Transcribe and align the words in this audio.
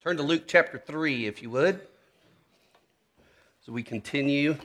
Turn 0.00 0.16
to 0.18 0.22
Luke 0.22 0.44
chapter 0.46 0.78
3, 0.78 1.26
if 1.26 1.42
you 1.42 1.50
would. 1.50 1.80
So 3.66 3.72
we 3.72 3.82
continue 3.82 4.56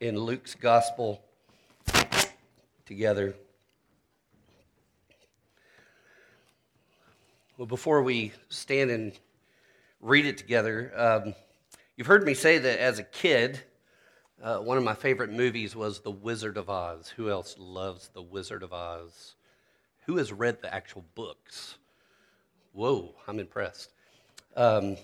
in 0.00 0.18
Luke's 0.18 0.54
gospel 0.54 1.24
together. 2.84 3.34
Well, 7.56 7.66
before 7.66 8.02
we 8.02 8.32
stand 8.50 8.90
and 8.90 9.18
read 10.02 10.26
it 10.26 10.36
together, 10.36 10.92
um, 10.94 11.34
you've 11.96 12.06
heard 12.06 12.26
me 12.26 12.34
say 12.34 12.58
that 12.58 12.78
as 12.78 12.98
a 12.98 13.04
kid, 13.04 13.62
uh, 14.42 14.58
one 14.58 14.76
of 14.76 14.84
my 14.84 14.94
favorite 14.94 15.32
movies 15.32 15.74
was 15.74 16.00
The 16.00 16.10
Wizard 16.10 16.58
of 16.58 16.68
Oz. 16.68 17.08
Who 17.16 17.30
else 17.30 17.56
loves 17.58 18.10
The 18.12 18.22
Wizard 18.22 18.62
of 18.62 18.74
Oz? 18.74 19.36
Who 20.04 20.18
has 20.18 20.34
read 20.34 20.60
the 20.60 20.72
actual 20.72 21.06
books? 21.14 21.78
Whoa, 22.74 23.14
I'm 23.26 23.38
impressed. 23.38 23.90
Um, 24.56 24.96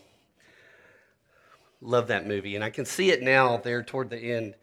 love 1.80 2.08
that 2.08 2.26
movie. 2.26 2.56
And 2.56 2.64
I 2.64 2.70
can 2.70 2.84
see 2.84 3.10
it 3.10 3.22
now 3.22 3.56
there 3.58 3.82
toward 3.82 4.10
the 4.10 4.18
end. 4.18 4.54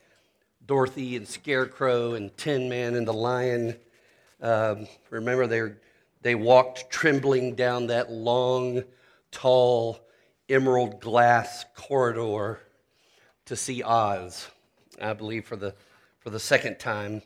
Dorothy 0.66 1.16
and 1.16 1.26
Scarecrow 1.26 2.16
and 2.16 2.36
Tin 2.36 2.68
Man 2.68 2.96
and 2.96 3.08
the 3.08 3.14
Lion. 3.14 3.78
Um, 4.42 4.88
remember, 5.10 5.48
they 5.48 5.72
they 6.22 6.36
walked 6.36 6.90
trembling 6.90 7.56
down 7.56 7.88
that 7.88 8.12
long, 8.12 8.84
tall, 9.32 10.00
emerald 10.50 11.00
glass 11.00 11.64
corridor 11.76 12.60
to 13.46 13.56
see 13.56 13.82
Oz, 13.84 14.50
I 15.02 15.14
believe, 15.14 15.46
for 15.46 15.56
the, 15.56 15.74
for 16.20 16.30
the 16.30 16.40
second 16.40 16.80
time. 16.80 17.22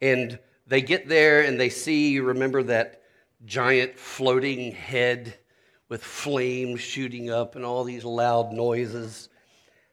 And 0.00 0.38
they 0.66 0.80
get 0.80 1.06
there 1.06 1.42
and 1.42 1.60
they 1.60 1.68
see, 1.68 2.18
remember 2.18 2.62
that 2.62 2.95
giant 3.44 3.98
floating 3.98 4.72
head 4.72 5.36
with 5.88 6.02
flames 6.02 6.80
shooting 6.80 7.30
up 7.30 7.54
and 7.54 7.64
all 7.64 7.84
these 7.84 8.04
loud 8.04 8.52
noises. 8.52 9.28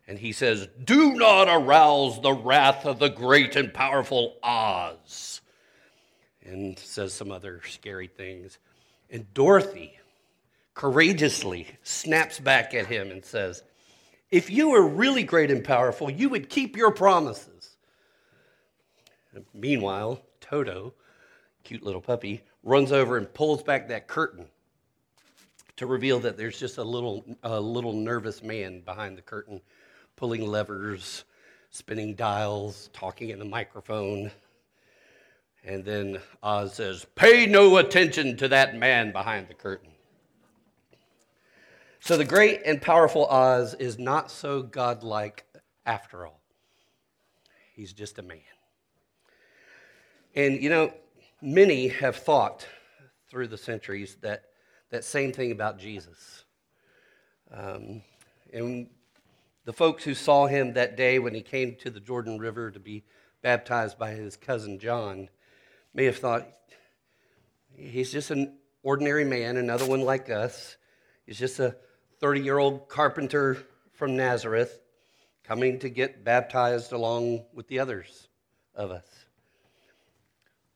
And 0.08 0.18
he 0.18 0.32
says, 0.32 0.68
Do 0.84 1.14
not 1.14 1.48
arouse 1.48 2.22
the 2.22 2.34
wrath 2.34 2.86
of 2.86 3.00
the 3.00 3.10
great 3.10 3.56
and 3.56 3.74
powerful 3.74 4.36
Oz. 4.44 5.42
And 6.44 6.78
says 6.78 7.14
some 7.14 7.32
other 7.32 7.62
scary 7.70 8.08
things. 8.08 8.58
And 9.10 9.32
Dorothy 9.34 9.98
courageously 10.74 11.68
snaps 11.84 12.40
back 12.40 12.74
at 12.74 12.88
him 12.88 13.12
and 13.12 13.24
says, 13.24 13.64
If 14.32 14.50
you 14.50 14.72
were 14.72 14.86
really 14.86 15.24
great 15.24 15.52
and 15.52 15.64
powerful, 15.64 16.10
you 16.10 16.30
would 16.30 16.50
keep 16.50 16.76
your 16.76 16.92
promises. 16.92 17.78
And 19.34 19.46
meanwhile, 19.54 20.22
Toto, 20.42 20.94
cute 21.64 21.84
little 21.84 22.02
puppy, 22.02 22.44
runs 22.64 22.92
over 22.92 23.18
and 23.18 23.32
pulls 23.34 23.62
back 23.62 23.90
that 23.90 24.08
curtain 24.08 24.46
to 25.76 25.86
reveal 25.86 26.20
that 26.20 26.38
there's 26.38 26.60
just 26.60 26.78
a 26.78 26.84
little, 26.84 27.26
a 27.44 27.60
little 27.60 27.94
nervous 27.94 28.42
man 28.42 28.82
behind 28.82 29.18
the 29.18 29.22
curtain, 29.22 29.62
pulling 30.16 30.48
levers, 30.48 31.26
spinning 31.70 32.16
dials, 32.16 32.90
talking 32.94 33.30
in 33.30 33.40
the 33.40 33.46
microphone. 33.46 34.32
And 35.66 35.84
then 35.84 36.20
Oz 36.42 36.76
says, 36.76 37.06
Pay 37.16 37.48
no 37.48 37.78
attention 37.78 38.38
to 38.38 38.48
that 38.50 38.76
man 38.76 39.12
behind 39.12 39.48
the 39.48 39.54
curtain. 39.54 39.90
So 42.00 42.18
the 42.18 42.26
great 42.26 42.62
and 42.66 42.82
powerful 42.82 43.26
Oz 43.28 43.74
is 43.76 43.98
not 43.98 44.30
so 44.30 44.62
godlike 44.62 45.46
after 45.86 46.26
all. 46.26 46.42
He's 47.74 47.94
just 47.94 48.20
a 48.20 48.22
man. 48.22 48.40
And 50.36 50.62
you 50.62 50.70
know, 50.70 50.94
many 51.44 51.90
have 51.90 52.16
thought 52.16 52.66
through 53.30 53.48
the 53.48 53.58
centuries 53.58 54.16
that 54.22 54.46
that 54.90 55.04
same 55.04 55.34
thing 55.34 55.52
about 55.52 55.80
Jesus. 55.80 56.46
Um, 57.52 58.04
and 58.54 58.88
the 59.66 59.74
folks 59.74 60.04
who 60.04 60.14
saw 60.14 60.46
him 60.46 60.74
that 60.74 60.96
day 60.96 61.18
when 61.18 61.34
he 61.34 61.42
came 61.42 61.76
to 61.78 61.90
the 61.90 62.00
Jordan 62.00 62.38
River 62.38 62.70
to 62.70 62.80
be 62.80 63.04
baptized 63.42 63.98
by 63.98 64.12
his 64.12 64.38
cousin 64.38 64.78
John 64.78 65.30
may 65.96 66.06
have 66.06 66.18
thought 66.18 66.48
he's 67.76 68.12
just 68.12 68.30
an 68.30 68.56
ordinary 68.84 69.26
man, 69.26 69.58
another 69.58 69.88
one 69.88 70.02
like 70.02 70.30
us. 70.30 70.78
He's 71.26 71.40
just 71.40 71.60
a 71.60 71.76
30 72.20 72.42
year 72.42 72.60
old 72.60 72.88
carpenter 72.88 73.58
from 73.94 74.16
Nazareth 74.16 74.80
coming 75.44 75.80
to 75.80 75.90
get 75.90 76.24
baptized 76.24 76.92
along 76.92 77.46
with 77.54 77.68
the 77.68 77.80
others 77.80 78.28
of 78.76 78.92
us. 78.92 79.23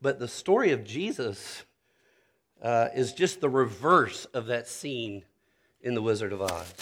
But 0.01 0.19
the 0.19 0.27
story 0.27 0.71
of 0.71 0.83
Jesus 0.83 1.63
uh, 2.61 2.89
is 2.95 3.13
just 3.13 3.41
the 3.41 3.49
reverse 3.49 4.25
of 4.25 4.47
that 4.47 4.67
scene 4.67 5.23
in 5.81 5.95
The 5.95 6.01
Wizard 6.01 6.33
of 6.33 6.41
Oz. 6.41 6.73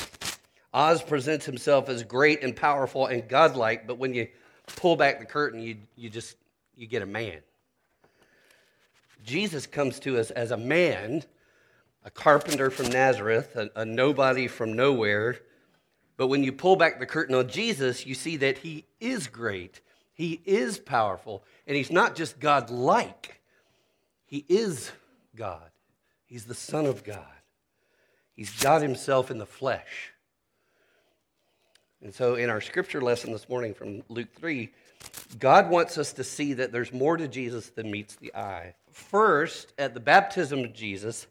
Oz 0.74 1.02
presents 1.02 1.46
himself 1.46 1.88
as 1.88 2.04
great 2.04 2.44
and 2.44 2.56
powerful 2.56 3.06
and 3.06 3.28
godlike, 3.28 3.88
but 3.88 3.98
when 3.98 4.14
you 4.14 4.28
pull 4.76 4.96
back 4.98 5.20
the 5.20 5.26
curtain, 5.26 5.62
you, 5.62 5.78
you 5.96 6.10
just 6.10 6.36
you 6.76 6.88
get 6.88 7.02
a 7.02 7.06
man. 7.06 7.38
Jesus 9.24 9.66
comes 9.66 10.00
to 10.02 10.20
us 10.20 10.32
as 10.32 10.52
a 10.52 10.58
man, 10.58 11.24
a 12.04 12.12
carpenter 12.12 12.70
from 12.70 12.90
Nazareth, 12.90 13.56
a, 13.56 13.70
a 13.76 13.86
nobody 13.86 14.48
from 14.48 14.74
nowhere. 14.74 15.38
But 16.18 16.28
when 16.28 16.44
you 16.44 16.52
pull 16.52 16.76
back 16.76 17.00
the 17.00 17.06
curtain 17.06 17.36
on 17.36 17.48
Jesus, 17.48 18.06
you 18.06 18.14
see 18.14 18.38
that 18.38 18.60
he 18.60 18.86
is 19.00 19.28
great, 19.28 19.82
he 20.16 20.42
is 20.46 20.80
powerful, 20.80 21.44
and 21.68 21.78
he's 21.78 21.92
not 21.92 22.16
just 22.16 22.40
God 22.40 22.72
like, 22.72 23.42
he 24.26 24.44
is 24.50 24.92
God. 25.36 25.70
He's 26.26 26.46
the 26.46 26.56
Son 26.56 26.86
of 26.86 27.04
God. 27.04 27.24
He's 28.36 28.50
God 28.62 28.82
Himself 28.82 29.32
in 29.32 29.38
the 29.38 29.46
flesh. 29.46 30.12
And 32.02 32.14
so, 32.14 32.36
in 32.36 32.50
our 32.50 32.62
scripture 32.62 33.02
lesson 33.02 33.32
this 33.32 33.48
morning 33.48 33.74
from 33.74 34.04
Luke 34.10 34.34
3, 34.36 34.70
God 35.40 35.70
wants 35.70 35.98
us 35.98 36.14
to 36.14 36.24
see 36.24 36.54
that 36.54 36.72
there's 36.72 36.92
more 36.92 37.18
to 37.18 37.28
Jesus 37.28 37.70
than 37.70 37.92
meets 37.92 38.16
the 38.16 38.34
eye. 38.36 38.74
First, 38.92 39.74
at 39.78 39.94
the 39.94 40.00
baptism 40.00 40.60
of 40.60 40.74
Jesus, 40.74 41.28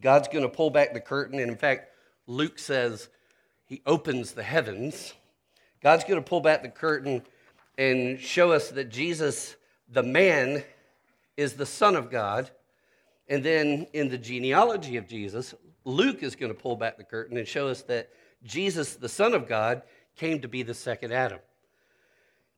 God's 0.00 0.28
going 0.28 0.42
to 0.42 0.48
pull 0.48 0.70
back 0.70 0.92
the 0.92 1.00
curtain. 1.00 1.38
And 1.38 1.50
in 1.50 1.56
fact, 1.56 1.90
Luke 2.26 2.58
says 2.58 3.08
he 3.66 3.82
opens 3.86 4.32
the 4.32 4.42
heavens. 4.42 5.14
God's 5.82 6.04
going 6.04 6.22
to 6.22 6.28
pull 6.28 6.40
back 6.40 6.62
the 6.62 6.68
curtain 6.68 7.22
and 7.78 8.20
show 8.20 8.52
us 8.52 8.70
that 8.70 8.90
Jesus, 8.90 9.56
the 9.88 10.02
man, 10.02 10.64
is 11.36 11.54
the 11.54 11.66
Son 11.66 11.96
of 11.96 12.10
God. 12.10 12.50
And 13.28 13.44
then 13.44 13.86
in 13.92 14.08
the 14.08 14.18
genealogy 14.18 14.96
of 14.96 15.06
Jesus, 15.06 15.54
Luke 15.84 16.22
is 16.22 16.36
going 16.36 16.52
to 16.52 16.58
pull 16.58 16.76
back 16.76 16.96
the 16.96 17.04
curtain 17.04 17.36
and 17.36 17.46
show 17.46 17.68
us 17.68 17.82
that 17.82 18.10
Jesus, 18.44 18.96
the 18.96 19.08
Son 19.08 19.34
of 19.34 19.48
God, 19.48 19.82
came 20.16 20.40
to 20.40 20.48
be 20.48 20.62
the 20.62 20.74
second 20.74 21.12
Adam, 21.12 21.38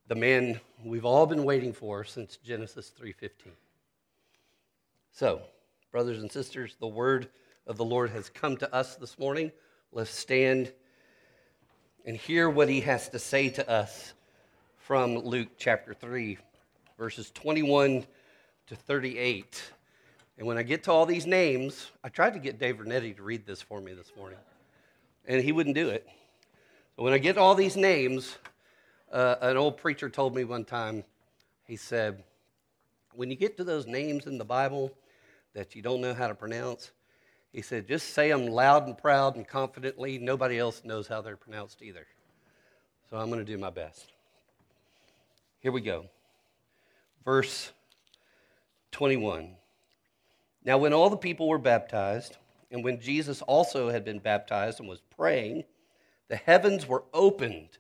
the 0.09 0.15
man 0.15 0.61
we've 0.85 1.05
all 1.05 1.27
been 1.27 1.45
waiting 1.45 1.73
for 1.73 2.05
since 2.05 2.37
Genesis 2.39 2.91
3:15. 2.91 3.53
So, 5.13 5.43
brothers 5.93 6.19
and 6.21 6.31
sisters, 6.31 6.77
the 6.81 6.89
word 6.89 7.31
of 7.67 7.77
the 7.77 7.85
Lord 7.85 8.11
has 8.11 8.29
come 8.29 8.57
to 8.57 8.75
us 8.75 8.97
this 8.97 9.19
morning. 9.19 9.53
Let's 9.93 10.11
stand 10.11 10.73
and 12.05 12.17
hear 12.17 12.51
what 12.51 12.69
he 12.69 12.81
has 12.81 13.09
to 13.11 13.19
say 13.19 13.49
to 13.51 13.71
us 13.71 14.13
from 14.85 15.17
Luke 15.17 15.49
chapter 15.57 15.95
3, 15.95 16.37
verses 16.99 17.31
21 17.31 18.05
to 18.67 18.77
38. 18.77 19.63
And 20.37 20.47
when 20.47 20.59
I 20.59 20.63
get 20.63 20.85
to 20.85 20.93
all 20.93 21.07
these 21.07 21.27
names, 21.27 21.91
I 22.05 22.11
tried 22.11 22.35
to 22.35 22.39
get 22.39 22.59
Dave 22.59 22.77
Vernetti 22.77 23.17
to 23.17 23.23
read 23.23 23.47
this 23.47 23.63
for 23.63 23.81
me 23.81 23.95
this 23.95 24.13
morning, 24.15 24.39
and 25.25 25.43
he 25.43 25.53
wouldn't 25.53 25.75
do 25.75 25.89
it. 25.89 26.07
But 26.97 27.05
when 27.05 27.15
I 27.15 27.19
get 27.19 27.37
to 27.37 27.41
all 27.41 27.55
these 27.55 27.79
names, 27.79 28.37
uh, 29.11 29.37
an 29.41 29.57
old 29.57 29.79
preacher 29.79 30.11
told 30.11 30.35
me 30.35 30.45
one 30.45 30.67
time, 30.67 31.03
he 31.67 31.77
said, 31.77 32.23
when 33.15 33.31
you 33.31 33.37
get 33.37 33.57
to 33.57 33.65
those 33.65 33.87
names 33.87 34.27
in 34.27 34.37
the 34.37 34.45
Bible 34.45 34.93
that 35.55 35.75
you 35.75 35.81
don't 35.81 36.03
know 36.03 36.13
how 36.13 36.29
to 36.29 36.35
pronounce, 36.35 36.93
he 37.53 37.63
said, 37.63 37.89
just 37.89 38.13
say 38.13 38.29
them 38.29 38.49
loud 38.49 38.87
and 38.87 38.99
proud 38.99 39.37
and 39.37 39.49
confidently. 39.49 40.19
Nobody 40.19 40.59
else 40.59 40.83
knows 40.85 41.09
how 41.09 41.23
they're 41.23 41.39
pronounced 41.39 41.81
either. 41.81 42.07
So 43.09 43.17
I'm 43.17 43.29
going 43.29 43.39
to 43.39 43.51
do 43.51 43.57
my 43.57 43.71
best. 43.71 44.14
Here 45.65 45.73
we 45.73 45.81
go. 45.81 46.05
Verse 47.25 47.73
21. 48.93 49.57
Now, 50.63 50.77
when 50.77 50.93
all 50.93 51.09
the 51.09 51.17
people 51.17 51.49
were 51.49 51.57
baptized, 51.57 52.37
and 52.71 52.85
when 52.85 53.01
Jesus 53.01 53.41
also 53.41 53.89
had 53.89 54.05
been 54.05 54.19
baptized 54.19 54.79
and 54.79 54.87
was 54.87 55.01
praying, 55.17 55.65
the 56.29 56.37
heavens 56.37 56.87
were 56.87 57.05
opened. 57.15 57.79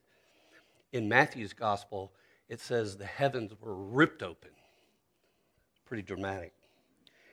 In 0.95 1.11
Matthew's 1.11 1.53
gospel, 1.53 2.15
it 2.49 2.59
says 2.59 2.97
the 2.97 3.05
heavens 3.05 3.53
were 3.61 3.75
ripped 3.75 4.23
open. 4.23 4.53
Pretty 5.85 6.05
dramatic. 6.05 6.55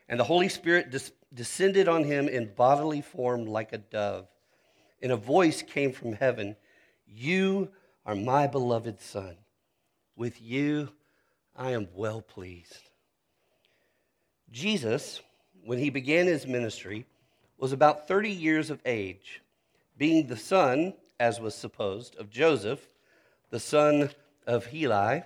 And 0.09 0.19
the 0.19 0.25
Holy 0.25 0.50
Spirit 0.50 0.92
des- 0.92 1.13
descended 1.33 1.88
on 1.88 2.04
him 2.04 2.27
in 2.27 2.54
bodily 2.56 3.01
form 3.01 3.45
like 3.45 3.71
a 3.71 3.77
dove. 3.77 4.27
And 5.01 5.13
a 5.13 5.18
voice 5.18 5.62
came 5.62 5.94
from 5.94 6.12
heaven 6.12 6.57
You 7.07 7.69
are 8.06 8.15
my 8.15 8.47
beloved 8.47 9.00
Son. 9.00 9.38
With 10.21 10.39
you 10.39 10.89
I 11.56 11.71
am 11.71 11.88
well 11.95 12.21
pleased. 12.21 12.89
Jesus 14.51 15.19
when 15.63 15.79
he 15.79 15.89
began 15.89 16.27
his 16.27 16.45
ministry, 16.45 17.07
was 17.57 17.71
about 17.71 18.07
30 18.07 18.29
years 18.29 18.69
of 18.69 18.79
age, 18.85 19.41
being 19.97 20.27
the 20.27 20.38
son, 20.38 20.94
as 21.19 21.39
was 21.39 21.56
supposed, 21.56 22.15
of 22.18 22.29
Joseph, 22.29 22.94
the 23.50 23.59
son 23.59 24.12
of 24.45 24.68
Heli, 24.68 25.23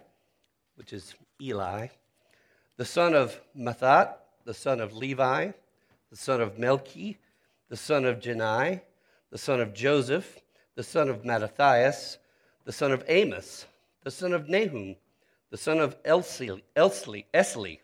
which 0.76 0.94
is 0.94 1.14
Eli, 1.42 1.88
the 2.78 2.86
son 2.86 3.14
of 3.14 3.42
Matthat, 3.54 4.14
the 4.46 4.54
son 4.54 4.80
of 4.80 4.94
Levi, 4.94 5.52
the 6.10 6.16
son 6.16 6.40
of 6.40 6.56
Melchi, 6.56 7.18
the 7.68 7.76
son 7.76 8.06
of 8.06 8.22
Jannai, 8.22 8.80
the 9.30 9.38
son 9.38 9.60
of 9.60 9.74
Joseph, 9.74 10.40
the 10.76 10.84
son 10.84 11.10
of 11.10 11.26
Mattathias, 11.26 12.18
the 12.64 12.72
son 12.72 12.94
of 12.94 13.04
Amos, 13.10 13.66
the 14.06 14.12
son 14.12 14.34
of 14.34 14.48
Nahum, 14.48 14.96
the 15.50 15.58
son 15.58 15.80
of 15.80 16.02
Elsli, 16.04 16.62
Elsli, 16.76 17.26
Esli, 17.34 17.80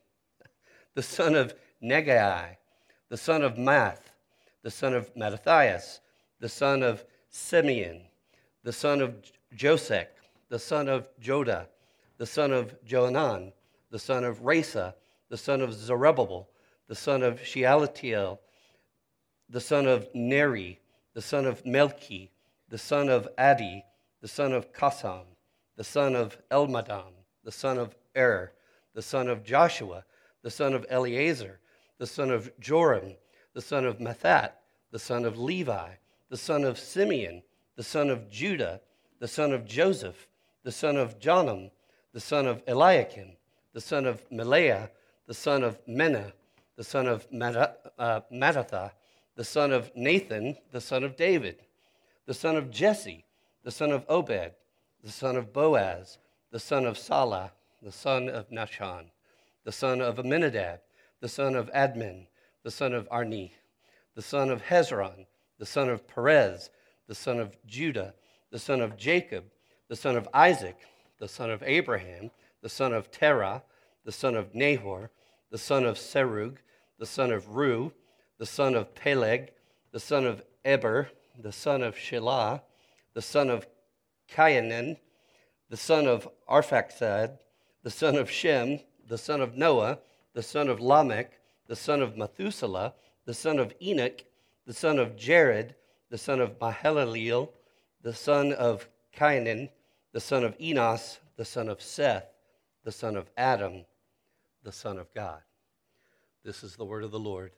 the 0.93 1.01
son 1.01 1.33
of 1.33 1.55
Negai, 1.83 2.57
the 3.09 3.17
son 3.17 3.41
of 3.41 3.55
Maath, 3.55 4.13
the 4.61 4.69
son 4.69 4.93
of 4.93 5.09
Mattathias, 5.15 5.99
the 6.39 6.47
son 6.47 6.83
of 6.83 7.03
Simeon, 7.31 8.03
the 8.63 8.71
son 8.71 9.01
of 9.01 9.15
Josech, 9.57 10.09
the 10.49 10.59
son 10.59 10.87
of 10.87 11.09
Joda, 11.19 11.65
the 12.19 12.27
son 12.27 12.51
of 12.53 12.75
Johanan, 12.85 13.51
the 13.89 13.97
son 13.97 14.23
of 14.23 14.43
Rhesa, 14.43 14.93
the 15.29 15.37
son 15.37 15.59
of 15.59 15.73
Zerubbabel, 15.73 16.47
the 16.87 16.93
son 16.93 17.23
of 17.23 17.43
Shealtiel, 17.43 18.39
the 19.49 19.59
son 19.59 19.87
of 19.87 20.07
Neri, 20.13 20.79
the 21.15 21.21
son 21.23 21.47
of 21.47 21.63
Melchi, 21.63 22.29
the 22.69 22.77
son 22.77 23.09
of 23.09 23.27
Adi, 23.39 23.83
the 24.21 24.27
son 24.27 24.53
of 24.53 24.71
Cosam, 24.71 25.30
the 25.75 25.83
son 25.83 26.15
of 26.15 26.37
Elmadam, 26.49 27.13
the 27.43 27.51
son 27.51 27.77
of 27.77 27.95
Er, 28.15 28.51
the 28.93 29.01
son 29.01 29.27
of 29.27 29.43
Joshua, 29.43 30.03
the 30.41 30.51
son 30.51 30.73
of 30.73 30.85
Eleazar, 30.89 31.59
the 31.97 32.07
son 32.07 32.29
of 32.29 32.51
Joram, 32.59 33.15
the 33.53 33.61
son 33.61 33.85
of 33.85 33.99
Matthat, 33.99 34.51
the 34.91 34.99
son 34.99 35.25
of 35.25 35.37
Levi, 35.37 35.89
the 36.29 36.37
son 36.37 36.63
of 36.63 36.79
Simeon, 36.79 37.43
the 37.75 37.83
son 37.83 38.09
of 38.09 38.29
Judah, 38.29 38.81
the 39.19 39.27
son 39.27 39.53
of 39.53 39.65
Joseph, 39.65 40.27
the 40.63 40.71
son 40.71 40.97
of 40.97 41.19
Jonam, 41.19 41.71
the 42.13 42.19
son 42.19 42.45
of 42.45 42.61
Eliakim, 42.67 43.37
the 43.73 43.81
son 43.81 44.05
of 44.05 44.27
Melea, 44.29 44.89
the 45.27 45.33
son 45.33 45.63
of 45.63 45.83
Menna, 45.85 46.33
the 46.75 46.83
son 46.83 47.07
of 47.07 47.27
uh, 47.31 48.21
Mattatha, 48.33 48.91
the 49.35 49.43
son 49.43 49.71
of 49.71 49.91
Nathan, 49.95 50.57
the 50.71 50.81
son 50.81 51.03
of 51.03 51.15
David, 51.15 51.57
the 52.25 52.33
son 52.33 52.55
of 52.55 52.69
Jesse, 52.69 53.25
the 53.63 53.71
son 53.71 53.91
of 53.91 54.05
Obed, 54.09 54.53
the 55.03 55.11
son 55.11 55.35
of 55.35 55.53
Boaz, 55.53 56.17
the 56.51 56.59
son 56.59 56.85
of 56.85 56.97
Salah, 56.97 57.51
the 57.81 57.91
son 57.91 58.29
of 58.29 58.49
Nahshon, 58.49 59.05
the 59.63 59.71
son 59.71 60.01
of 60.01 60.19
Amminadab, 60.19 60.79
the 61.19 61.27
son 61.27 61.55
of 61.55 61.71
Admin, 61.71 62.27
the 62.63 62.71
son 62.71 62.93
of 62.93 63.07
Arni, 63.09 63.53
the 64.15 64.21
son 64.21 64.49
of 64.49 64.63
Hezron, 64.63 65.25
the 65.57 65.65
son 65.65 65.89
of 65.89 66.07
Perez, 66.07 66.69
the 67.07 67.15
son 67.15 67.39
of 67.39 67.55
Judah, 67.65 68.13
the 68.51 68.59
son 68.59 68.81
of 68.81 68.97
Jacob, 68.97 69.45
the 69.87 69.95
son 69.95 70.15
of 70.15 70.27
Isaac, 70.33 70.77
the 71.19 71.27
son 71.27 71.49
of 71.49 71.63
Abraham, 71.63 72.31
the 72.61 72.69
son 72.69 72.93
of 72.93 73.11
Terah, 73.11 73.63
the 74.05 74.11
son 74.11 74.35
of 74.35 74.53
Nahor, 74.53 75.11
the 75.49 75.57
son 75.57 75.85
of 75.85 75.97
Serug, 75.97 76.57
the 76.97 77.05
son 77.05 77.31
of 77.31 77.49
Reu, 77.49 77.91
the 78.37 78.45
son 78.45 78.75
of 78.75 78.93
Peleg, 78.95 79.51
the 79.91 79.99
son 79.99 80.25
of 80.25 80.43
Eber, 80.63 81.09
the 81.39 81.51
son 81.51 81.81
of 81.81 81.95
Shelah, 81.95 82.61
the 83.13 83.21
son 83.21 83.49
of 83.49 83.67
Cainan, 84.35 84.97
the 85.69 85.77
son 85.77 86.07
of 86.07 86.27
Arphaxad, 86.49 87.37
the 87.83 87.89
son 87.89 88.15
of 88.15 88.29
Shem, 88.29 88.79
the 89.07 89.17
son 89.17 89.41
of 89.41 89.55
Noah, 89.55 89.99
the 90.33 90.43
son 90.43 90.69
of 90.69 90.79
Lamech, 90.79 91.39
the 91.67 91.75
son 91.75 92.01
of 92.01 92.17
Methuselah, 92.17 92.93
the 93.25 93.33
son 93.33 93.59
of 93.59 93.73
Enoch, 93.81 94.23
the 94.65 94.73
son 94.73 94.99
of 94.99 95.15
Jared, 95.15 95.75
the 96.09 96.17
son 96.17 96.39
of 96.39 96.59
Mahalaleel, 96.59 97.49
the 98.01 98.13
son 98.13 98.53
of 98.53 98.87
Cainan, 99.15 99.69
the 100.11 100.19
son 100.19 100.43
of 100.43 100.55
Enos, 100.59 101.19
the 101.37 101.45
son 101.45 101.69
of 101.69 101.81
Seth, 101.81 102.27
the 102.83 102.91
son 102.91 103.15
of 103.15 103.29
Adam, 103.37 103.85
the 104.63 104.71
Son 104.71 104.97
of 104.97 105.13
God. 105.13 105.41
This 106.43 106.63
is 106.63 106.75
the 106.75 106.85
word 106.85 107.03
of 107.03 107.11
the 107.11 107.19
Lord. 107.19 107.51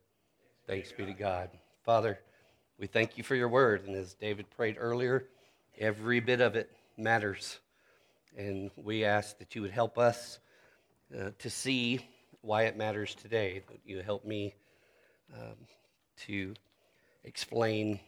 Thanks 0.68 0.92
be 0.92 1.06
to 1.06 1.14
God. 1.14 1.50
Father, 1.84 2.20
we 2.78 2.88
thank 2.88 3.18
you 3.18 3.24
for 3.24 3.36
your 3.36 3.50
word. 3.50 3.86
And 3.86 3.96
as 3.96 4.14
David 4.14 4.50
prayed 4.50 4.78
earlier, 4.80 5.26
every 5.78 6.20
bit 6.20 6.42
of 6.42 6.56
it 6.56 6.72
matters. 6.98 7.60
And 8.38 8.72
we 8.76 9.06
ask 9.06 9.38
that 9.40 9.56
you 9.56 9.62
would 9.62 9.72
help 9.72 9.98
us 9.98 10.40
uh, 11.18 11.32
to 11.40 11.50
see 11.50 12.08
why 12.42 12.64
it 12.64 12.78
matters 12.78 13.16
today. 13.16 13.64
That 13.70 13.80
you 13.86 14.02
help 14.02 14.26
me 14.26 14.56
um, 15.34 15.56
to 16.26 16.54
explain 17.24 18.00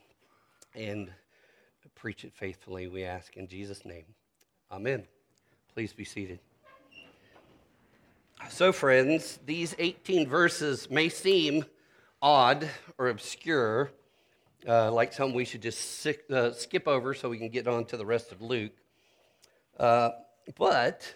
and 0.73 1.09
preach 1.95 2.23
it 2.23 2.33
faithfully, 2.35 2.87
we 2.87 3.03
ask 3.03 3.35
in 3.37 3.47
Jesus' 3.47 3.85
name. 3.85 4.05
Amen. 4.71 5.03
Please 5.73 5.93
be 5.93 6.03
seated. 6.03 6.39
So, 8.49 8.71
friends, 8.71 9.39
these 9.45 9.73
18 9.79 10.27
verses 10.27 10.89
may 10.91 11.09
seem 11.09 11.65
odd 12.21 12.69
or 12.97 13.07
obscure, 13.07 13.91
uh, 14.67 14.91
like 14.91 15.13
some 15.13 15.33
we 15.33 15.45
should 15.45 15.61
just 15.61 16.07
uh, 16.31 16.51
skip 16.53 16.87
over 16.87 17.13
so 17.13 17.29
we 17.29 17.37
can 17.37 17.49
get 17.49 17.67
on 17.67 17.85
to 17.85 17.97
the 17.97 18.05
rest 18.05 18.31
of 18.31 18.41
Luke. 18.41 18.73
Uh, 19.79 20.09
but 20.57 21.13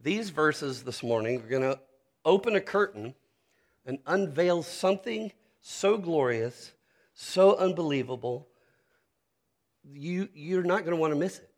these 0.00 0.30
verses 0.30 0.82
this 0.82 1.02
morning 1.02 1.40
are 1.40 1.48
going 1.48 1.62
to 1.62 1.78
open 2.24 2.56
a 2.56 2.60
curtain 2.60 3.14
and 3.84 3.98
unveil 4.06 4.62
something 4.62 5.32
so 5.60 5.96
glorious, 5.96 6.72
so 7.14 7.56
unbelievable, 7.56 8.48
you, 9.92 10.28
you're 10.34 10.62
not 10.62 10.80
going 10.80 10.96
to 10.96 11.00
want 11.00 11.12
to 11.12 11.18
miss 11.18 11.38
it. 11.38 11.50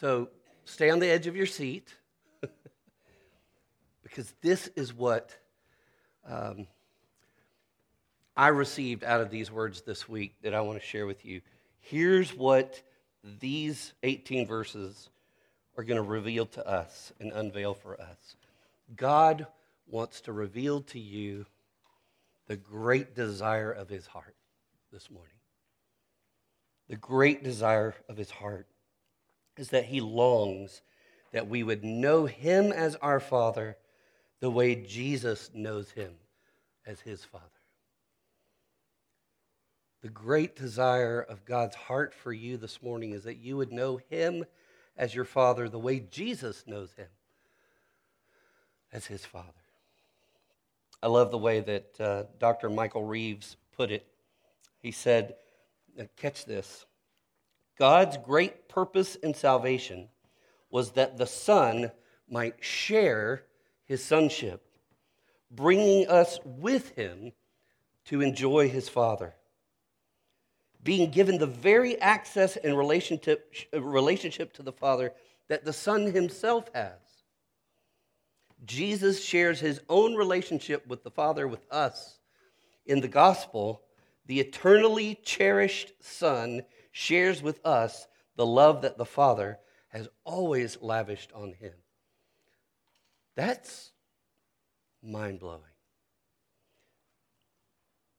So 0.00 0.28
stay 0.64 0.90
on 0.90 0.98
the 0.98 1.08
edge 1.08 1.26
of 1.26 1.36
your 1.36 1.46
seat 1.46 1.94
because 4.02 4.34
this 4.42 4.68
is 4.76 4.92
what 4.92 5.36
um, 6.28 6.66
I 8.36 8.48
received 8.48 9.04
out 9.04 9.20
of 9.20 9.30
these 9.30 9.50
words 9.50 9.82
this 9.82 10.08
week 10.08 10.34
that 10.42 10.54
I 10.54 10.60
want 10.60 10.80
to 10.80 10.86
share 10.86 11.06
with 11.06 11.24
you. 11.24 11.40
Here's 11.80 12.34
what 12.34 12.82
these 13.22 13.92
18 14.02 14.46
verses 14.46 15.08
are 15.76 15.84
going 15.84 16.02
to 16.02 16.08
reveal 16.08 16.46
to 16.46 16.66
us 16.66 17.12
and 17.20 17.32
unveil 17.32 17.74
for 17.74 18.00
us. 18.00 18.36
God 18.96 19.46
wants 19.86 20.20
to 20.22 20.32
reveal 20.32 20.82
to 20.82 20.98
you 20.98 21.46
the 22.46 22.56
great 22.56 23.14
desire 23.14 23.70
of 23.70 23.88
his 23.88 24.06
heart 24.06 24.34
this 24.92 25.10
morning. 25.10 25.30
The 26.88 26.96
great 26.96 27.42
desire 27.42 27.94
of 28.08 28.16
his 28.16 28.30
heart 28.30 28.66
is 29.56 29.70
that 29.70 29.86
he 29.86 30.00
longs 30.00 30.82
that 31.32 31.48
we 31.48 31.62
would 31.62 31.84
know 31.84 32.26
him 32.26 32.72
as 32.72 32.96
our 32.96 33.20
Father 33.20 33.76
the 34.40 34.50
way 34.50 34.74
Jesus 34.74 35.50
knows 35.54 35.90
him 35.90 36.12
as 36.86 37.00
his 37.00 37.24
Father. 37.24 37.44
The 40.04 40.10
great 40.10 40.54
desire 40.54 41.18
of 41.18 41.46
God's 41.46 41.76
heart 41.76 42.12
for 42.12 42.30
you 42.30 42.58
this 42.58 42.82
morning 42.82 43.12
is 43.12 43.24
that 43.24 43.38
you 43.38 43.56
would 43.56 43.72
know 43.72 43.98
him 44.10 44.44
as 44.98 45.14
your 45.14 45.24
Father 45.24 45.66
the 45.66 45.78
way 45.78 45.98
Jesus 45.98 46.62
knows 46.66 46.92
him 46.92 47.06
as 48.92 49.06
his 49.06 49.24
Father. 49.24 49.48
I 51.02 51.06
love 51.06 51.30
the 51.30 51.38
way 51.38 51.60
that 51.60 51.98
uh, 51.98 52.24
Dr. 52.38 52.68
Michael 52.68 53.04
Reeves 53.04 53.56
put 53.74 53.90
it. 53.90 54.06
He 54.82 54.90
said, 54.90 55.36
catch 56.18 56.44
this 56.44 56.84
God's 57.78 58.18
great 58.18 58.68
purpose 58.68 59.14
in 59.14 59.32
salvation 59.32 60.10
was 60.70 60.90
that 60.90 61.16
the 61.16 61.26
Son 61.26 61.90
might 62.28 62.62
share 62.62 63.44
his 63.86 64.04
sonship, 64.04 64.66
bringing 65.50 66.06
us 66.08 66.38
with 66.44 66.90
him 66.90 67.32
to 68.04 68.20
enjoy 68.20 68.68
his 68.68 68.90
Father. 68.90 69.34
Being 70.84 71.10
given 71.10 71.38
the 71.38 71.46
very 71.46 72.00
access 72.00 72.56
and 72.56 72.78
relationship, 72.78 73.52
relationship 73.72 74.52
to 74.52 74.62
the 74.62 74.72
Father 74.72 75.12
that 75.48 75.64
the 75.64 75.72
Son 75.72 76.12
himself 76.12 76.68
has. 76.74 76.92
Jesus 78.64 79.24
shares 79.24 79.60
his 79.60 79.80
own 79.88 80.14
relationship 80.14 80.86
with 80.86 81.02
the 81.02 81.10
Father 81.10 81.48
with 81.48 81.66
us. 81.70 82.18
In 82.86 83.00
the 83.00 83.08
gospel, 83.08 83.82
the 84.26 84.40
eternally 84.40 85.18
cherished 85.24 85.92
Son 86.00 86.62
shares 86.92 87.42
with 87.42 87.64
us 87.64 88.06
the 88.36 88.46
love 88.46 88.82
that 88.82 88.98
the 88.98 89.04
Father 89.04 89.58
has 89.88 90.08
always 90.24 90.78
lavished 90.80 91.32
on 91.32 91.52
him. 91.52 91.72
That's 93.36 93.92
mind 95.02 95.40
blowing. 95.40 95.73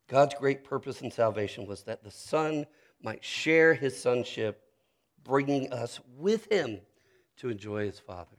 God's 0.08 0.36
great 0.36 0.64
purpose 0.64 1.02
in 1.02 1.12
salvation 1.12 1.66
was 1.66 1.84
that 1.84 2.04
the 2.04 2.12
Son 2.12 2.66
might 3.02 3.24
share 3.24 3.74
his 3.74 4.00
sonship, 4.00 4.62
bringing 5.24 5.72
us 5.74 6.00
with 6.18 6.52
him 6.52 6.80
to 7.38 7.50
enjoy 7.50 7.86
his 7.86 8.00
Father. 8.00 8.38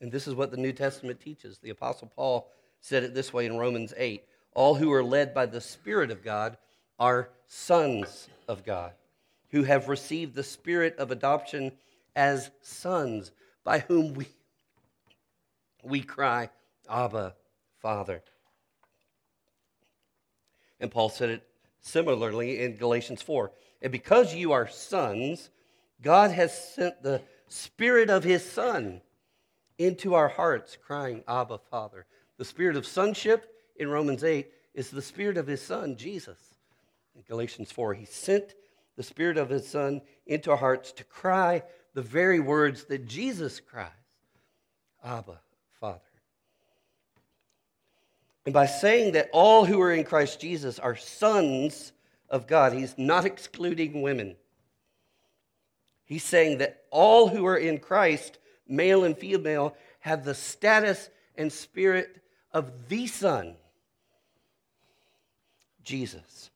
And 0.00 0.12
this 0.12 0.28
is 0.28 0.34
what 0.34 0.50
the 0.50 0.56
New 0.56 0.72
Testament 0.72 1.20
teaches. 1.20 1.58
The 1.58 1.70
Apostle 1.70 2.10
Paul 2.14 2.50
said 2.80 3.02
it 3.02 3.14
this 3.14 3.32
way 3.32 3.46
in 3.46 3.56
Romans 3.56 3.94
8 3.96 4.24
All 4.54 4.74
who 4.74 4.92
are 4.92 5.02
led 5.02 5.34
by 5.34 5.46
the 5.46 5.60
Spirit 5.60 6.10
of 6.10 6.22
God 6.22 6.56
are 6.98 7.30
sons 7.46 8.28
of 8.46 8.64
God, 8.64 8.92
who 9.50 9.64
have 9.64 9.88
received 9.88 10.34
the 10.34 10.44
Spirit 10.44 10.96
of 10.98 11.10
adoption 11.10 11.72
as 12.14 12.50
sons, 12.60 13.32
by 13.64 13.80
whom 13.80 14.14
we, 14.14 14.26
we 15.82 16.00
cry, 16.02 16.50
Abba, 16.88 17.34
Father. 17.88 18.22
And 20.78 20.90
Paul 20.90 21.08
said 21.08 21.30
it 21.30 21.42
similarly 21.80 22.60
in 22.60 22.76
Galatians 22.76 23.22
4. 23.22 23.50
And 23.80 23.90
because 23.90 24.34
you 24.34 24.52
are 24.52 24.68
sons, 24.68 25.48
God 26.02 26.30
has 26.30 26.74
sent 26.74 27.02
the 27.02 27.22
Spirit 27.48 28.10
of 28.10 28.24
His 28.24 28.44
Son 28.44 29.00
into 29.78 30.12
our 30.12 30.28
hearts, 30.28 30.76
crying, 30.76 31.24
Abba, 31.26 31.60
Father. 31.70 32.04
The 32.36 32.44
spirit 32.44 32.76
of 32.76 32.86
sonship 32.86 33.50
in 33.76 33.88
Romans 33.88 34.22
8 34.22 34.52
is 34.74 34.90
the 34.90 35.00
spirit 35.00 35.38
of 35.38 35.46
His 35.46 35.62
Son, 35.62 35.96
Jesus. 35.96 36.38
In 37.16 37.22
Galatians 37.26 37.72
4, 37.72 37.94
He 37.94 38.04
sent 38.04 38.54
the 38.96 39.02
Spirit 39.02 39.38
of 39.38 39.48
His 39.48 39.66
Son 39.66 40.02
into 40.26 40.50
our 40.50 40.58
hearts 40.58 40.92
to 40.92 41.04
cry 41.04 41.62
the 41.94 42.02
very 42.02 42.38
words 42.38 42.84
that 42.84 43.06
Jesus 43.06 43.60
cries 43.60 43.88
Abba, 45.02 45.40
Father. 45.80 46.07
And 48.48 48.54
by 48.54 48.64
saying 48.64 49.12
that 49.12 49.28
all 49.30 49.66
who 49.66 49.78
are 49.82 49.92
in 49.92 50.04
Christ 50.04 50.40
Jesus 50.40 50.78
are 50.78 50.96
sons 50.96 51.92
of 52.30 52.46
God, 52.46 52.72
He's 52.72 52.96
not 52.96 53.26
excluding 53.26 54.00
women. 54.00 54.36
He's 56.06 56.24
saying 56.24 56.56
that 56.56 56.84
all 56.90 57.28
who 57.28 57.44
are 57.44 57.58
in 57.58 57.76
Christ, 57.76 58.38
male 58.66 59.04
and 59.04 59.18
female, 59.18 59.76
have 60.00 60.24
the 60.24 60.34
status 60.34 61.10
and 61.36 61.52
spirit 61.52 62.22
of 62.50 62.88
the 62.88 63.06
Son, 63.06 63.54
Jesus. 65.84 66.48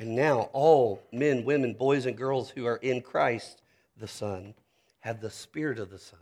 And 0.00 0.16
now 0.16 0.50
all 0.52 1.00
men, 1.12 1.44
women, 1.44 1.74
boys, 1.74 2.06
and 2.06 2.16
girls 2.16 2.50
who 2.50 2.66
are 2.66 2.78
in 2.78 3.02
Christ, 3.02 3.62
the 3.96 4.08
Son, 4.08 4.52
have 4.98 5.20
the 5.20 5.30
Spirit 5.30 5.78
of 5.78 5.90
the 5.90 5.98
Son 6.00 6.18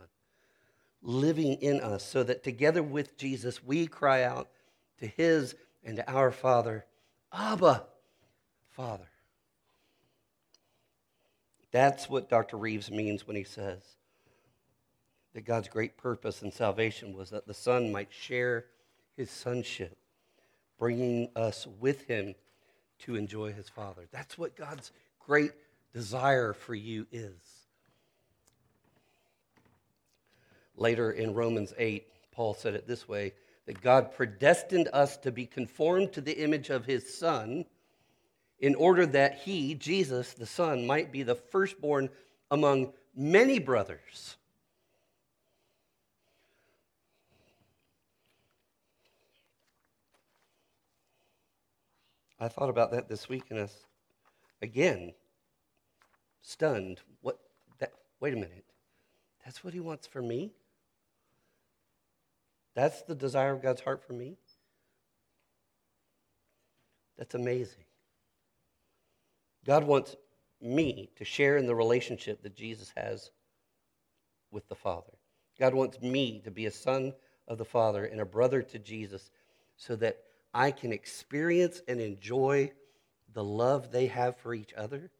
living 1.01 1.55
in 1.63 1.79
us, 1.79 2.03
so 2.03 2.21
that 2.21 2.43
together 2.43 2.83
with 2.83 3.17
Jesus 3.17 3.63
we 3.63 3.87
cry 3.87 4.21
out 4.21 4.49
to 4.99 5.07
His 5.07 5.55
and 5.83 5.97
to 5.97 6.11
our 6.11 6.31
Father, 6.31 6.85
Abba, 7.33 7.83
Father. 8.71 9.09
That's 11.71 12.09
what 12.09 12.29
Dr. 12.29 12.57
Reeves 12.57 12.89
means 12.89 13.27
when 13.27 13.35
he 13.35 13.43
says 13.43 13.81
that 15.33 15.45
God's 15.45 15.67
great 15.67 15.97
purpose 15.97 16.41
in 16.41 16.51
salvation 16.51 17.15
was 17.15 17.29
that 17.29 17.45
the 17.45 17.53
Son 17.53 17.91
might 17.91 18.11
share 18.11 18.65
his 19.15 19.29
sonship, 19.29 19.97
bringing 20.79 21.29
us 21.35 21.67
with 21.79 22.05
him 22.07 22.33
to 22.99 23.15
enjoy 23.15 23.53
his 23.53 23.69
Father. 23.69 24.07
That's 24.11 24.37
what 24.37 24.55
God's 24.55 24.91
great 25.19 25.51
desire 25.93 26.53
for 26.53 26.73
you 26.73 27.05
is. 27.11 27.59
Later 30.75 31.11
in 31.11 31.33
Romans 31.33 31.73
8, 31.77 32.07
Paul 32.31 32.53
said 32.53 32.73
it 32.73 32.87
this 32.87 33.07
way 33.07 33.33
that 33.69 33.81
God 33.83 34.11
predestined 34.11 34.89
us 34.93 35.15
to 35.17 35.31
be 35.31 35.45
conformed 35.45 36.11
to 36.13 36.21
the 36.21 36.43
image 36.43 36.71
of 36.71 36.87
his 36.87 37.15
Son 37.15 37.65
in 38.57 38.73
order 38.73 39.05
that 39.05 39.35
he, 39.41 39.75
Jesus, 39.75 40.33
the 40.33 40.47
Son, 40.47 40.87
might 40.87 41.11
be 41.11 41.21
the 41.21 41.35
firstborn 41.35 42.09
among 42.49 42.93
many 43.15 43.59
brothers. 43.59 44.37
I 52.39 52.47
thought 52.47 52.69
about 52.69 52.89
that 52.93 53.07
this 53.07 53.29
week 53.29 53.43
and 53.51 53.59
I 53.59 53.61
was, 53.61 53.85
again, 54.63 55.13
stunned. 56.41 57.01
What 57.21 57.37
that 57.77 57.91
wait 58.19 58.33
a 58.33 58.37
minute. 58.37 58.65
That's 59.45 59.63
what 59.63 59.75
he 59.75 59.79
wants 59.79 60.07
for 60.07 60.23
me? 60.23 60.53
That's 62.79 63.01
the 63.01 63.13
desire 63.13 63.51
of 63.51 63.61
God's 63.61 63.81
heart 63.81 64.01
for 64.07 64.13
me? 64.13 64.37
That's 67.17 67.35
amazing. 67.35 67.83
God 69.65 69.83
wants 69.83 70.15
me 70.61 71.09
to 71.17 71.25
share 71.25 71.57
in 71.57 71.67
the 71.67 71.75
relationship 71.75 72.41
that 72.41 72.55
Jesus 72.55 72.93
has 72.95 73.31
with 74.49 74.65
the 74.69 74.75
Father. 74.75 75.11
God 75.59 75.73
wants 75.73 76.01
me 76.01 76.39
to 76.45 76.51
be 76.51 76.67
a 76.67 76.71
son 76.71 77.11
of 77.49 77.57
the 77.57 77.65
Father 77.65 78.05
and 78.05 78.21
a 78.21 78.25
brother 78.25 78.61
to 78.61 78.79
Jesus 78.79 79.29
so 79.75 79.97
that 79.97 80.19
I 80.53 80.71
can 80.71 80.93
experience 80.93 81.81
and 81.89 81.99
enjoy 81.99 82.71
the 83.33 83.43
love 83.43 83.91
they 83.91 84.07
have 84.07 84.37
for 84.37 84.53
each 84.53 84.73
other. 84.73 85.11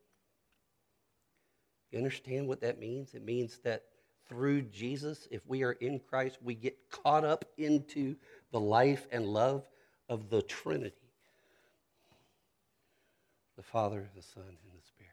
You 1.92 1.98
understand 1.98 2.48
what 2.48 2.62
that 2.62 2.80
means? 2.80 3.14
It 3.14 3.26
means 3.26 3.60
that 3.66 3.84
through 4.30 4.62
Jesus, 4.62 5.28
if 5.32 5.42
we 5.48 5.64
are 5.64 5.74
in 5.74 6.00
Christ, 6.00 6.38
we 6.42 6.54
get 6.54 6.78
caught 6.90 7.26
up 7.26 7.46
into 7.58 8.16
the 8.52 8.60
life 8.60 9.08
and 9.12 9.26
love 9.26 9.68
of 10.08 10.30
the 10.30 10.42
Trinity 10.44 10.96
the 13.60 13.64
Father, 13.64 14.08
the 14.16 14.22
Son, 14.22 14.42
and 14.46 14.56
the 14.56 14.88
Spirit. 14.88 15.12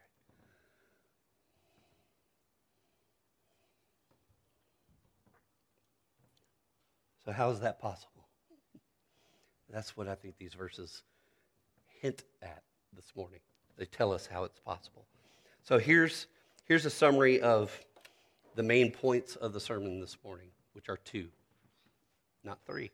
So, 7.24 7.32
how 7.32 7.50
is 7.50 7.58
that 7.58 7.80
possible? 7.80 8.28
That's 9.68 9.96
what 9.96 10.06
I 10.06 10.14
think 10.14 10.38
these 10.38 10.54
verses 10.54 11.02
hint 12.00 12.22
at 12.40 12.62
this 12.94 13.16
morning. 13.16 13.40
They 13.76 13.86
tell 13.86 14.12
us 14.12 14.28
how 14.28 14.44
it's 14.44 14.60
possible. 14.60 15.06
So, 15.64 15.78
here's, 15.78 16.28
here's 16.66 16.86
a 16.86 16.90
summary 16.90 17.40
of 17.40 17.76
the 18.56 18.62
main 18.62 18.90
points 18.90 19.36
of 19.36 19.52
the 19.52 19.60
sermon 19.60 20.00
this 20.00 20.16
morning, 20.24 20.48
which 20.72 20.88
are 20.88 20.96
two, 20.96 21.28
not 22.42 22.58
three. 22.66 22.90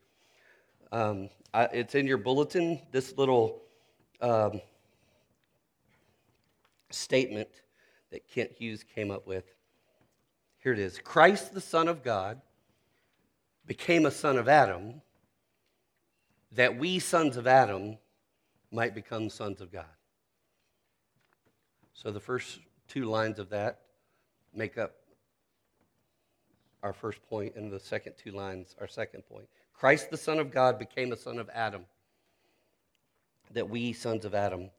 Um, 0.90 1.30
I, 1.54 1.64
it's 1.66 1.94
in 1.94 2.06
your 2.06 2.18
bulletin, 2.18 2.80
this 2.90 3.16
little 3.16 3.62
um, 4.20 4.60
statement 6.90 7.48
that 8.10 8.28
Kent 8.28 8.50
Hughes 8.58 8.84
came 8.84 9.12
up 9.12 9.26
with. 9.26 9.44
Here 10.58 10.72
it 10.72 10.80
is 10.80 10.98
Christ, 10.98 11.54
the 11.54 11.60
Son 11.60 11.86
of 11.86 12.02
God, 12.02 12.40
became 13.64 14.04
a 14.04 14.10
son 14.10 14.36
of 14.36 14.48
Adam 14.48 15.00
that 16.50 16.76
we, 16.76 16.98
sons 16.98 17.36
of 17.36 17.46
Adam, 17.46 17.98
might 18.72 18.96
become 18.96 19.30
sons 19.30 19.60
of 19.60 19.72
God. 19.72 19.84
So 21.92 22.10
the 22.10 22.20
first 22.20 22.58
two 22.88 23.04
lines 23.04 23.38
of 23.38 23.50
that 23.50 23.82
make 24.52 24.76
up 24.76 24.96
our 26.82 26.92
first 26.92 27.22
point, 27.28 27.54
and 27.54 27.70
the 27.70 27.80
second 27.80 28.14
two 28.22 28.32
lines, 28.32 28.74
our 28.80 28.88
second 28.88 29.22
point. 29.22 29.46
Christ, 29.72 30.10
the 30.10 30.16
Son 30.16 30.38
of 30.38 30.50
God, 30.50 30.78
became 30.78 31.12
a 31.12 31.16
son 31.16 31.38
of 31.38 31.48
Adam, 31.54 31.84
that 33.52 33.68
we, 33.68 33.92
sons 33.92 34.24
of 34.24 34.34
Adam, 34.34 34.70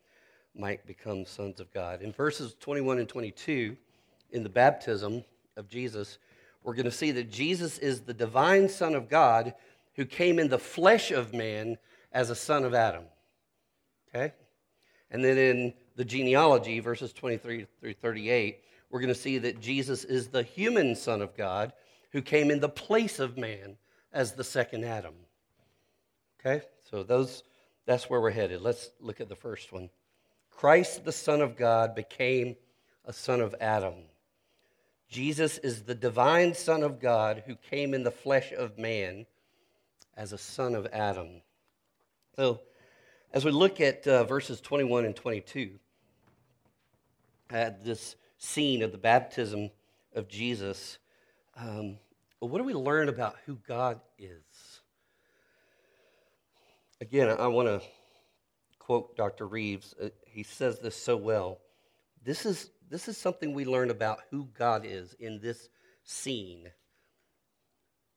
might 0.55 0.86
become 0.86 1.25
sons 1.25 1.60
of 1.60 1.72
God. 1.74 2.01
In 2.01 2.12
verses 2.12 2.55
21 2.60 3.00
and 3.00 3.10
22, 3.10 3.75
in 4.31 4.43
the 4.43 4.50
baptism 4.50 5.24
of 5.57 5.69
Jesus, 5.69 6.17
we're 6.63 6.74
going 6.74 6.86
to 6.86 6.91
see 6.91 7.12
that 7.12 7.31
Jesus 7.31 7.77
is 7.77 8.01
the 8.01 8.13
divine 8.13 8.69
Son 8.69 8.95
of 8.95 9.10
God 9.10 9.53
who 9.95 10.05
came 10.05 10.39
in 10.39 10.50
the 10.50 10.60
flesh 10.60 11.12
of 11.12 11.33
man 11.33 11.77
as 12.12 12.29
a 12.29 12.36
son 12.36 12.63
of 12.63 12.74
Adam. 12.74 13.03
Okay? 14.10 14.33
And 15.12 15.24
then 15.24 15.38
in 15.38 15.74
the 15.95 16.05
genealogy, 16.05 16.79
verses 16.79 17.13
23 17.13 17.67
through 17.79 17.93
38, 17.93 18.60
we're 18.89 19.00
going 19.00 19.13
to 19.13 19.15
see 19.19 19.38
that 19.39 19.60
Jesus 19.60 20.03
is 20.03 20.27
the 20.27 20.43
human 20.43 20.95
Son 20.95 21.22
of 21.22 21.36
God 21.36 21.74
who 22.13 22.22
came 22.22 22.50
in 22.50 22.62
the 22.62 22.70
place 22.70 23.20
of 23.20 23.38
man 23.38 23.77
as 24.13 24.34
the 24.34 24.43
second 24.43 24.86
Adam. 24.86 25.15
Okay? 26.39 26.65
So 26.89 27.03
those 27.03 27.43
that's 27.86 28.10
where 28.10 28.22
we're 28.22 28.32
headed. 28.32 28.62
Let's 28.62 28.91
look 29.01 29.20
at 29.20 29.27
the 29.27 29.36
first 29.36 29.74
one. 29.74 29.89
Christ, 30.50 31.03
the 31.03 31.12
Son 31.12 31.41
of 31.41 31.58
God, 31.58 31.96
became 31.96 32.55
a 33.05 33.12
son 33.12 33.41
of 33.41 33.53
Adam. 33.60 33.96
Jesus 35.10 35.58
is 35.58 35.84
the 35.84 35.96
divine 35.96 36.53
Son 36.53 36.84
of 36.84 37.00
God 37.00 37.43
who 37.46 37.55
came 37.55 37.93
in 37.93 38.03
the 38.03 38.12
flesh 38.12 38.53
of 38.53 38.77
man 38.77 39.25
as 40.15 40.32
a 40.32 40.38
son 40.38 40.75
of 40.75 40.88
Adam. 40.93 41.41
So, 42.36 42.62
as 43.34 43.43
we 43.43 43.51
look 43.51 43.82
at 43.82 44.08
uh, 44.08 44.24
verses 44.24 44.62
21 44.62 45.05
and 45.05 45.15
22, 45.15 45.72
at 47.50 47.84
this 47.84 48.15
scene 48.38 48.82
of 48.82 48.91
the 48.91 48.98
baptism 48.98 49.72
of 50.15 50.27
Jesus, 50.27 50.98
um, 51.58 51.98
what 52.50 52.57
do 52.57 52.63
we 52.63 52.73
learn 52.73 53.09
about 53.09 53.35
who 53.45 53.57
God 53.67 54.00
is? 54.17 54.81
Again, 57.00 57.29
I 57.29 57.47
want 57.47 57.67
to 57.67 57.81
quote 58.79 59.15
Dr. 59.15 59.47
Reeves. 59.47 59.93
Uh, 60.01 60.09
he 60.25 60.43
says 60.43 60.79
this 60.79 60.95
so 60.95 61.15
well. 61.17 61.59
This 62.23 62.45
is, 62.45 62.69
this 62.89 63.07
is 63.07 63.17
something 63.17 63.53
we 63.53 63.65
learn 63.65 63.89
about 63.89 64.19
who 64.29 64.47
God 64.57 64.85
is 64.85 65.15
in 65.19 65.39
this 65.39 65.69
scene 66.03 66.69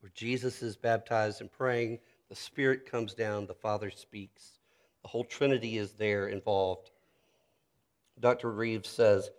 where 0.00 0.12
Jesus 0.14 0.62
is 0.62 0.76
baptized 0.76 1.40
and 1.40 1.50
praying. 1.50 1.99
the 2.28 2.37
Spirit 2.37 2.90
comes 2.90 3.14
down, 3.14 3.47
the 3.47 3.54
Father 3.54 3.90
speaks. 3.90 4.59
The 5.02 5.09
whole 5.09 5.25
Trinity 5.25 5.78
is 5.78 5.92
there 5.92 6.28
involved. 6.28 6.90
Dr. 8.18 8.50
Reeves 8.50 8.88
says, 8.88 9.30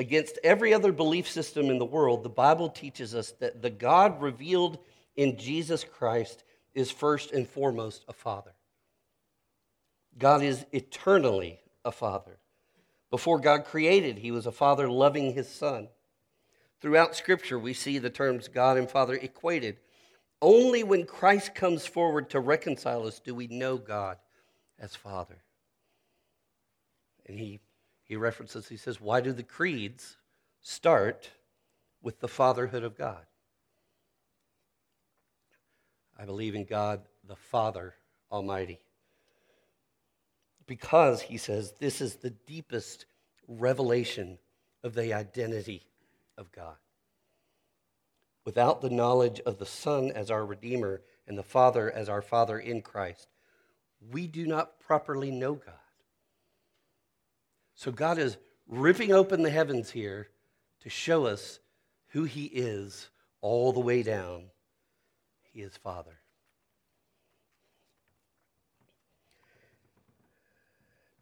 Against 0.00 0.38
every 0.42 0.72
other 0.72 0.92
belief 0.92 1.28
system 1.28 1.66
in 1.68 1.78
the 1.78 1.84
world, 1.84 2.22
the 2.22 2.30
Bible 2.30 2.70
teaches 2.70 3.14
us 3.14 3.32
that 3.32 3.60
the 3.60 3.68
God 3.68 4.22
revealed 4.22 4.78
in 5.14 5.36
Jesus 5.36 5.84
Christ 5.84 6.42
is 6.72 6.90
first 6.90 7.32
and 7.32 7.46
foremost 7.46 8.06
a 8.08 8.14
father. 8.14 8.52
God 10.16 10.42
is 10.42 10.64
eternally 10.72 11.60
a 11.84 11.92
father. 11.92 12.38
Before 13.10 13.38
God 13.38 13.66
created, 13.66 14.16
he 14.16 14.30
was 14.30 14.46
a 14.46 14.52
father 14.52 14.88
loving 14.88 15.34
his 15.34 15.50
son. 15.50 15.88
Throughout 16.80 17.14
Scripture, 17.14 17.58
we 17.58 17.74
see 17.74 17.98
the 17.98 18.08
terms 18.08 18.48
God 18.48 18.78
and 18.78 18.88
Father 18.88 19.16
equated. 19.16 19.76
Only 20.40 20.82
when 20.82 21.04
Christ 21.04 21.54
comes 21.54 21.84
forward 21.84 22.30
to 22.30 22.40
reconcile 22.40 23.06
us 23.06 23.20
do 23.20 23.34
we 23.34 23.48
know 23.48 23.76
God 23.76 24.16
as 24.78 24.96
Father. 24.96 25.42
And 27.26 27.38
he, 27.38 27.60
he 28.10 28.16
references, 28.16 28.66
he 28.66 28.76
says, 28.76 29.00
Why 29.00 29.20
do 29.20 29.32
the 29.32 29.44
creeds 29.44 30.16
start 30.60 31.30
with 32.02 32.18
the 32.18 32.26
fatherhood 32.26 32.82
of 32.82 32.98
God? 32.98 33.24
I 36.18 36.24
believe 36.24 36.56
in 36.56 36.64
God 36.64 37.02
the 37.28 37.36
Father 37.36 37.94
Almighty. 38.32 38.80
Because, 40.66 41.22
he 41.22 41.36
says, 41.36 41.74
this 41.78 42.00
is 42.00 42.16
the 42.16 42.30
deepest 42.30 43.06
revelation 43.46 44.38
of 44.82 44.94
the 44.94 45.14
identity 45.14 45.86
of 46.36 46.50
God. 46.50 46.78
Without 48.44 48.80
the 48.80 48.90
knowledge 48.90 49.40
of 49.46 49.58
the 49.58 49.66
Son 49.66 50.10
as 50.10 50.32
our 50.32 50.44
Redeemer 50.44 51.02
and 51.28 51.38
the 51.38 51.44
Father 51.44 51.88
as 51.88 52.08
our 52.08 52.22
Father 52.22 52.58
in 52.58 52.82
Christ, 52.82 53.28
we 54.10 54.26
do 54.26 54.48
not 54.48 54.80
properly 54.80 55.30
know 55.30 55.54
God. 55.54 55.74
So 57.80 57.90
God 57.90 58.18
is 58.18 58.36
ripping 58.68 59.10
open 59.10 59.42
the 59.42 59.48
heavens 59.48 59.90
here 59.90 60.28
to 60.82 60.90
show 60.90 61.24
us 61.24 61.60
who 62.08 62.24
He 62.24 62.44
is 62.44 63.08
all 63.40 63.72
the 63.72 63.80
way 63.80 64.02
down 64.02 64.50
he 65.52 65.62
is 65.62 65.76
Father. 65.76 66.18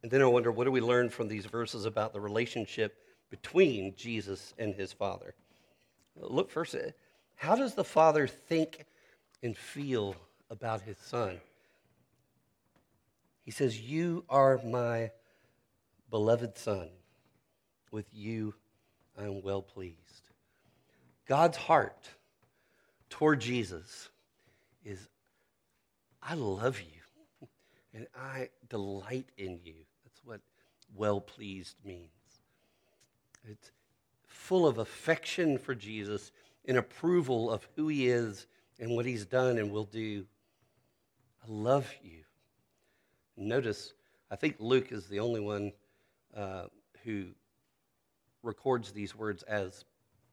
And 0.03 0.11
then 0.11 0.23
I 0.23 0.27
wonder, 0.27 0.53
what 0.53 0.65
do 0.65 0.71
we 0.71 0.81
learn 0.81 1.11
from 1.11 1.29
these 1.29 1.47
verses 1.47 1.85
about 1.85 2.12
the 2.12 2.21
relationship 2.21 2.97
between 3.31 3.95
Jesus 3.97 4.55
and 4.59 4.75
his 4.75 4.93
Father? 4.93 5.35
Look 6.17 6.50
first, 6.50 6.75
uh, 6.75 6.91
how 7.35 7.57
does 7.57 7.75
the 7.75 7.85
Father 7.85 8.27
think 8.27 8.85
and 9.43 9.57
feel 9.57 10.15
about 10.50 10.83
his 10.83 10.99
Son? 10.99 11.41
He 13.45 13.50
says, 13.50 13.81
You 13.81 14.25
are 14.29 14.61
my 14.65 15.11
beloved 16.11 16.57
Son. 16.57 16.88
With 17.91 18.07
you 18.12 18.55
I 19.19 19.25
am 19.25 19.43
well 19.43 19.62
pleased. 19.62 19.97
God's 21.27 21.57
heart 21.57 22.09
toward 23.11 23.41
Jesus 23.41 24.09
is 24.85 25.09
I 26.23 26.35
love 26.35 26.81
you 26.81 27.49
and 27.95 28.07
I 28.17 28.49
delight 28.69 29.27
in 29.37 29.61
you. 29.65 29.75
That's 30.05 30.21
what 30.25 30.41
well 30.95 31.21
pleased 31.21 31.77
means. 31.85 32.11
It's 33.49 33.71
full 34.27 34.67
of 34.67 34.79
affection 34.79 35.59
for 35.59 35.75
Jesus 35.75 36.33
and 36.67 36.77
approval 36.77 37.50
of 37.50 37.67
who 37.77 37.88
he 37.88 38.09
is 38.09 38.47
and 38.79 38.91
what 38.91 39.07
he's 39.07 39.25
done 39.25 39.59
and 39.59 39.71
will 39.71 39.85
do. 39.85 40.25
I 41.43 41.47
love 41.50 41.91
you. 42.03 42.21
Notice, 43.37 43.95
I 44.31 44.37
think 44.37 44.57
Luke 44.59 44.93
is 44.93 45.07
the 45.07 45.21
only 45.21 45.41
one 45.41 45.73
uh, 46.37 46.65
who 47.05 47.27
records 48.43 48.93
these 48.93 49.14
words 49.14 49.43
as 49.45 49.85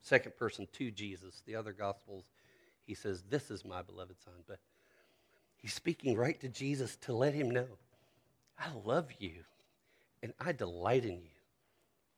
second 0.02 0.36
person 0.38 0.68
to 0.74 0.92
Jesus. 0.92 1.42
The 1.46 1.56
other 1.56 1.74
Gospels 1.74 2.26
he 2.86 2.94
says, 2.94 3.24
This 3.30 3.52
is 3.52 3.66
my 3.66 3.82
beloved 3.82 4.16
son. 4.24 4.34
But 4.48 4.60
he's 5.58 5.74
speaking 5.74 6.16
right 6.16 6.40
to 6.40 6.48
Jesus 6.48 6.96
to 6.98 7.14
let 7.14 7.34
him 7.34 7.50
know, 7.50 7.68
I 8.58 8.68
love 8.86 9.10
you 9.20 9.44
and 10.24 10.34
I 10.40 10.52
delight 10.52 11.04
in 11.04 11.22
you. 11.22 11.30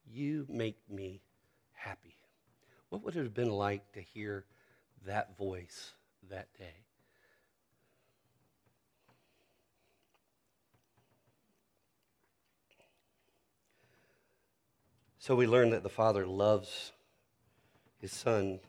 You 0.10 0.46
make 0.50 0.78
me 0.90 1.22
happy. 1.74 2.16
What 2.90 3.04
would 3.04 3.16
it 3.16 3.24
have 3.24 3.34
been 3.34 3.52
like 3.52 3.92
to 3.94 4.02
hear 4.02 4.46
that 5.06 5.38
voice 5.38 5.94
that 6.30 6.48
day? 6.58 6.87
So 15.28 15.36
we 15.36 15.46
learn 15.46 15.72
that 15.72 15.84
the 15.84 15.90
Father 15.90 16.26
loves 16.26 16.94
his 18.00 18.13
Son 18.13 18.62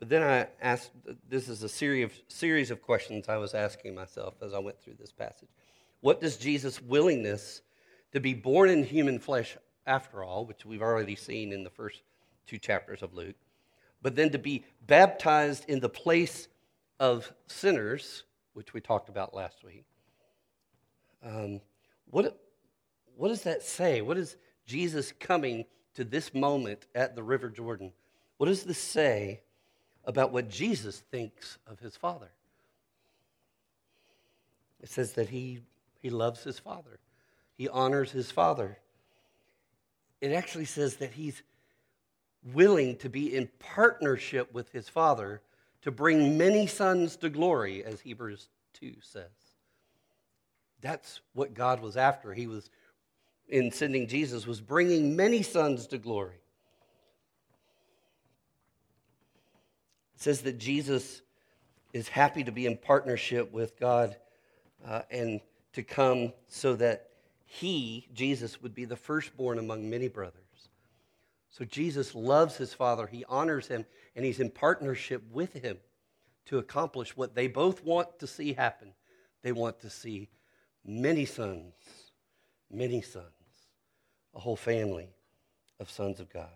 but 0.00 0.08
then 0.08 0.24
I 0.24 0.48
asked, 0.60 0.90
this 1.28 1.48
is 1.48 1.62
a 1.62 1.68
series 1.68 2.06
of, 2.06 2.12
series 2.26 2.72
of 2.72 2.82
questions 2.82 3.28
I 3.28 3.36
was 3.36 3.54
asking 3.54 3.94
myself 3.94 4.34
as 4.42 4.52
I 4.52 4.58
went 4.58 4.82
through 4.82 4.96
this 4.98 5.12
passage. 5.12 5.48
What 6.00 6.20
does 6.20 6.36
Jesus' 6.36 6.82
willingness 6.82 7.62
to 8.10 8.18
be 8.18 8.34
born 8.34 8.68
in 8.68 8.82
human 8.82 9.20
flesh, 9.20 9.56
after 9.86 10.24
all, 10.24 10.44
which 10.44 10.66
we've 10.66 10.82
already 10.82 11.14
seen 11.14 11.52
in 11.52 11.62
the 11.62 11.70
first 11.70 12.02
two 12.48 12.58
chapters 12.58 13.00
of 13.00 13.14
Luke, 13.14 13.36
but 14.02 14.16
then 14.16 14.30
to 14.30 14.38
be 14.38 14.64
baptized 14.88 15.66
in 15.68 15.78
the 15.78 15.88
place 15.88 16.48
of 16.98 17.32
sinners, 17.46 18.24
which 18.54 18.74
we 18.74 18.80
talked 18.80 19.08
about 19.08 19.34
last 19.34 19.62
week, 19.62 19.84
um, 21.24 21.60
what, 22.10 22.42
what 23.14 23.28
does 23.28 23.42
that 23.42 23.62
say? 23.62 24.00
What 24.00 24.18
is 24.18 24.36
Jesus 24.66 25.12
coming 25.12 25.64
to 25.94 26.04
this 26.04 26.34
moment 26.34 26.86
at 26.94 27.14
the 27.14 27.22
River 27.22 27.48
Jordan? 27.48 27.92
What 28.38 28.46
does 28.46 28.64
this 28.64 28.78
say 28.78 29.40
about 30.04 30.32
what 30.32 30.48
Jesus 30.48 30.98
thinks 31.10 31.58
of 31.66 31.78
his 31.80 31.96
Father. 31.96 32.30
It 34.82 34.88
says 34.88 35.12
that 35.12 35.28
he, 35.28 35.60
he 36.00 36.10
loves 36.10 36.42
his 36.42 36.58
Father, 36.58 36.98
he 37.56 37.68
honors 37.68 38.10
his 38.10 38.30
Father. 38.30 38.78
It 40.20 40.32
actually 40.32 40.66
says 40.66 40.96
that 40.96 41.12
he's 41.12 41.42
willing 42.52 42.96
to 42.98 43.08
be 43.08 43.34
in 43.34 43.48
partnership 43.58 44.54
with 44.54 44.70
his 44.70 44.88
Father 44.88 45.42
to 45.82 45.90
bring 45.90 46.38
many 46.38 46.68
sons 46.68 47.16
to 47.16 47.28
glory, 47.28 47.84
as 47.84 48.00
Hebrews 48.00 48.48
2 48.74 48.94
says. 49.00 49.24
That's 50.80 51.20
what 51.34 51.54
God 51.54 51.80
was 51.80 51.96
after. 51.96 52.32
He 52.32 52.46
was, 52.46 52.70
in 53.52 53.70
sending 53.70 54.08
Jesus, 54.08 54.46
was 54.46 54.62
bringing 54.62 55.14
many 55.14 55.42
sons 55.42 55.86
to 55.88 55.98
glory. 55.98 56.40
It 60.14 60.22
says 60.22 60.40
that 60.40 60.58
Jesus 60.58 61.20
is 61.92 62.08
happy 62.08 62.42
to 62.44 62.50
be 62.50 62.64
in 62.64 62.78
partnership 62.78 63.52
with 63.52 63.78
God 63.78 64.16
uh, 64.86 65.02
and 65.10 65.42
to 65.74 65.82
come 65.82 66.32
so 66.48 66.74
that 66.76 67.10
he, 67.44 68.08
Jesus, 68.14 68.62
would 68.62 68.74
be 68.74 68.86
the 68.86 68.96
firstborn 68.96 69.58
among 69.58 69.88
many 69.90 70.08
brothers. 70.08 70.38
So 71.50 71.66
Jesus 71.66 72.14
loves 72.14 72.56
his 72.56 72.72
Father, 72.72 73.06
he 73.06 73.26
honors 73.28 73.66
him, 73.66 73.84
and 74.16 74.24
he's 74.24 74.40
in 74.40 74.48
partnership 74.48 75.22
with 75.30 75.52
him 75.52 75.76
to 76.46 76.56
accomplish 76.56 77.14
what 77.14 77.34
they 77.34 77.48
both 77.48 77.84
want 77.84 78.18
to 78.20 78.26
see 78.26 78.54
happen. 78.54 78.94
They 79.42 79.52
want 79.52 79.80
to 79.80 79.90
see 79.90 80.30
many 80.86 81.26
sons, 81.26 81.74
many 82.70 83.02
sons, 83.02 83.26
a 84.34 84.40
whole 84.40 84.56
family 84.56 85.08
of 85.80 85.90
sons 85.90 86.20
of 86.20 86.32
God. 86.32 86.48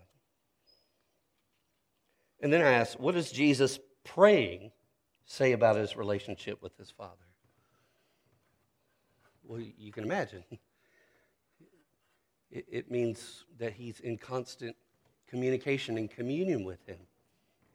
And 2.39 2.53
then 2.53 2.61
I 2.61 2.71
asked, 2.71 2.99
what 2.99 3.15
does 3.15 3.31
Jesus 3.31 3.79
praying 4.03 4.71
say 5.25 5.51
about 5.51 5.75
his 5.75 5.95
relationship 5.95 6.61
with 6.61 6.77
his 6.77 6.91
Father? 6.91 7.13
Well, 9.43 9.61
you 9.77 9.91
can 9.91 10.03
imagine. 10.03 10.43
It, 12.51 12.65
it 12.69 12.91
means 12.91 13.45
that 13.59 13.73
he's 13.73 13.99
in 13.99 14.17
constant 14.17 14.75
communication 15.27 15.97
and 15.97 16.09
communion 16.09 16.63
with 16.63 16.85
him. 16.85 16.99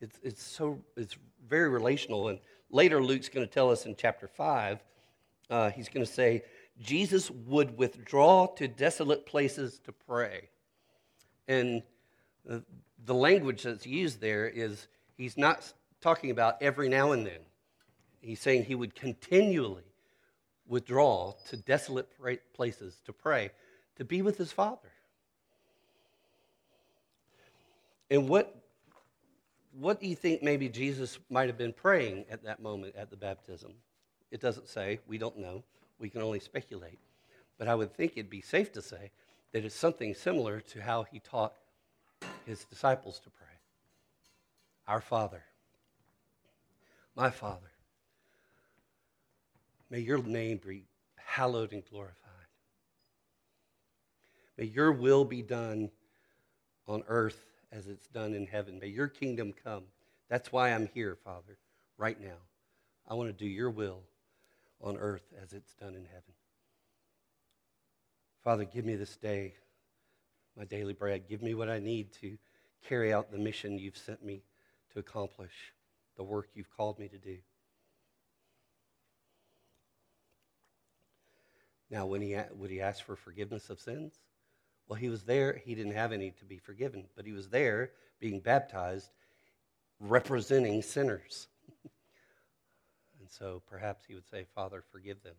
It's, 0.01 0.19
it's, 0.23 0.43
so, 0.43 0.79
it's 0.97 1.17
very 1.47 1.69
relational. 1.69 2.29
And 2.29 2.39
later, 2.71 3.03
Luke's 3.03 3.29
going 3.29 3.47
to 3.47 3.53
tell 3.53 3.71
us 3.71 3.87
in 3.87 3.95
chapter 3.97 4.27
5, 4.27 4.83
uh, 5.51 5.71
he's 5.71 5.89
going 5.89 6.05
to 6.05 6.11
say, 6.11 6.43
Jesus 6.83 7.31
would 7.31 7.79
withdraw 7.79 8.47
to 8.57 8.69
desolate 8.69 9.25
places 9.27 9.79
to 9.85 9.93
pray. 9.93 10.49
And 11.49 11.83
the 12.45 13.15
language 13.15 13.63
that's 13.63 13.87
used 13.87 14.21
there 14.21 14.49
is 14.49 14.87
he's 15.17 15.37
not 15.37 15.73
talking 16.01 16.31
about 16.31 16.61
every 16.61 16.89
now 16.89 17.13
and 17.13 17.27
then. 17.27 17.41
He's 18.21 18.41
saying 18.41 18.65
he 18.65 18.75
would 18.75 18.95
continually 18.95 19.83
withdraw 20.67 21.35
to 21.49 21.57
desolate 21.57 22.09
places 22.55 23.01
to 23.07 23.13
pray, 23.13 23.51
to 23.97 24.05
be 24.05 24.23
with 24.23 24.39
his 24.39 24.53
Father. 24.53 24.89
And 28.11 28.29
what, 28.29 28.55
what 29.73 30.01
do 30.01 30.07
you 30.07 30.15
think 30.15 30.43
maybe 30.43 30.69
Jesus 30.69 31.19
might 31.31 31.49
have 31.49 31.59
been 31.59 31.73
praying 31.73 32.27
at 32.31 32.45
that 32.45 32.61
moment 32.61 32.95
at 32.97 33.11
the 33.11 33.17
baptism? 33.17 33.73
It 34.31 34.41
doesn't 34.41 34.69
say. 34.69 35.01
We 35.07 35.19
don't 35.19 35.39
know. 35.39 35.63
We 36.03 36.11
can 36.11 36.21
only 36.21 36.41
speculate. 36.41 36.99
But 37.59 37.69
I 37.69 37.77
would 37.77 37.95
think 37.95 38.13
it'd 38.13 38.29
be 38.29 38.41
safe 38.41 38.73
to 38.73 38.83
say 38.83 39.13
that 39.53 39.65
it's 39.65 39.75
something 39.75 40.15
similar 40.15 40.61
to 40.61 40.83
how 40.83 41.05
he 41.05 41.21
taught 41.21 41.55
his 42.45 42.65
disciples 42.65 43.21
to 43.21 43.31
pray 43.31 43.47
Our 44.89 45.01
Father, 45.01 45.45
my 47.15 47.31
Father, 47.31 47.71
may 49.91 50.01
your 50.01 50.21
name 50.21 50.61
be 50.67 50.87
hallowed 51.15 51.73
and 51.73 51.85
glorified. 51.89 52.17
May 54.59 54.65
your 54.65 54.91
will 54.91 55.25
be 55.25 55.43
done 55.43 55.91
on 56.89 57.05
earth 57.07 57.45
as 57.71 57.87
it's 57.87 58.09
done 58.09 58.35
in 58.35 58.47
heaven. 58.47 58.81
May 58.81 58.89
your 58.89 59.09
kingdom 59.09 59.55
come. 59.65 59.85
That's 60.29 60.51
why 60.51 60.71
I'm 60.71 60.89
here, 60.95 61.17
Father, 61.25 61.59
right 61.97 62.21
now. 62.21 62.39
I 63.07 63.15
want 63.15 63.29
to 63.29 63.33
do 63.33 63.49
your 63.49 63.71
will 63.71 64.03
on 64.83 64.97
earth 64.97 65.33
as 65.43 65.53
it's 65.53 65.75
done 65.75 65.95
in 65.95 66.05
heaven. 66.05 66.35
Father, 68.43 68.65
give 68.65 68.85
me 68.85 68.97
this 68.97 69.17
day 69.17 69.55
my 70.57 70.65
daily 70.65 70.93
bread. 70.93 71.29
Give 71.29 71.43
me 71.43 71.55
what 71.55 71.69
I 71.69 71.79
need 71.79 72.13
to 72.21 72.37
carry 72.87 73.13
out 73.13 73.31
the 73.31 73.39
mission 73.39 73.79
you've 73.79 73.97
sent 73.97 74.25
me 74.25 74.43
to 74.93 74.99
accomplish, 74.99 75.73
the 76.17 76.25
work 76.25 76.49
you've 76.55 76.75
called 76.77 76.99
me 76.99 77.09
to 77.09 77.19
do. 77.19 77.39
Now, 81.91 82.07
when 82.07 82.23
he, 82.23 82.37
would 82.55 82.71
he 82.71 82.81
ask 82.81 83.05
for 83.05 83.17
forgiveness 83.17 83.71
of 83.71 83.79
sins? 83.79 84.15
Well, 84.89 84.99
he 84.99 85.09
was 85.09 85.23
there. 85.23 85.61
He 85.65 85.75
didn't 85.75 85.93
have 85.93 86.13
any 86.13 86.31
to 86.33 86.45
be 86.45 86.59
forgiven, 86.59 87.05
but 87.17 87.27
he 87.27 87.33
was 87.33 87.49
there 87.49 87.91
being 88.19 88.41
baptized, 88.41 89.11
representing 90.01 90.83
sinners. 90.83 91.49
So 93.33 93.63
perhaps 93.69 94.05
he 94.07 94.15
would 94.15 94.29
say, 94.31 94.47
Father, 94.55 94.83
forgive 94.93 95.23
them. 95.23 95.35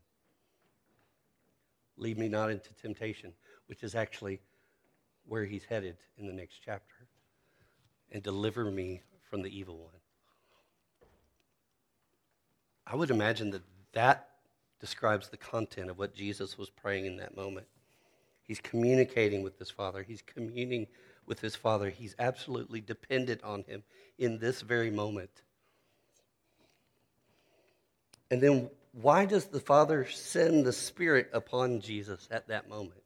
Lead 1.97 2.17
me 2.17 2.27
not 2.27 2.49
into 2.49 2.73
temptation, 2.73 3.31
which 3.67 3.83
is 3.83 3.93
actually 3.93 4.39
where 5.27 5.45
he's 5.45 5.63
headed 5.63 5.97
in 6.17 6.25
the 6.25 6.33
next 6.33 6.59
chapter, 6.65 6.95
and 8.11 8.23
deliver 8.23 8.65
me 8.65 9.01
from 9.29 9.41
the 9.41 9.57
evil 9.57 9.77
one. 9.77 9.93
I 12.85 12.95
would 12.95 13.11
imagine 13.11 13.51
that 13.51 13.63
that 13.93 14.27
describes 14.79 15.29
the 15.29 15.37
content 15.37 15.89
of 15.89 15.97
what 15.97 16.15
Jesus 16.15 16.57
was 16.57 16.69
praying 16.69 17.05
in 17.05 17.17
that 17.17 17.37
moment. 17.37 17.67
He's 18.41 18.59
communicating 18.59 19.43
with 19.43 19.57
his 19.57 19.69
Father, 19.69 20.03
he's 20.03 20.21
communing 20.21 20.87
with 21.25 21.39
his 21.39 21.55
Father. 21.55 21.89
He's 21.89 22.15
absolutely 22.19 22.81
dependent 22.81 23.43
on 23.43 23.63
him 23.63 23.83
in 24.17 24.39
this 24.39 24.61
very 24.61 24.91
moment. 24.91 25.43
And 28.33 28.41
then, 28.41 28.71
why 28.93 29.25
does 29.25 29.45
the 29.45 29.59
Father 29.59 30.07
send 30.09 30.65
the 30.65 30.73
Spirit 30.73 31.29
upon 31.33 31.81
Jesus 31.81 32.27
at 32.31 32.47
that 32.47 32.67
moment? 32.67 33.03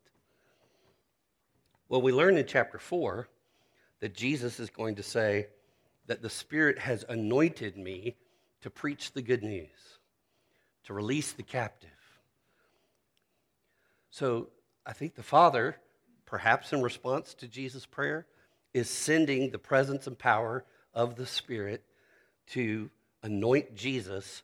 Well, 1.90 2.02
we 2.02 2.13
learn 2.13 2.38
in 2.38 2.48
chapter 2.48 2.80
4 2.80 3.28
that 4.00 4.16
Jesus 4.16 4.58
is 4.62 4.70
going 4.70 4.96
to 4.96 5.04
say 5.04 5.48
that 6.06 6.22
the 6.22 6.30
Spirit 6.30 6.80
has 6.80 7.04
anointed 7.10 7.76
me 7.76 8.16
to 8.62 8.70
preach 8.70 9.12
the 9.12 9.22
good 9.22 9.44
news, 9.44 10.00
to 10.86 10.94
release 10.94 11.34
the 11.34 11.44
captive. 11.44 11.90
So 14.10 14.48
I 14.86 14.94
think 14.94 15.16
the 15.16 15.24
Father, 15.24 15.76
perhaps 16.26 16.72
in 16.72 16.82
response 16.82 17.34
to 17.34 17.50
Jesus' 17.50 17.86
prayer, 17.86 18.28
is 18.74 18.90
sending 18.90 19.50
the 19.50 19.60
presence 19.60 20.08
and 20.08 20.18
power 20.18 20.63
of 20.94 21.18
the 21.18 21.28
Spirit 21.28 21.84
to 22.52 22.90
anoint 23.24 23.76
Jesus 23.76 24.44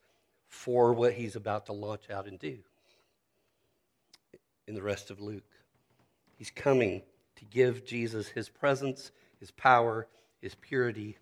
for 0.54 0.94
what 0.94 1.14
he's 1.14 1.36
about 1.36 1.66
to 1.66 1.74
launch 1.74 2.12
out 2.12 2.28
and 2.28 2.38
do 2.38 2.60
in 4.68 4.76
the 4.76 4.84
rest 4.84 5.10
of 5.10 5.20
Luke. 5.20 5.44
He's 6.38 6.52
coming 6.52 7.02
to 7.38 7.46
give 7.46 7.86
Jesus 7.86 8.28
his 8.28 8.50
presence, 8.50 9.12
his 9.40 9.50
power, 9.50 10.08
his 10.42 10.54
purity. 10.54 11.18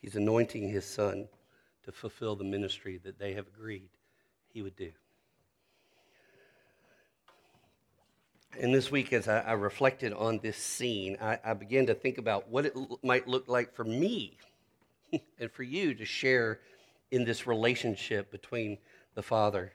He's 0.00 0.16
anointing 0.16 0.70
his 0.70 0.86
son 0.86 1.28
to 1.84 1.92
fulfill 1.92 2.36
the 2.36 2.44
ministry 2.44 2.98
that 3.04 3.18
they 3.18 3.34
have 3.34 3.46
agreed 3.46 3.90
he 4.48 4.62
would 4.62 4.76
do. 4.76 4.90
And 8.58 8.74
this 8.74 8.90
week, 8.90 9.12
as 9.12 9.28
I, 9.28 9.40
I 9.40 9.52
reflected 9.52 10.14
on 10.14 10.38
this 10.38 10.56
scene, 10.56 11.18
I, 11.20 11.38
I, 11.44 11.54
began 11.54 11.86
to 11.86 11.94
think 11.94 12.18
about 12.18 12.48
what 12.48 12.66
it 12.66 12.72
l- 12.74 12.98
might 13.02 13.28
look 13.28 13.46
like 13.46 13.74
for 13.74 13.84
me 13.84 14.38
and 15.38 15.50
for 15.50 15.62
you 15.62 15.94
to 15.94 16.04
share 16.04 16.60
in 17.10 17.24
this 17.24 17.46
relationship 17.46 18.30
between 18.30 18.78
the 19.14 19.22
Father, 19.22 19.72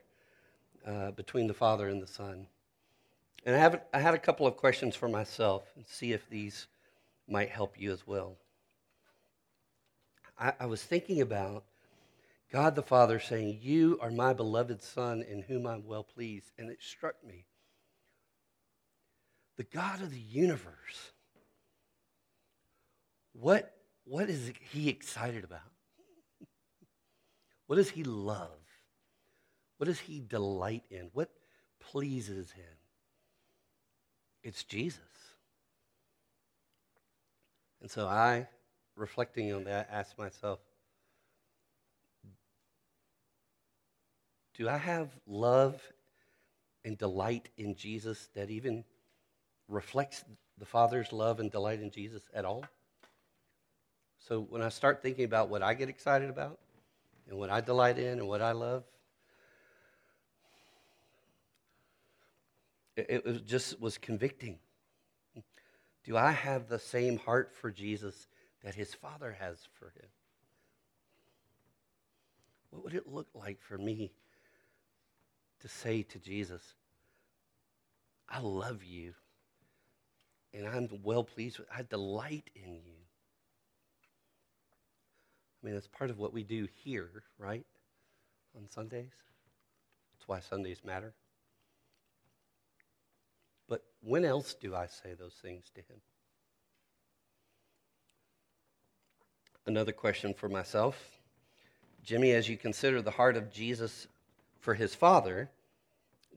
uh, 0.86 1.12
between 1.12 1.48
the 1.48 1.54
Father 1.54 1.89
and 1.89 2.02
the 2.02 2.08
Son. 2.08 2.48
And 3.45 3.56
I, 3.56 3.60
have, 3.60 3.82
I 3.93 4.00
had 4.00 4.13
a 4.13 4.19
couple 4.19 4.48
of 4.48 4.58
questions 4.58 4.95
for 4.95 5.08
myself 5.08 5.63
and 5.76 5.86
see 5.86 6.13
if 6.13 6.30
these 6.30 6.67
might 7.28 7.50
help 7.50 7.80
you 7.80 7.91
as 7.91 8.08
well. 8.08 8.38
I, 10.39 10.54
I 10.60 10.65
was 10.65 10.84
thinking 10.84 11.21
about 11.21 11.63
God 12.52 12.76
the 12.76 12.82
Father 12.82 13.19
saying, 13.19 13.60
You 13.62 14.00
are 14.02 14.12
my 14.12 14.34
beloved 14.34 14.82
Son 14.82 15.21
in 15.21 15.41
whom 15.41 15.67
I'm 15.67 15.86
well 15.86 16.04
pleased. 16.04 16.52
And 16.58 16.69
it 16.69 16.80
struck 16.82 17.15
me. 17.26 17.45
The 19.58 19.63
God 19.63 20.02
of 20.02 20.12
the 20.12 20.19
universe, 20.19 21.12
what, 23.34 23.74
what 24.05 24.29
is 24.29 24.51
he 24.71 24.89
excited 24.89 25.43
about? 25.43 25.59
What 27.67 27.77
does 27.77 27.89
he 27.89 28.03
love? 28.03 28.49
What 29.77 29.87
does 29.87 29.99
he 29.99 30.19
delight 30.19 30.83
in? 30.89 31.09
What 31.13 31.29
pleases 31.79 32.51
him? 32.51 32.63
It's 34.43 34.63
Jesus. 34.63 35.01
And 37.81 37.89
so 37.89 38.07
I, 38.07 38.47
reflecting 38.95 39.51
on 39.53 39.65
that, 39.65 39.89
asked 39.91 40.17
myself, 40.17 40.59
do 44.55 44.69
I 44.69 44.77
have 44.77 45.09
love 45.27 45.81
and 46.83 46.97
delight 46.97 47.49
in 47.57 47.75
Jesus 47.75 48.29
that 48.35 48.49
even 48.49 48.85
reflects 49.67 50.23
the 50.57 50.65
Father's 50.65 51.11
love 51.11 51.39
and 51.39 51.51
delight 51.51 51.81
in 51.81 51.91
Jesus 51.91 52.23
at 52.33 52.45
all? 52.45 52.63
So 54.27 54.41
when 54.41 54.63
I 54.63 54.69
start 54.69 55.03
thinking 55.03 55.23
about 55.23 55.49
what 55.49 55.61
I 55.61 55.75
get 55.75 55.88
excited 55.88 56.31
about 56.31 56.57
and 57.29 57.38
what 57.38 57.51
I 57.51 57.61
delight 57.61 57.99
in 57.99 58.19
and 58.19 58.27
what 58.27 58.41
I 58.41 58.53
love, 58.53 58.83
it, 62.95 63.23
was 63.23 63.41
just 63.41 63.79
was 63.79 63.99
convicting. 63.99 64.57
Do 66.03 66.17
I 66.17 66.31
have 66.31 66.67
the 66.67 66.79
same 66.79 67.19
heart 67.19 67.53
for 67.53 67.69
Jesus 67.69 68.27
that 68.63 68.73
his 68.73 68.95
Father 68.95 69.38
has 69.39 69.59
for 69.77 69.89
him? 69.89 70.09
What 72.71 72.83
would 72.83 72.95
it 72.95 73.07
look 73.07 73.27
like 73.35 73.61
for 73.61 73.77
me 73.77 74.11
to 75.59 75.67
say 75.67 76.01
to 76.01 76.17
Jesus, 76.17 76.61
I 78.27 78.39
love 78.39 78.83
you 78.83 79.13
and 80.51 80.67
I'm 80.67 80.89
well 81.03 81.23
pleased 81.23 81.59
with 81.59 81.67
I 81.71 81.83
delight 81.83 82.49
in 82.55 82.73
you. 82.73 83.04
I 85.65 85.67
mean, 85.67 85.73
that's 85.73 85.88
part 85.88 86.12
of 86.12 86.19
what 86.19 86.32
we 86.32 86.43
do 86.43 86.67
here, 86.84 87.10
right? 87.39 87.65
On 88.56 88.69
Sundays. 88.69 89.10
That's 90.13 90.28
why 90.28 90.39
Sundays 90.39 90.82
matter. 90.86 91.12
But 93.67 93.82
when 94.04 94.25
else 94.25 94.54
do 94.54 94.75
I 94.75 94.86
say 94.86 95.15
those 95.17 95.34
things 95.41 95.71
to 95.73 95.82
him? 95.82 95.99
Another 99.65 99.91
question 99.91 100.36
for 100.36 100.47
myself. 100.49 101.04
Jimmy, 102.04 102.34
as 102.34 102.47
you 102.47 102.58
consider 102.58 103.01
the 103.01 103.10
heart 103.10 103.36
of 103.36 103.51
Jesus 103.51 104.06
for 104.60 104.75
his 104.75 104.93
Father, 104.93 105.49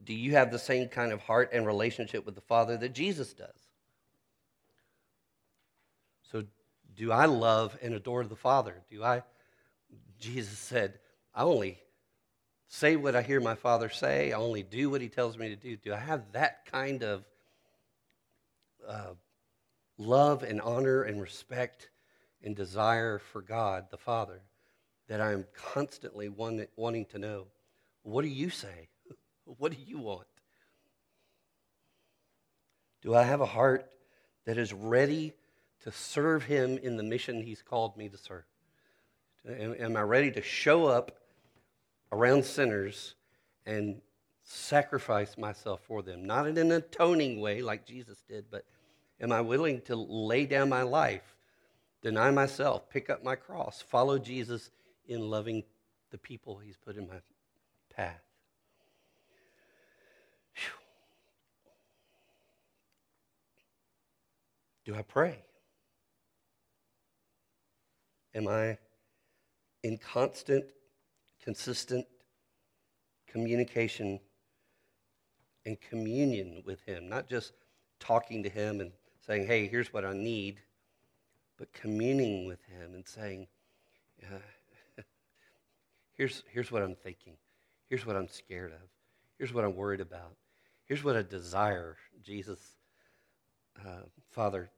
do 0.03 0.15
you 0.15 0.31
have 0.31 0.49
the 0.49 0.57
same 0.57 0.87
kind 0.87 1.11
of 1.11 1.21
heart 1.21 1.51
and 1.53 1.67
relationship 1.67 2.25
with 2.25 2.33
the 2.33 2.41
Father 2.41 2.77
that 2.77 2.95
Jesus 2.95 3.33
does? 3.33 3.67
So, 6.31 6.45
do 6.99 7.13
I 7.13 7.27
love 7.27 7.77
and 7.81 7.93
adore 7.93 8.25
the 8.25 8.35
Father? 8.35 8.75
Do 8.91 9.05
I? 9.05 9.23
Jesus 10.19 10.59
said, 10.59 10.99
I 11.33 11.43
only 11.43 11.79
say 12.67 12.97
what 12.97 13.15
I 13.15 13.21
hear 13.21 13.39
my 13.39 13.55
Father 13.55 13.87
say, 13.87 14.33
I 14.33 14.37
only 14.37 14.63
do 14.63 14.89
what 14.89 14.99
He 14.99 15.07
tells 15.07 15.37
me 15.37 15.47
to 15.47 15.55
do. 15.55 15.77
Do 15.77 15.93
I 15.93 15.97
have 15.97 16.33
that 16.33 16.65
kind 16.69 17.01
of 17.01 17.23
uh, 18.85 19.13
love 19.97 20.43
and 20.43 20.59
honor 20.59 21.03
and 21.03 21.21
respect 21.21 21.89
and 22.43 22.53
desire 22.53 23.17
for 23.17 23.41
God 23.41 23.85
the 23.91 23.97
Father 23.97 24.41
that 25.07 25.21
I'm 25.21 25.45
constantly 25.55 26.27
wanting 26.27 27.05
to 27.05 27.17
know? 27.17 27.45
What 28.03 28.23
do 28.23 28.27
you 28.27 28.49
say? 28.49 28.89
What 29.57 29.71
do 29.71 29.77
you 29.83 29.97
want? 29.99 30.27
Do 33.01 33.15
I 33.15 33.23
have 33.23 33.41
a 33.41 33.45
heart 33.45 33.89
that 34.45 34.57
is 34.57 34.73
ready 34.73 35.33
to 35.83 35.91
serve 35.91 36.43
Him 36.43 36.77
in 36.77 36.97
the 36.97 37.03
mission 37.03 37.41
He's 37.41 37.61
called 37.61 37.97
me 37.97 38.09
to 38.09 38.17
serve? 38.17 38.43
Am, 39.47 39.75
am 39.79 39.97
I 39.97 40.01
ready 40.01 40.31
to 40.31 40.41
show 40.41 40.85
up 40.85 41.19
around 42.11 42.43
sinners 42.43 43.15
and 43.65 44.01
sacrifice 44.43 45.37
myself 45.37 45.81
for 45.87 46.01
them? 46.01 46.25
Not 46.25 46.47
in 46.47 46.57
an 46.57 46.71
atoning 46.71 47.39
way 47.39 47.61
like 47.61 47.85
Jesus 47.85 48.23
did, 48.27 48.45
but 48.51 48.65
am 49.21 49.31
I 49.31 49.41
willing 49.41 49.81
to 49.81 49.95
lay 49.95 50.45
down 50.45 50.69
my 50.69 50.81
life, 50.83 51.35
deny 52.01 52.31
myself, 52.31 52.89
pick 52.89 53.09
up 53.09 53.23
my 53.23 53.35
cross, 53.35 53.81
follow 53.81 54.17
Jesus 54.17 54.71
in 55.07 55.29
loving 55.29 55.63
the 56.11 56.17
people 56.17 56.57
he's 56.57 56.77
put 56.77 56.97
in 56.97 57.07
my 57.07 57.21
path? 57.95 58.21
Do 64.85 64.95
I 64.95 65.03
pray? 65.03 65.37
Am 68.35 68.47
I 68.47 68.77
in 69.83 69.97
constant, 69.97 70.65
consistent 71.43 72.05
communication 73.27 74.19
and 75.65 75.79
communion 75.81 76.63
with 76.65 76.81
Him? 76.81 77.09
Not 77.09 77.27
just 77.27 77.53
talking 77.99 78.43
to 78.43 78.49
Him 78.49 78.81
and 78.81 78.91
saying, 79.25 79.47
hey, 79.47 79.67
here's 79.67 79.91
what 79.93 80.05
I 80.05 80.13
need, 80.13 80.59
but 81.57 81.71
communing 81.73 82.45
with 82.45 82.63
Him 82.65 82.93
and 82.93 83.07
saying, 83.07 83.47
here's, 86.13 86.43
here's 86.51 86.71
what 86.71 86.83
I'm 86.83 86.95
thinking. 86.95 87.33
Here's 87.89 88.05
what 88.05 88.15
I'm 88.15 88.27
scared 88.27 88.71
of. 88.71 88.87
Here's 89.37 89.53
what 89.53 89.63
I'm 89.63 89.75
worried 89.75 90.01
about. 90.01 90.35
Here's 90.85 91.03
what 91.03 91.15
I 91.15 91.23
desire. 91.23 91.97
Jesus, 92.21 92.59
uh, 93.79 94.03
Father, 94.31 94.69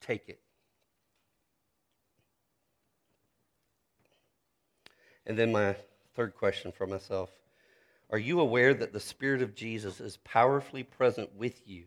take 0.00 0.28
it. 0.28 0.40
And 5.26 5.36
then 5.36 5.50
my 5.50 5.74
third 6.14 6.34
question 6.36 6.72
for 6.72 6.86
myself 6.86 7.30
Are 8.10 8.18
you 8.18 8.40
aware 8.40 8.72
that 8.72 8.92
the 8.92 9.00
Spirit 9.00 9.42
of 9.42 9.54
Jesus 9.54 10.00
is 10.00 10.18
powerfully 10.18 10.84
present 10.84 11.34
with 11.34 11.66
you 11.66 11.86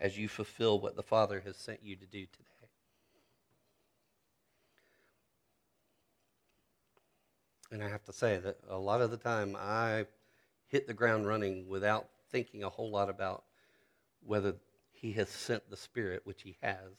as 0.00 0.18
you 0.18 0.28
fulfill 0.28 0.80
what 0.80 0.96
the 0.96 1.02
Father 1.02 1.40
has 1.46 1.56
sent 1.56 1.80
you 1.82 1.94
to 1.96 2.06
do 2.06 2.26
today? 2.26 2.48
And 7.70 7.82
I 7.82 7.88
have 7.88 8.04
to 8.04 8.12
say 8.12 8.38
that 8.38 8.58
a 8.68 8.76
lot 8.76 9.00
of 9.00 9.10
the 9.10 9.16
time 9.16 9.56
I 9.58 10.06
hit 10.66 10.86
the 10.86 10.92
ground 10.92 11.26
running 11.26 11.68
without 11.68 12.08
thinking 12.30 12.64
a 12.64 12.68
whole 12.68 12.90
lot 12.90 13.08
about 13.08 13.44
whether 14.26 14.56
He 14.90 15.12
has 15.12 15.28
sent 15.28 15.70
the 15.70 15.76
Spirit, 15.76 16.22
which 16.24 16.42
He 16.42 16.58
has, 16.62 16.90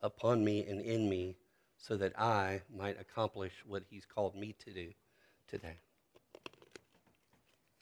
upon 0.00 0.44
me 0.44 0.64
and 0.64 0.80
in 0.80 1.10
me 1.10 1.36
so 1.86 1.98
that 1.98 2.18
I 2.18 2.62
might 2.74 2.98
accomplish 2.98 3.52
what 3.66 3.82
he's 3.90 4.06
called 4.06 4.34
me 4.34 4.54
to 4.64 4.72
do 4.72 4.88
today. 5.46 5.76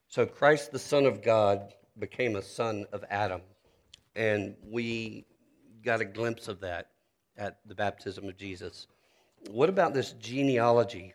So 0.08 0.26
Christ, 0.26 0.72
the 0.72 0.78
Son 0.80 1.06
of 1.06 1.22
God, 1.22 1.72
became 1.96 2.34
a 2.34 2.42
son 2.42 2.84
of 2.92 3.04
Adam. 3.10 3.42
And 4.16 4.56
we 4.60 5.24
got 5.84 6.00
a 6.00 6.04
glimpse 6.04 6.48
of 6.48 6.60
that 6.60 6.88
at 7.36 7.58
the 7.64 7.76
baptism 7.76 8.28
of 8.28 8.36
Jesus. 8.36 8.88
What 9.50 9.68
about 9.68 9.94
this 9.94 10.12
genealogy 10.20 11.14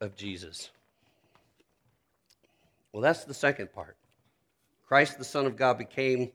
of 0.00 0.14
Jesus? 0.14 0.70
Well, 2.92 3.02
that's 3.02 3.24
the 3.24 3.34
second 3.34 3.72
part. 3.72 3.96
Christ, 4.86 5.18
the 5.18 5.24
Son 5.24 5.46
of 5.46 5.56
God, 5.56 5.78
became 5.78 6.30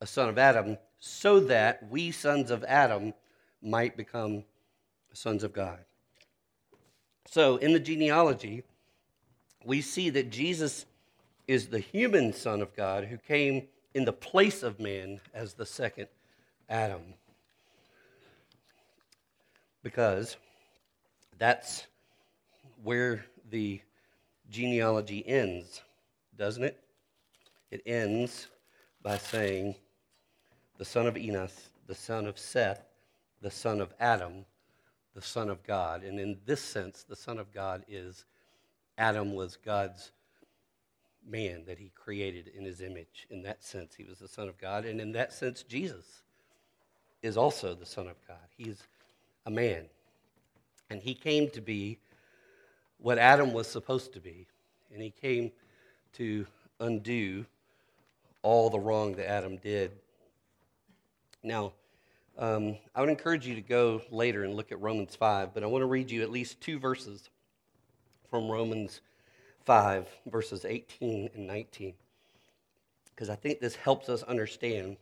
a 0.00 0.06
son 0.06 0.30
of 0.30 0.38
Adam 0.38 0.78
so 0.98 1.38
that 1.40 1.86
we, 1.90 2.10
sons 2.10 2.50
of 2.50 2.64
Adam, 2.64 3.12
might 3.62 3.94
become 3.94 4.44
sons 5.12 5.42
of 5.42 5.52
God. 5.52 5.78
So, 7.26 7.56
in 7.56 7.72
the 7.72 7.80
genealogy, 7.80 8.64
we 9.64 9.80
see 9.80 10.10
that 10.10 10.30
Jesus 10.30 10.86
is 11.46 11.68
the 11.68 11.78
human 11.78 12.32
Son 12.32 12.60
of 12.62 12.74
God 12.74 13.04
who 13.04 13.16
came 13.16 13.68
in 13.94 14.04
the 14.04 14.12
place 14.12 14.62
of 14.62 14.80
man 14.80 15.20
as 15.34 15.54
the 15.54 15.66
second 15.66 16.08
Adam. 16.68 17.14
Because 19.82 20.36
that's 21.38 21.86
where 22.82 23.24
the 23.50 23.80
genealogy 24.50 25.26
ends, 25.26 25.82
doesn't 26.36 26.64
it? 26.64 26.78
It 27.70 27.82
ends 27.86 28.48
by 29.02 29.18
saying, 29.18 29.74
the 30.78 30.84
son 30.84 31.06
of 31.06 31.16
Enos, 31.16 31.68
the 31.86 31.94
son 31.94 32.26
of 32.26 32.38
Seth, 32.38 32.82
the 33.42 33.50
son 33.50 33.80
of 33.80 33.92
Adam, 34.00 34.44
the 35.14 35.22
Son 35.22 35.50
of 35.50 35.62
God. 35.62 36.02
And 36.02 36.18
in 36.18 36.38
this 36.46 36.60
sense, 36.60 37.02
the 37.02 37.16
Son 37.16 37.38
of 37.38 37.52
God 37.52 37.84
is 37.88 38.24
Adam 38.98 39.34
was 39.34 39.56
God's 39.56 40.12
man 41.28 41.64
that 41.66 41.78
he 41.78 41.90
created 41.94 42.48
in 42.48 42.64
his 42.64 42.80
image. 42.80 43.26
In 43.30 43.42
that 43.42 43.62
sense, 43.62 43.94
he 43.94 44.04
was 44.04 44.18
the 44.18 44.28
Son 44.28 44.48
of 44.48 44.58
God. 44.58 44.84
And 44.84 45.00
in 45.00 45.12
that 45.12 45.32
sense, 45.32 45.62
Jesus 45.62 46.22
is 47.22 47.36
also 47.36 47.74
the 47.74 47.86
Son 47.86 48.06
of 48.06 48.16
God. 48.26 48.36
He's 48.56 48.82
a 49.46 49.50
man. 49.50 49.84
And 50.90 51.02
he 51.02 51.14
came 51.14 51.48
to 51.50 51.60
be 51.60 51.98
what 52.98 53.18
Adam 53.18 53.52
was 53.52 53.66
supposed 53.66 54.12
to 54.14 54.20
be. 54.20 54.46
And 54.92 55.02
he 55.02 55.10
came 55.10 55.52
to 56.14 56.46
undo 56.80 57.46
all 58.42 58.70
the 58.70 58.80
wrong 58.80 59.14
that 59.14 59.30
Adam 59.30 59.56
did. 59.58 59.92
Now, 61.42 61.72
um, 62.40 62.76
I 62.94 63.02
would 63.02 63.10
encourage 63.10 63.46
you 63.46 63.54
to 63.54 63.60
go 63.60 64.00
later 64.10 64.44
and 64.44 64.54
look 64.54 64.72
at 64.72 64.80
Romans 64.80 65.14
5, 65.14 65.52
but 65.52 65.62
I 65.62 65.66
want 65.66 65.82
to 65.82 65.86
read 65.86 66.10
you 66.10 66.22
at 66.22 66.30
least 66.30 66.58
two 66.62 66.78
verses 66.78 67.28
from 68.30 68.50
Romans 68.50 69.02
5, 69.66 70.08
verses 70.24 70.64
18 70.64 71.28
and 71.34 71.46
19, 71.46 71.92
because 73.14 73.28
I 73.28 73.34
think 73.34 73.60
this 73.60 73.76
helps 73.76 74.08
us 74.08 74.22
understand 74.22 74.96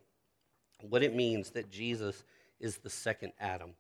what 0.81 1.05
it 1.05 1.15
means 1.15 1.51
that 1.51 1.71
Jesus 1.71 2.25
is 2.59 2.79
the 2.79 2.91
second 2.91 3.33
Adam. 3.39 3.71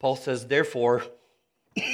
Paul 0.00 0.16
says, 0.16 0.48
Therefore, 0.48 1.04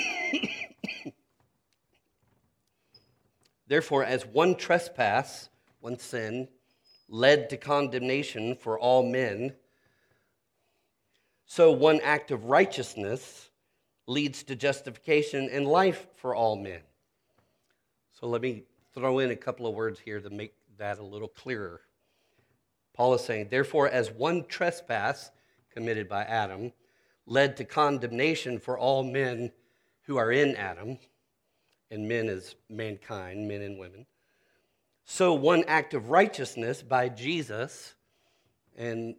therefore, 3.66 4.02
as 4.02 4.24
one 4.24 4.54
trespass, 4.54 5.50
one 5.80 5.98
sin, 5.98 6.48
led 7.10 7.50
to 7.50 7.58
condemnation 7.58 8.54
for 8.56 8.78
all 8.78 9.02
men, 9.02 9.52
so 11.54 11.70
one 11.70 12.00
act 12.02 12.30
of 12.30 12.46
righteousness 12.46 13.50
leads 14.06 14.42
to 14.42 14.56
justification 14.56 15.50
and 15.52 15.66
life 15.66 16.06
for 16.16 16.34
all 16.34 16.56
men. 16.56 16.80
So 18.18 18.26
let 18.26 18.40
me 18.40 18.62
throw 18.94 19.18
in 19.18 19.30
a 19.30 19.36
couple 19.36 19.66
of 19.66 19.74
words 19.74 20.00
here 20.00 20.18
to 20.18 20.30
make 20.30 20.54
that 20.78 20.98
a 20.98 21.02
little 21.04 21.28
clearer. 21.28 21.82
Paul 22.94 23.12
is 23.12 23.22
saying, 23.22 23.48
therefore, 23.50 23.90
as 23.90 24.10
one 24.10 24.46
trespass 24.46 25.30
committed 25.70 26.08
by 26.08 26.22
Adam 26.22 26.72
led 27.26 27.58
to 27.58 27.66
condemnation 27.66 28.58
for 28.58 28.78
all 28.78 29.02
men 29.02 29.52
who 30.06 30.16
are 30.16 30.32
in 30.32 30.56
Adam, 30.56 30.96
and 31.90 32.08
men 32.08 32.30
is 32.30 32.54
mankind, 32.70 33.46
men 33.46 33.60
and 33.60 33.78
women, 33.78 34.06
so 35.04 35.34
one 35.34 35.64
act 35.68 35.92
of 35.92 36.08
righteousness 36.08 36.82
by 36.82 37.10
Jesus, 37.10 37.92
and 38.74 39.16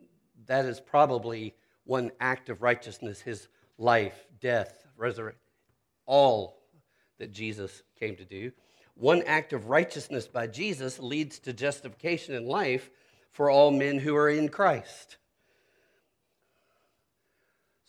that 0.48 0.66
is 0.66 0.80
probably 0.80 1.54
one 1.86 2.12
act 2.20 2.50
of 2.50 2.62
righteousness, 2.62 3.22
his 3.22 3.48
life, 3.78 4.26
death, 4.40 4.86
resurrection, 4.98 5.40
all 6.06 6.62
that 7.20 7.32
Jesus 7.32 7.84
came 8.00 8.16
to 8.16 8.26
do. 8.26 8.52
One 8.96 9.24
act 9.24 9.54
of 9.54 9.70
righteousness 9.70 10.28
by 10.28 10.48
Jesus 10.48 11.00
leads 11.00 11.40
to 11.40 11.54
justification 11.54 12.36
in 12.36 12.46
life 12.46 12.90
for 13.32 13.50
all 13.50 13.72
men 13.72 13.98
who 13.98 14.16
are 14.16 14.30
in 14.30 14.50
Christ. 14.50 15.18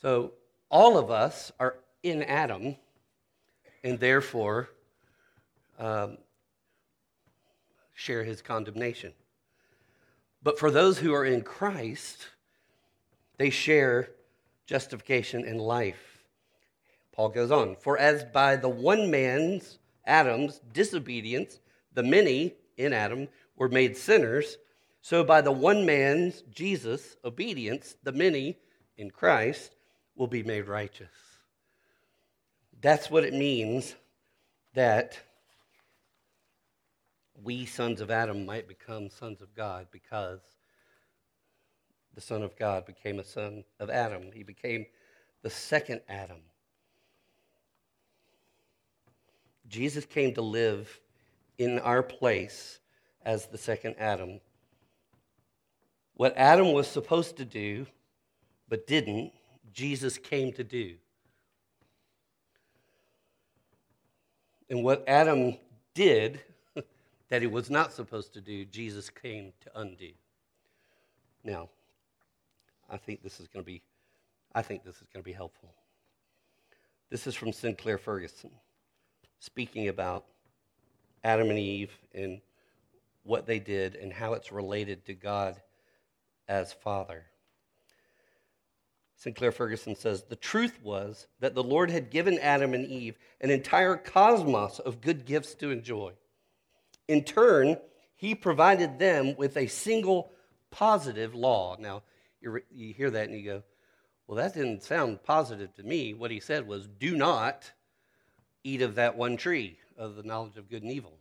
So, 0.00 0.32
all 0.70 0.98
of 0.98 1.10
us 1.10 1.52
are 1.60 1.76
in 2.02 2.22
Adam, 2.22 2.76
and 3.82 3.98
therefore 4.00 4.68
um, 5.78 6.18
share 7.94 8.24
his 8.24 8.42
condemnation. 8.42 9.12
But 10.42 10.58
for 10.58 10.70
those 10.70 10.98
who 10.98 11.14
are 11.14 11.24
in 11.24 11.42
Christ, 11.42 12.28
they 13.36 13.50
share 13.50 14.10
justification 14.66 15.44
and 15.44 15.60
life. 15.60 16.24
Paul 17.12 17.28
goes 17.28 17.50
on, 17.50 17.76
for 17.76 17.98
as 17.98 18.24
by 18.24 18.56
the 18.56 18.68
one 18.68 19.10
man's, 19.10 19.78
Adam's, 20.06 20.60
disobedience, 20.72 21.60
the 21.92 22.02
many 22.02 22.54
in 22.76 22.92
Adam 22.92 23.28
were 23.56 23.68
made 23.68 23.96
sinners, 23.96 24.58
so 25.00 25.22
by 25.22 25.40
the 25.40 25.52
one 25.52 25.86
man's, 25.86 26.42
Jesus, 26.50 27.16
obedience, 27.24 27.96
the 28.02 28.12
many 28.12 28.58
in 28.96 29.10
Christ 29.10 29.76
will 30.16 30.26
be 30.26 30.42
made 30.42 30.66
righteous. 30.66 31.12
That's 32.80 33.10
what 33.10 33.24
it 33.24 33.34
means 33.34 33.94
that 34.74 35.18
we, 37.42 37.66
sons 37.66 38.00
of 38.00 38.10
Adam, 38.10 38.46
might 38.46 38.68
become 38.68 39.08
sons 39.08 39.42
of 39.42 39.54
God 39.54 39.86
because 39.90 40.40
the 42.14 42.20
Son 42.20 42.42
of 42.42 42.56
God 42.56 42.86
became 42.86 43.18
a 43.18 43.24
son 43.24 43.64
of 43.80 43.90
Adam. 43.90 44.30
He 44.32 44.42
became 44.42 44.86
the 45.42 45.50
second 45.50 46.00
Adam. 46.08 46.38
Jesus 49.68 50.04
came 50.04 50.34
to 50.34 50.42
live 50.42 51.00
in 51.58 51.78
our 51.80 52.02
place 52.02 52.78
as 53.24 53.46
the 53.46 53.58
second 53.58 53.96
Adam. 53.98 54.40
What 56.14 56.36
Adam 56.36 56.72
was 56.72 56.86
supposed 56.86 57.36
to 57.38 57.44
do 57.44 57.86
but 58.68 58.86
didn't, 58.86 59.32
Jesus 59.72 60.18
came 60.18 60.52
to 60.52 60.64
do. 60.64 60.94
And 64.70 64.82
what 64.82 65.04
Adam 65.06 65.56
did 65.92 66.40
that 67.28 67.42
he 67.42 67.46
was 67.46 67.70
not 67.70 67.92
supposed 67.92 68.32
to 68.34 68.40
do, 68.40 68.64
Jesus 68.64 69.10
came 69.10 69.52
to 69.60 69.80
undo. 69.80 70.10
Now, 71.44 71.68
I 72.94 72.96
think 72.96 73.24
this 73.24 73.40
is 73.40 73.48
going 73.48 73.64
to 73.64 73.66
be 73.66 73.82
I 74.54 74.62
think 74.62 74.84
this 74.84 74.94
is 74.94 75.08
going 75.12 75.20
to 75.20 75.28
be 75.28 75.32
helpful. 75.32 75.74
This 77.10 77.26
is 77.26 77.34
from 77.34 77.52
Sinclair 77.52 77.98
Ferguson 77.98 78.50
speaking 79.40 79.88
about 79.88 80.26
Adam 81.24 81.50
and 81.50 81.58
Eve 81.58 81.90
and 82.14 82.40
what 83.24 83.46
they 83.46 83.58
did 83.58 83.96
and 83.96 84.12
how 84.12 84.34
it's 84.34 84.52
related 84.52 85.04
to 85.06 85.14
God 85.14 85.60
as 86.46 86.72
Father. 86.72 87.24
Sinclair 89.16 89.50
Ferguson 89.50 89.96
says 89.96 90.22
The 90.22 90.36
truth 90.36 90.78
was 90.80 91.26
that 91.40 91.56
the 91.56 91.64
Lord 91.64 91.90
had 91.90 92.10
given 92.10 92.38
Adam 92.38 92.74
and 92.74 92.86
Eve 92.86 93.18
an 93.40 93.50
entire 93.50 93.96
cosmos 93.96 94.78
of 94.78 95.00
good 95.00 95.24
gifts 95.26 95.54
to 95.56 95.72
enjoy. 95.72 96.12
In 97.08 97.24
turn, 97.24 97.76
he 98.14 98.36
provided 98.36 99.00
them 99.00 99.34
with 99.36 99.56
a 99.56 99.66
single 99.66 100.30
positive 100.70 101.34
law. 101.34 101.76
Now, 101.80 102.04
you 102.72 102.94
hear 102.94 103.10
that 103.10 103.28
and 103.28 103.38
you 103.38 103.44
go, 103.44 103.62
well, 104.26 104.36
that 104.36 104.54
didn't 104.54 104.82
sound 104.82 105.22
positive 105.22 105.74
to 105.74 105.82
me. 105.82 106.14
What 106.14 106.30
he 106.30 106.40
said 106.40 106.66
was, 106.66 106.86
do 106.86 107.16
not 107.16 107.70
eat 108.62 108.80
of 108.80 108.94
that 108.94 109.16
one 109.16 109.36
tree 109.36 109.78
of 109.98 110.16
the 110.16 110.22
knowledge 110.22 110.56
of 110.56 110.70
good 110.70 110.82
and 110.82 110.92
evil. 110.92 111.18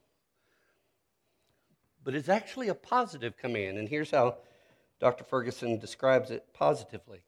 But 2.03 2.15
it's 2.15 2.29
actually 2.29 2.69
a 2.69 2.75
positive 2.75 3.38
command, 3.38 3.77
and 3.77 3.88
here's 3.88 4.12
how 4.12 4.38
Dr. 4.99 5.23
Ferguson 5.23 5.79
describes 5.79 6.31
it 6.31 6.45
positively. 6.53 7.23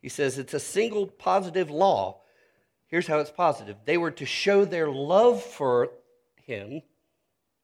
He 0.00 0.08
says 0.08 0.38
it's 0.38 0.54
a 0.54 0.60
single 0.60 1.06
positive 1.06 1.70
law. 1.70 2.20
Here's 2.86 3.06
how 3.06 3.18
it's 3.18 3.30
positive 3.30 3.76
they 3.86 3.96
were 3.96 4.10
to 4.12 4.26
show 4.26 4.64
their 4.64 4.90
love 4.90 5.42
for 5.42 5.90
him, 6.42 6.82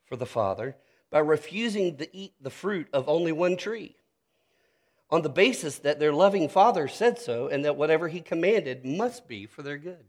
for 0.06 0.16
the 0.16 0.26
Father, 0.26 0.76
by 1.10 1.18
refusing 1.18 1.96
to 1.98 2.16
eat 2.16 2.32
the 2.40 2.50
fruit 2.50 2.88
of 2.92 3.08
only 3.08 3.32
one 3.32 3.56
tree 3.56 3.96
on 5.10 5.22
the 5.22 5.28
basis 5.28 5.78
that 5.78 5.98
their 5.98 6.12
loving 6.12 6.48
Father 6.48 6.86
said 6.86 7.18
so 7.18 7.48
and 7.48 7.64
that 7.64 7.76
whatever 7.76 8.08
He 8.08 8.20
commanded 8.20 8.84
must 8.84 9.26
be 9.26 9.46
for 9.46 9.62
their 9.62 9.78
good. 9.78 10.04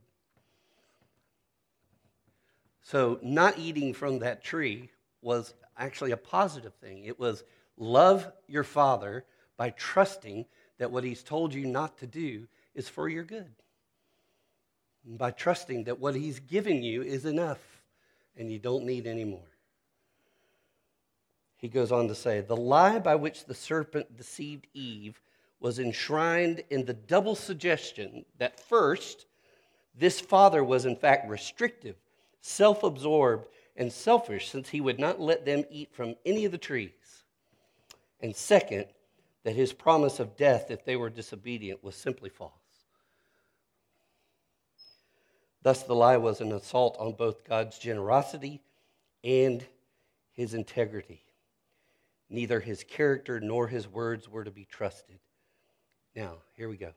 So, 2.83 3.19
not 3.21 3.57
eating 3.57 3.93
from 3.93 4.19
that 4.19 4.43
tree 4.43 4.89
was 5.21 5.53
actually 5.77 6.11
a 6.11 6.17
positive 6.17 6.73
thing. 6.75 7.05
It 7.05 7.19
was 7.19 7.43
love 7.77 8.31
your 8.47 8.63
Father 8.63 9.25
by 9.57 9.71
trusting 9.71 10.45
that 10.77 10.91
what 10.91 11.03
He's 11.03 11.23
told 11.23 11.53
you 11.53 11.65
not 11.65 11.97
to 11.99 12.07
do 12.07 12.47
is 12.75 12.89
for 12.89 13.07
your 13.07 13.23
good. 13.23 13.51
By 15.05 15.31
trusting 15.31 15.85
that 15.85 15.99
what 15.99 16.15
He's 16.15 16.39
given 16.39 16.83
you 16.83 17.01
is 17.01 17.25
enough 17.25 17.59
and 18.35 18.51
you 18.51 18.59
don't 18.59 18.85
need 18.85 19.07
any 19.07 19.25
more 19.25 19.50
he 21.61 21.69
goes 21.69 21.91
on 21.91 22.07
to 22.07 22.15
say, 22.15 22.41
The 22.41 22.57
lie 22.57 22.97
by 22.97 23.15
which 23.15 23.45
the 23.45 23.53
serpent 23.53 24.17
deceived 24.17 24.65
Eve 24.73 25.21
was 25.59 25.77
enshrined 25.77 26.63
in 26.71 26.85
the 26.85 26.93
double 26.95 27.35
suggestion 27.35 28.25
that 28.39 28.59
first, 28.59 29.27
this 29.95 30.19
father 30.19 30.63
was 30.63 30.85
in 30.85 30.95
fact 30.95 31.29
restrictive, 31.29 31.95
self 32.41 32.81
absorbed, 32.81 33.47
and 33.77 33.93
selfish 33.93 34.49
since 34.49 34.69
he 34.69 34.81
would 34.81 34.99
not 34.99 35.21
let 35.21 35.45
them 35.45 35.63
eat 35.69 35.93
from 35.93 36.15
any 36.25 36.45
of 36.45 36.51
the 36.51 36.57
trees. 36.57 36.89
And 38.19 38.35
second, 38.35 38.85
that 39.43 39.55
his 39.55 39.71
promise 39.71 40.19
of 40.19 40.35
death 40.35 40.71
if 40.71 40.83
they 40.83 40.95
were 40.95 41.09
disobedient 41.09 41.83
was 41.83 41.95
simply 41.95 42.29
false. 42.29 42.51
Thus, 45.63 45.83
the 45.83 45.95
lie 45.95 46.17
was 46.17 46.41
an 46.41 46.51
assault 46.51 46.97
on 46.99 47.13
both 47.13 47.43
God's 47.43 47.77
generosity 47.77 48.61
and 49.23 49.63
his 50.31 50.55
integrity. 50.55 51.21
Neither 52.31 52.61
his 52.61 52.85
character 52.85 53.41
nor 53.41 53.67
his 53.67 53.89
words 53.89 54.29
were 54.29 54.45
to 54.45 54.51
be 54.51 54.63
trusted. 54.63 55.19
Now, 56.15 56.37
here 56.55 56.69
we 56.69 56.77
go. 56.77 56.93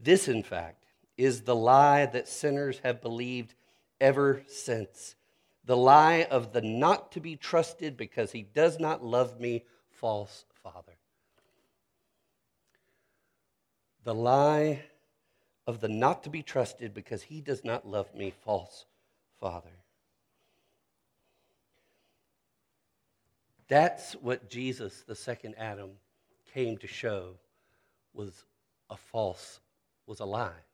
This, 0.00 0.26
in 0.26 0.42
fact, 0.42 0.84
is 1.16 1.42
the 1.42 1.54
lie 1.54 2.06
that 2.06 2.26
sinners 2.26 2.80
have 2.82 3.00
believed 3.00 3.54
ever 4.00 4.42
since. 4.48 5.14
The 5.64 5.76
lie 5.76 6.26
of 6.28 6.52
the 6.52 6.60
not 6.60 7.12
to 7.12 7.20
be 7.20 7.36
trusted 7.36 7.96
because 7.96 8.32
he 8.32 8.42
does 8.42 8.80
not 8.80 9.04
love 9.04 9.38
me, 9.38 9.62
false 9.90 10.44
father. 10.62 10.96
The 14.02 14.14
lie 14.14 14.82
of 15.68 15.80
the 15.80 15.88
not 15.88 16.24
to 16.24 16.30
be 16.30 16.42
trusted 16.42 16.94
because 16.94 17.22
he 17.22 17.40
does 17.40 17.64
not 17.64 17.86
love 17.86 18.12
me, 18.12 18.32
false 18.44 18.86
father. 19.38 19.79
That's 23.70 24.14
what 24.14 24.50
Jesus, 24.50 25.04
the 25.06 25.14
second 25.14 25.54
Adam, 25.56 25.90
came 26.52 26.76
to 26.78 26.88
show 26.88 27.36
was 28.12 28.44
a 28.90 28.96
false, 28.96 29.60
was 30.08 30.18
a 30.18 30.24
lie. 30.24 30.64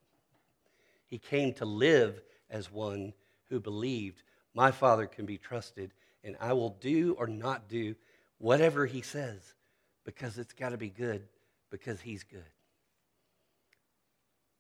He 1.06 1.18
came 1.18 1.52
to 1.54 1.66
live 1.66 2.22
as 2.48 2.72
one 2.72 3.12
who 3.50 3.61
believed, 3.61 4.22
my 4.54 4.70
Father 4.70 5.06
can 5.06 5.26
be 5.26 5.37
trusted, 5.37 5.92
and 6.24 6.37
I 6.40 6.54
will 6.54 6.70
do 6.80 7.14
or 7.18 7.26
not 7.26 7.68
do 7.68 7.94
whatever 8.38 8.87
He 8.87 9.02
says 9.02 9.42
because 10.06 10.38
it's 10.38 10.54
got 10.54 10.70
to 10.70 10.78
be 10.78 10.88
good 10.88 11.28
because 11.70 12.00
He's 12.00 12.22
good. 12.22 12.48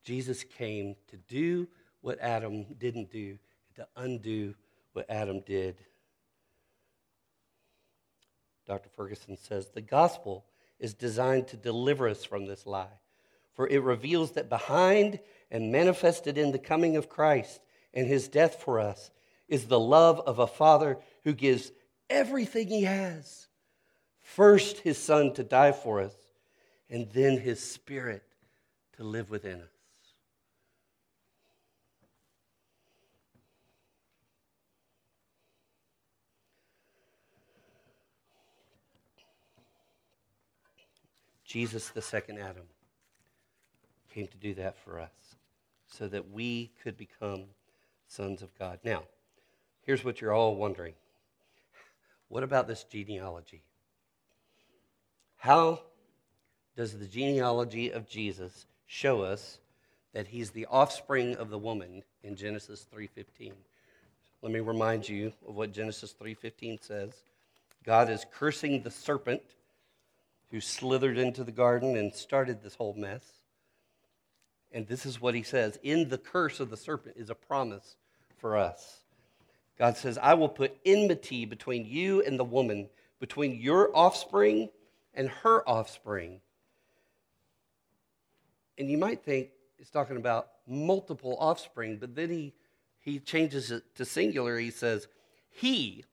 Jesus 0.04 0.44
came 0.44 0.94
to 1.08 1.16
do 1.16 1.66
what 2.02 2.20
Adam 2.20 2.66
didn't 2.78 3.10
do, 3.10 3.38
to 3.76 3.88
undo 3.96 4.54
what 4.92 5.08
Adam 5.08 5.40
did. 5.46 5.78
Dr. 8.66 8.88
Ferguson 8.88 9.36
says, 9.36 9.68
the 9.68 9.80
gospel 9.80 10.44
is 10.78 10.94
designed 10.94 11.48
to 11.48 11.56
deliver 11.56 12.08
us 12.08 12.24
from 12.24 12.46
this 12.46 12.66
lie, 12.66 12.98
for 13.54 13.66
it 13.66 13.82
reveals 13.82 14.32
that 14.32 14.48
behind 14.48 15.20
and 15.50 15.72
manifested 15.72 16.36
in 16.36 16.52
the 16.52 16.58
coming 16.58 16.96
of 16.96 17.08
Christ 17.08 17.60
and 17.94 18.06
his 18.06 18.28
death 18.28 18.62
for 18.62 18.80
us 18.80 19.10
is 19.48 19.66
the 19.66 19.80
love 19.80 20.20
of 20.26 20.38
a 20.38 20.46
father 20.46 20.98
who 21.24 21.32
gives 21.32 21.72
everything 22.10 22.68
he 22.68 22.82
has 22.82 23.46
first 24.26 24.78
his 24.80 24.98
son 24.98 25.32
to 25.32 25.44
die 25.44 25.72
for 25.72 26.00
us, 26.00 26.14
and 26.90 27.08
then 27.12 27.38
his 27.38 27.62
spirit 27.62 28.22
to 28.96 29.04
live 29.04 29.30
within 29.30 29.60
us. 29.60 29.75
Jesus, 41.56 41.88
the 41.88 42.02
second 42.02 42.38
Adam, 42.38 42.64
came 44.12 44.26
to 44.26 44.36
do 44.36 44.52
that 44.52 44.76
for 44.76 45.00
us 45.00 45.36
so 45.86 46.06
that 46.06 46.30
we 46.30 46.70
could 46.82 46.98
become 46.98 47.44
sons 48.08 48.42
of 48.42 48.54
God. 48.58 48.78
Now, 48.84 49.04
here's 49.80 50.04
what 50.04 50.20
you're 50.20 50.34
all 50.34 50.54
wondering 50.54 50.92
what 52.28 52.42
about 52.42 52.68
this 52.68 52.84
genealogy? 52.84 53.62
How 55.36 55.80
does 56.76 56.98
the 56.98 57.06
genealogy 57.06 57.88
of 57.88 58.06
Jesus 58.06 58.66
show 58.84 59.22
us 59.22 59.58
that 60.12 60.26
he's 60.26 60.50
the 60.50 60.66
offspring 60.66 61.36
of 61.36 61.48
the 61.48 61.58
woman 61.58 62.02
in 62.22 62.36
Genesis 62.36 62.86
3:15? 62.92 63.54
Let 64.42 64.52
me 64.52 64.60
remind 64.60 65.08
you 65.08 65.32
of 65.48 65.54
what 65.54 65.72
Genesis 65.72 66.12
3:15 66.12 66.82
says. 66.82 67.24
God 67.82 68.10
is 68.10 68.26
cursing 68.30 68.82
the 68.82 68.90
serpent 68.90 69.55
who 70.50 70.60
slithered 70.60 71.18
into 71.18 71.44
the 71.44 71.52
garden 71.52 71.96
and 71.96 72.14
started 72.14 72.62
this 72.62 72.74
whole 72.74 72.94
mess. 72.94 73.24
And 74.72 74.86
this 74.86 75.06
is 75.06 75.20
what 75.20 75.34
he 75.34 75.42
says 75.42 75.78
In 75.82 76.08
the 76.08 76.18
curse 76.18 76.60
of 76.60 76.70
the 76.70 76.76
serpent 76.76 77.16
is 77.16 77.30
a 77.30 77.34
promise 77.34 77.96
for 78.38 78.56
us. 78.56 79.00
God 79.78 79.96
says, 79.96 80.18
I 80.18 80.34
will 80.34 80.48
put 80.48 80.76
enmity 80.84 81.44
between 81.44 81.84
you 81.84 82.22
and 82.22 82.38
the 82.38 82.44
woman, 82.44 82.88
between 83.20 83.60
your 83.60 83.94
offspring 83.94 84.70
and 85.14 85.28
her 85.28 85.68
offspring. 85.68 86.40
And 88.78 88.90
you 88.90 88.98
might 88.98 89.22
think 89.22 89.48
he's 89.78 89.90
talking 89.90 90.16
about 90.16 90.48
multiple 90.66 91.36
offspring, 91.38 91.98
but 91.98 92.14
then 92.14 92.30
he, 92.30 92.54
he 93.00 93.18
changes 93.18 93.70
it 93.70 93.82
to 93.96 94.04
singular. 94.04 94.58
He 94.58 94.70
says, 94.70 95.08
He, 95.48 96.04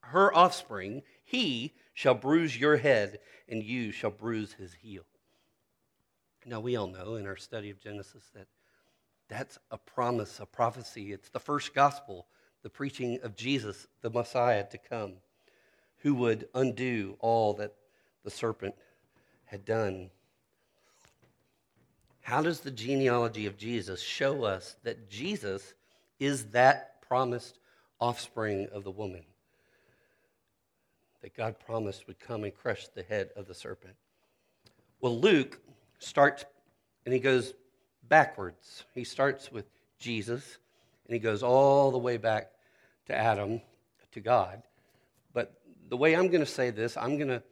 her 0.00 0.34
offspring, 0.34 1.02
he 1.28 1.74
shall 1.92 2.14
bruise 2.14 2.58
your 2.58 2.78
head, 2.78 3.18
and 3.50 3.62
you 3.62 3.92
shall 3.92 4.10
bruise 4.10 4.54
his 4.54 4.72
heel. 4.72 5.02
Now, 6.46 6.60
we 6.60 6.74
all 6.74 6.86
know 6.86 7.16
in 7.16 7.26
our 7.26 7.36
study 7.36 7.68
of 7.68 7.78
Genesis 7.78 8.30
that 8.34 8.46
That's 9.28 9.58
a 9.70 9.76
promise, 9.76 10.40
a 10.40 10.46
prophecy. 10.46 11.12
It's 11.12 11.28
the 11.28 11.38
first 11.40 11.74
gospel, 11.74 12.26
the 12.62 12.70
preaching 12.70 13.18
of 13.22 13.36
Jesus, 13.36 13.86
the 14.00 14.10
Messiah 14.10 14.64
to 14.70 14.78
come, 14.78 15.14
who 15.98 16.14
would 16.14 16.48
undo 16.54 17.16
all 17.20 17.54
that 17.54 17.74
the 18.24 18.30
serpent 18.30 18.74
had 19.44 19.64
done. 19.64 20.10
How 22.22 22.42
does 22.42 22.60
the 22.60 22.70
genealogy 22.70 23.46
of 23.46 23.56
Jesus 23.56 24.00
show 24.00 24.44
us 24.44 24.76
that 24.82 25.10
Jesus 25.10 25.74
is 26.18 26.46
that 26.46 27.00
promised 27.02 27.58
offspring 28.00 28.68
of 28.72 28.84
the 28.84 28.90
woman? 28.90 29.24
That 31.22 31.36
God 31.36 31.56
promised 31.58 32.06
would 32.06 32.20
come 32.20 32.44
and 32.44 32.54
crush 32.54 32.88
the 32.88 33.02
head 33.02 33.30
of 33.36 33.46
the 33.46 33.54
serpent. 33.54 33.94
Well, 35.00 35.18
Luke 35.18 35.60
starts 35.98 36.44
and 37.04 37.12
he 37.12 37.20
goes 37.20 37.54
backwards. 38.08 38.84
He 38.94 39.04
starts 39.04 39.50
with 39.50 39.66
Jesus 39.98 40.58
and 41.06 41.14
he 41.14 41.18
goes 41.18 41.42
all 41.42 41.90
the 41.90 41.98
way 41.98 42.16
back 42.16 42.50
to 43.06 43.16
Adam, 43.16 43.60
to 44.12 44.20
God. 44.20 44.62
But 45.32 45.54
the 45.88 45.96
way 45.96 46.14
I'm 46.14 46.28
going 46.28 46.40
to 46.40 46.46
say 46.46 46.70
this, 46.70 46.96
I'm 46.96 47.16
going 47.16 47.28
to 47.28 47.42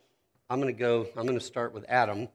I'm 0.49 0.61
going 0.61 0.73
to 0.73 0.79
go 0.79 1.07
I'm 1.17 1.27
going 1.27 1.39
to 1.39 1.45
start 1.45 1.73
with 1.73 1.85
Adam 1.89 2.29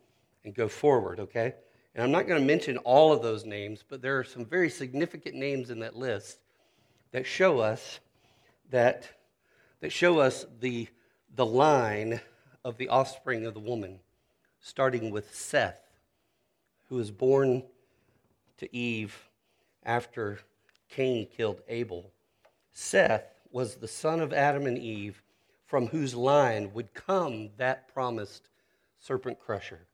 and 0.44 0.54
go 0.54 0.68
forward, 0.68 1.20
okay? 1.20 1.54
And 1.94 2.04
I'm 2.04 2.12
not 2.12 2.28
going 2.28 2.40
to 2.40 2.48
mention 2.48 2.78
all 2.78 3.12
of 3.12 3.22
those 3.22 3.46
names, 3.46 3.84
but 3.88 4.02
there 4.02 4.18
are 4.18 4.24
some 4.24 4.46
very 4.46 4.70
significant 4.70 5.36
names 5.36 5.70
in 5.70 5.80
that 5.80 5.96
list 5.96 6.40
that 7.12 7.26
show 7.26 7.60
us 7.60 8.00
that 8.70 9.08
that 9.82 9.92
show 9.92 10.20
us 10.20 10.46
the 10.60 10.88
the 11.36 11.46
line 11.46 12.20
of 12.64 12.78
the 12.78 12.90
offspring 12.90 13.46
of 13.46 13.54
the 13.54 13.60
woman, 13.60 14.00
starting 14.60 15.12
with 15.12 15.34
Seth, 15.34 15.80
who 16.90 16.96
was 16.96 17.12
born 17.12 17.64
to 18.58 18.76
Eve 18.76 19.30
after 19.84 20.40
Cain 20.90 21.26
killed 21.26 21.62
Abel. 21.68 22.12
Seth 22.72 23.24
was 23.52 23.76
the 23.76 23.88
son 23.88 24.20
of 24.20 24.34
Adam 24.34 24.66
and 24.66 24.78
Eve, 24.78 25.24
from 25.66 25.88
whose 25.88 26.14
line 26.14 26.74
would 26.74 26.94
come 26.94 27.50
that 27.58 27.88
promised 27.94 28.50
serpent 29.00 29.40
crusher. 29.40 29.88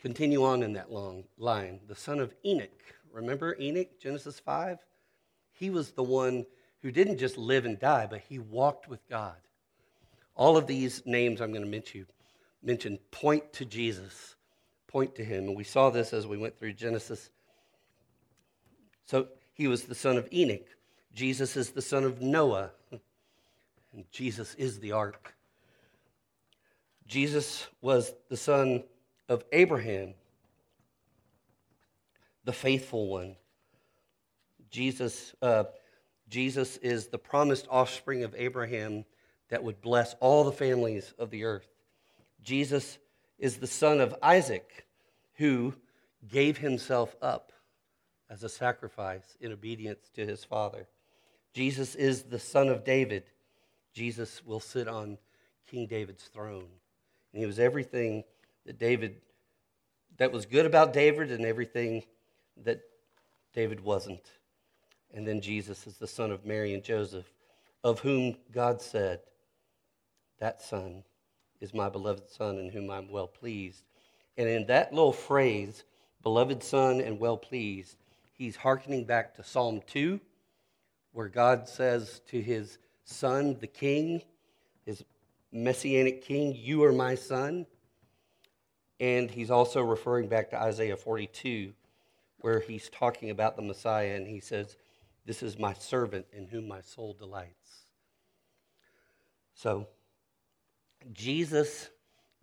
Continue 0.00 0.44
on 0.44 0.62
in 0.62 0.72
that 0.74 0.92
long 0.92 1.24
line. 1.36 1.80
The 1.88 1.96
son 1.96 2.20
of 2.20 2.32
Enoch. 2.44 2.70
Remember 3.12 3.56
Enoch, 3.58 3.98
Genesis 3.98 4.38
5? 4.38 4.78
He 5.52 5.70
was 5.70 5.90
the 5.90 6.02
one 6.02 6.46
who 6.86 6.92
didn't 6.92 7.18
just 7.18 7.36
live 7.36 7.64
and 7.64 7.80
die, 7.80 8.06
but 8.08 8.20
he 8.28 8.38
walked 8.38 8.88
with 8.88 9.00
God. 9.08 9.34
All 10.36 10.56
of 10.56 10.68
these 10.68 11.02
names 11.04 11.40
I'm 11.40 11.50
going 11.50 11.64
to 11.64 11.68
mention, 11.68 12.06
mention 12.62 13.00
point 13.10 13.52
to 13.54 13.64
Jesus 13.64 14.36
point 14.86 15.16
to 15.16 15.24
him. 15.24 15.48
And 15.48 15.56
we 15.56 15.64
saw 15.64 15.90
this 15.90 16.12
as 16.12 16.28
we 16.28 16.38
went 16.38 16.56
through 16.60 16.74
Genesis. 16.74 17.28
So 19.04 19.26
he 19.52 19.66
was 19.66 19.82
the 19.82 19.96
son 19.96 20.16
of 20.16 20.28
Enoch. 20.32 20.68
Jesus 21.12 21.56
is 21.56 21.70
the 21.70 21.82
son 21.82 22.04
of 22.04 22.22
Noah. 22.22 22.70
And 22.92 24.04
Jesus 24.12 24.54
is 24.54 24.78
the 24.78 24.92
ark. 24.92 25.34
Jesus 27.08 27.66
was 27.80 28.12
the 28.28 28.36
son 28.36 28.84
of 29.28 29.42
Abraham, 29.50 30.14
the 32.44 32.52
faithful 32.52 33.08
one. 33.08 33.34
Jesus, 34.70 35.34
uh, 35.42 35.64
Jesus 36.28 36.76
is 36.78 37.08
the 37.08 37.18
promised 37.18 37.66
offspring 37.70 38.24
of 38.24 38.34
Abraham 38.36 39.04
that 39.48 39.62
would 39.62 39.80
bless 39.80 40.14
all 40.20 40.44
the 40.44 40.52
families 40.52 41.14
of 41.18 41.30
the 41.30 41.44
earth. 41.44 41.68
Jesus 42.42 42.98
is 43.38 43.58
the 43.58 43.66
son 43.66 44.00
of 44.00 44.14
Isaac, 44.22 44.86
who 45.34 45.74
gave 46.28 46.58
himself 46.58 47.14
up 47.22 47.52
as 48.28 48.42
a 48.42 48.48
sacrifice 48.48 49.36
in 49.40 49.52
obedience 49.52 50.10
to 50.14 50.26
his 50.26 50.42
father. 50.42 50.88
Jesus 51.52 51.94
is 51.94 52.24
the 52.24 52.38
son 52.38 52.68
of 52.68 52.84
David. 52.84 53.24
Jesus 53.92 54.44
will 54.44 54.60
sit 54.60 54.88
on 54.88 55.18
King 55.66 55.86
David's 55.86 56.24
throne. 56.24 56.68
And 57.32 57.40
he 57.40 57.46
was 57.46 57.58
everything 57.58 58.24
that 58.64 58.78
David 58.78 59.16
that 60.18 60.32
was 60.32 60.46
good 60.46 60.66
about 60.66 60.92
David 60.92 61.30
and 61.30 61.44
everything 61.44 62.02
that 62.64 62.80
David 63.52 63.80
wasn't. 63.80 64.22
And 65.16 65.26
then 65.26 65.40
Jesus 65.40 65.86
is 65.86 65.96
the 65.96 66.06
son 66.06 66.30
of 66.30 66.44
Mary 66.44 66.74
and 66.74 66.84
Joseph, 66.84 67.32
of 67.82 68.00
whom 68.00 68.36
God 68.52 68.82
said, 68.82 69.20
That 70.38 70.60
son 70.60 71.02
is 71.60 71.72
my 71.72 71.88
beloved 71.88 72.28
Son 72.30 72.58
in 72.58 72.68
whom 72.68 72.90
I'm 72.90 73.10
well 73.10 73.26
pleased. 73.26 73.82
And 74.36 74.46
in 74.46 74.66
that 74.66 74.92
little 74.92 75.14
phrase, 75.14 75.84
beloved 76.22 76.62
Son 76.62 77.00
and 77.00 77.18
well 77.18 77.38
pleased, 77.38 77.96
he's 78.36 78.56
hearkening 78.56 79.04
back 79.04 79.34
to 79.36 79.42
Psalm 79.42 79.80
2, 79.86 80.20
where 81.12 81.28
God 81.28 81.66
says 81.66 82.20
to 82.28 82.42
his 82.42 82.76
Son, 83.04 83.56
the 83.58 83.66
King, 83.66 84.20
his 84.84 85.02
messianic 85.50 86.22
King, 86.22 86.54
You 86.54 86.84
are 86.84 86.92
my 86.92 87.14
Son. 87.14 87.64
And 89.00 89.30
he's 89.30 89.50
also 89.50 89.80
referring 89.82 90.28
back 90.28 90.50
to 90.50 90.60
Isaiah 90.60 90.96
42, 90.96 91.72
where 92.42 92.60
he's 92.60 92.90
talking 92.90 93.30
about 93.30 93.56
the 93.56 93.62
Messiah, 93.62 94.14
and 94.14 94.26
he 94.26 94.40
says, 94.40 94.76
This 95.26 95.42
is 95.42 95.58
my 95.58 95.74
servant 95.74 96.26
in 96.32 96.46
whom 96.46 96.68
my 96.68 96.80
soul 96.80 97.14
delights. 97.18 97.86
So, 99.54 99.88
Jesus 101.12 101.90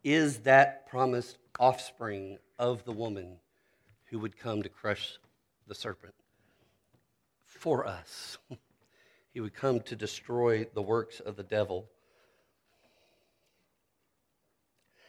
is 0.04 0.40
that 0.40 0.88
promised 0.88 1.38
offspring 1.60 2.38
of 2.60 2.84
the 2.84 2.92
woman 2.92 3.38
who 4.10 4.20
would 4.20 4.38
come 4.38 4.62
to 4.62 4.70
crush 4.70 5.18
the 5.68 5.76
serpent 5.76 6.14
for 7.46 7.88
us. 7.88 8.38
He 9.34 9.40
would 9.40 9.56
come 9.56 9.80
to 9.82 9.96
destroy 9.96 10.68
the 10.76 10.82
works 10.84 11.20
of 11.20 11.36
the 11.36 11.44
devil. 11.44 11.90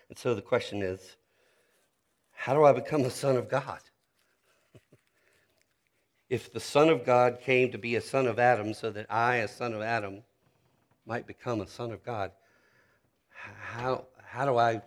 And 0.09 0.16
so 0.16 0.35
the 0.35 0.41
question 0.41 0.81
is 0.81 1.16
how 2.33 2.55
do 2.55 2.64
I 2.64 2.72
become 2.72 3.03
a 3.03 3.11
son 3.11 3.37
of 3.37 3.51
God? 3.51 3.81
If 6.35 6.53
the 6.53 6.59
Son 6.59 6.89
of 6.89 7.05
God 7.05 7.39
came 7.41 7.70
to 7.70 7.78
be 7.78 7.95
a 7.95 8.01
son 8.01 8.26
of 8.26 8.41
Adam 8.41 8.74
so 8.74 8.91
that 8.91 9.07
I, 9.09 9.37
a 9.37 9.47
son 9.47 9.72
of 9.72 9.82
Adam, 9.82 10.24
might 11.07 11.28
become 11.28 11.61
a 11.61 11.68
son 11.68 11.93
of 11.93 12.05
God, 12.05 12.32
how, 13.28 14.07
how, 14.20 14.45
do, 14.45 14.59
I, 14.59 14.82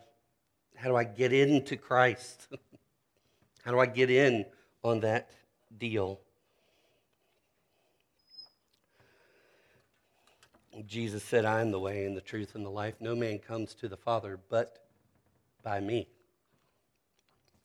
how 0.76 0.90
do 0.90 0.98
I 0.98 1.06
get 1.06 1.32
into 1.32 1.78
Christ? 1.78 2.50
how 3.64 3.72
do 3.72 3.80
I 3.80 3.86
get 3.86 4.10
in 4.10 4.44
on 4.84 5.00
that 5.00 5.30
deal? 5.78 6.20
Jesus 10.86 11.24
said, 11.24 11.46
I 11.46 11.62
am 11.62 11.72
the 11.72 11.80
way 11.80 12.04
and 12.04 12.18
the 12.18 12.20
truth 12.20 12.56
and 12.56 12.66
the 12.66 12.70
life. 12.70 12.96
No 13.00 13.16
man 13.16 13.40
comes 13.40 13.74
to 13.76 13.88
the 13.88 13.96
Father 13.96 14.38
but 14.50 14.86
by 15.64 15.80
me. 15.80 16.10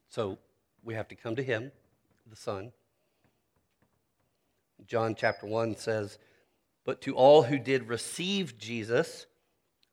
So 0.09 0.39
we 0.85 0.95
have 0.95 1.09
to 1.09 1.17
come 1.17 1.35
to 1.35 1.43
him, 1.43 1.73
the 2.31 2.37
Son. 2.37 2.71
John 4.93 5.15
chapter 5.15 5.47
1 5.47 5.77
says, 5.79 6.19
But 6.85 7.01
to 7.01 7.17
all 7.17 7.45
who 7.45 7.59
did 7.59 7.89
receive 7.89 8.59
Jesus, 8.59 9.25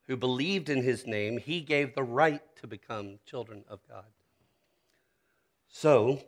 who 0.08 0.18
believed 0.18 0.68
in 0.68 0.84
his 0.84 1.08
name, 1.08 1.38
he 1.38 1.62
gave 1.62 1.95
the 1.95 2.04
right 2.04 2.41
to 2.58 2.68
become 2.68 3.18
children 3.26 3.64
of 3.70 3.80
God. 3.88 4.04
So, 5.70 6.20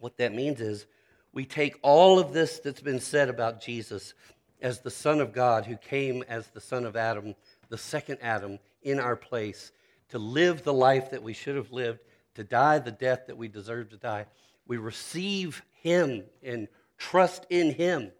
what 0.00 0.18
that 0.18 0.34
means 0.34 0.60
is 0.60 0.84
we 1.32 1.46
take 1.46 1.78
all 1.80 2.18
of 2.18 2.34
this 2.34 2.58
that's 2.58 2.82
been 2.82 3.00
said 3.00 3.30
about 3.30 3.62
Jesus 3.62 4.12
as 4.60 4.80
the 4.80 4.90
Son 4.90 5.18
of 5.18 5.32
God 5.32 5.64
who 5.64 5.78
came 5.78 6.22
as 6.28 6.48
the 6.48 6.60
Son 6.60 6.84
of 6.84 6.96
Adam, 6.96 7.34
the 7.70 7.78
second 7.78 8.18
Adam, 8.20 8.58
in 8.82 9.00
our 9.00 9.16
place, 9.16 9.72
to 10.10 10.18
live 10.18 10.62
the 10.62 10.74
life 10.74 11.08
that 11.08 11.22
we 11.22 11.32
should 11.32 11.56
have 11.56 11.72
lived, 11.72 12.00
to 12.34 12.44
die 12.44 12.78
the 12.80 12.90
death 12.90 13.20
that 13.28 13.38
we 13.38 13.48
deserve 13.48 13.88
to 13.88 13.96
die. 13.96 14.26
We 14.66 14.76
receive 14.76 15.62
him 15.80 16.24
and 16.42 16.68
trust 16.98 17.46
in 17.50 17.74
him 17.74 18.12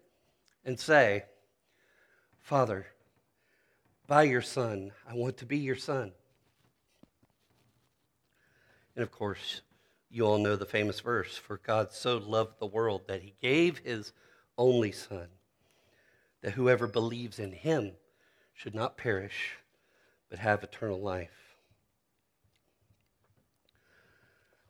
and 0.63 0.79
say, 0.79 1.25
Father, 2.41 2.87
by 4.07 4.23
your 4.23 4.41
Son. 4.41 4.91
I 5.07 5.15
want 5.15 5.37
to 5.37 5.45
be 5.45 5.57
your 5.57 5.75
Son. 5.75 6.11
And 8.95 9.03
of 9.03 9.11
course, 9.11 9.61
you 10.09 10.25
all 10.25 10.37
know 10.37 10.55
the 10.55 10.65
famous 10.65 10.99
verse 10.99 11.37
For 11.37 11.57
God 11.57 11.91
so 11.91 12.17
loved 12.17 12.59
the 12.59 12.67
world 12.67 13.07
that 13.07 13.21
he 13.21 13.33
gave 13.41 13.79
his 13.79 14.13
only 14.57 14.91
Son, 14.91 15.27
that 16.41 16.53
whoever 16.53 16.87
believes 16.87 17.39
in 17.39 17.51
him 17.51 17.93
should 18.53 18.75
not 18.75 18.97
perish, 18.97 19.57
but 20.29 20.39
have 20.39 20.63
eternal 20.63 21.01
life. 21.01 21.57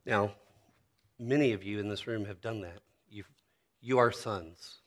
Now, 0.06 0.34
many 1.20 1.52
of 1.54 1.64
you 1.64 1.80
in 1.80 1.90
this 1.90 2.08
room 2.08 2.26
have 2.26 2.42
done 2.42 2.62
that. 2.62 2.80
You've, 3.86 4.00
are 4.00 4.12
sons 4.12 4.80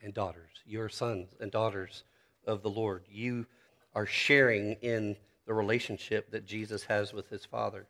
and 0.00 0.14
daughters. 0.14 0.50
You 0.64 0.80
are 0.82 0.88
sons 0.88 1.34
and 1.40 1.50
daughters 1.50 2.04
of 2.46 2.62
the 2.62 2.70
Lord. 2.70 3.04
You 3.10 3.46
are 3.94 4.06
sharing 4.06 4.74
in 4.74 5.16
the 5.46 5.52
relationship 5.52 6.30
that 6.30 6.46
Jesus 6.46 6.84
has 6.84 7.12
with 7.12 7.28
his 7.28 7.44
Father. 7.44 7.86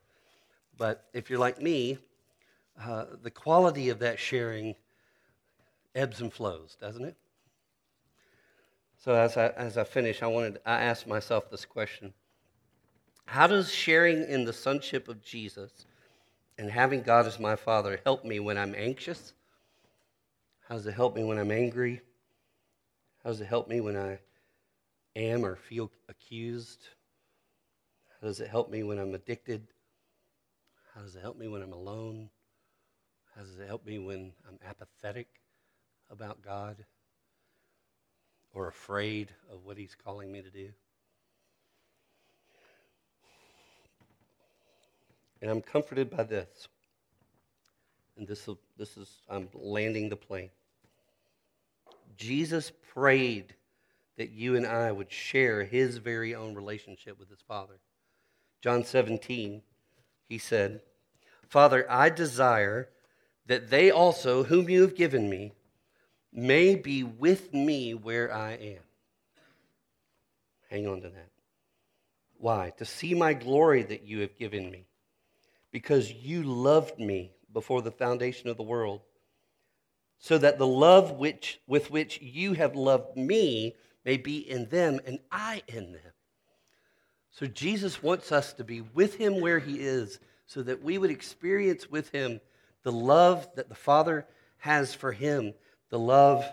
But 0.78 1.05
if 1.12 1.28
you're 1.28 1.38
like 1.38 1.61
me, 1.61 1.99
uh, 2.82 3.05
the 3.22 3.30
quality 3.30 3.90
of 3.90 3.99
that 3.99 4.18
sharing 4.18 4.74
ebbs 5.95 6.20
and 6.20 6.32
flows, 6.32 6.76
doesn't 6.80 7.05
it? 7.05 7.16
So 8.97 9.14
as 9.14 9.36
I, 9.36 9.49
as 9.49 9.76
I 9.76 9.84
finish, 9.84 10.22
I 10.22 10.26
wanted 10.26 10.59
I 10.64 10.82
asked 10.82 11.07
myself 11.07 11.51
this 11.51 11.66
question: 11.66 12.14
How 13.26 13.47
does 13.47 13.70
sharing 13.70 14.24
in 14.24 14.47
the 14.47 14.55
sonship 14.55 15.07
of 15.07 15.22
Jesus 15.22 15.84
and 16.59 16.70
having 16.70 17.02
God 17.02 17.26
as 17.26 17.38
my 17.38 17.57
Father 17.57 18.00
help 18.05 18.24
me 18.24 18.40
when 18.40 18.59
I'm 18.59 18.74
anxious? 18.74 19.32
How 20.68 20.76
does 20.76 20.86
it 20.86 20.94
help 20.94 21.14
me 21.14 21.24
when 21.24 21.38
I'm 21.38 21.50
angry? 21.50 22.00
How 23.22 23.30
does 23.30 23.40
it 23.40 23.46
help 23.46 23.68
me 23.68 23.80
when 23.80 23.96
I 23.96 24.18
am 25.16 25.44
or 25.44 25.57
feel 25.57 25.90
accused? 26.09 26.82
How 28.20 28.26
does 28.28 28.40
it 28.40 28.48
help 28.48 28.70
me 28.70 28.82
when 28.82 28.98
I'm 28.98 29.14
addicted? 29.14 29.66
How 30.94 31.02
does 31.02 31.16
it 31.16 31.22
help 31.22 31.38
me 31.38 31.48
when 31.48 31.62
I'm 31.62 31.72
alone? 31.72 32.30
How 33.34 33.42
does 33.42 33.59
it 33.59 33.66
help 33.66 33.84
me 33.84 33.98
when 33.98 34.32
I'm 34.48 34.59
apathetic 34.66 35.28
about 36.11 36.40
God 36.42 36.84
or 38.52 38.68
afraid 38.68 39.30
of 39.50 39.64
what 39.64 39.76
He's 39.76 39.96
calling 39.96 40.30
me 40.30 40.40
to 40.40 40.50
do? 40.50 40.70
And 45.45 45.51
I'm 45.51 45.61
comforted 45.61 46.09
by 46.09 46.22
this. 46.22 46.68
And 48.16 48.26
this, 48.26 48.49
this 48.78 48.97
is, 48.97 49.18
I'm 49.28 49.51
landing 49.53 50.09
the 50.09 50.16
plane. 50.16 50.49
Jesus 52.16 52.72
prayed 52.95 53.55
that 54.16 54.30
you 54.30 54.57
and 54.57 54.66
I 54.66 54.90
would 54.90 55.12
share 55.12 55.62
his 55.62 55.99
very 55.99 56.34
own 56.34 56.55
relationship 56.55 57.18
with 57.18 57.28
his 57.28 57.42
Father. 57.47 57.74
John 58.62 58.84
17, 58.84 59.61
he 60.30 60.38
said, 60.38 60.80
Father, 61.51 61.84
I 61.90 62.09
desire 62.09 62.88
that 63.45 63.68
they 63.68 63.90
also, 63.90 64.45
whom 64.45 64.70
you 64.70 64.80
have 64.80 64.97
given 64.97 65.28
me, 65.28 65.53
may 66.32 66.74
be 66.74 67.03
with 67.03 67.53
me 67.53 67.92
where 67.92 68.32
I 68.32 68.53
am. 68.53 68.82
Hang 70.70 70.86
on 70.86 71.03
to 71.03 71.11
that. 71.11 71.28
Why? 72.38 72.72
To 72.78 72.86
see 72.86 73.12
my 73.12 73.34
glory 73.34 73.82
that 73.82 74.05
you 74.05 74.20
have 74.20 74.38
given 74.38 74.70
me, 74.70 74.86
because 75.75 76.12
you 76.12 76.45
loved 76.45 77.01
me 77.01 77.33
before 77.53 77.83
the 77.83 77.91
foundation 77.91 78.49
of 78.49 78.57
the 78.57 78.62
world, 78.62 79.01
so 80.20 80.39
that 80.39 80.57
the 80.57 80.66
love 80.66 81.11
which, 81.11 81.61
with 81.66 81.91
which 81.91 82.22
you 82.22 82.53
have 82.53 82.77
loved 82.77 83.16
me 83.16 83.75
may 84.05 84.16
be 84.16 84.39
in 84.39 84.68
them 84.68 85.01
and 85.05 85.18
I 85.33 85.64
in 85.66 85.91
them. 85.91 86.12
So 87.33 87.47
Jesus 87.47 88.05
wants 88.05 88.31
us 88.31 88.53
to 88.53 88.62
be 88.62 88.83
with 88.83 89.16
him 89.16 89.41
where 89.41 89.59
he 89.59 89.81
is 89.81 90.20
so 90.47 90.62
that 90.62 90.81
we 90.81 90.97
would 90.97 91.11
experience 91.11 91.91
with 91.91 92.09
him 92.11 92.41
the 92.85 92.93
love 92.93 93.49
that 93.57 93.68
the 93.68 93.75
Father 93.75 94.29
has 94.59 94.95
for 94.95 95.11
him, 95.11 95.55
the 95.91 95.99
love 95.99 96.45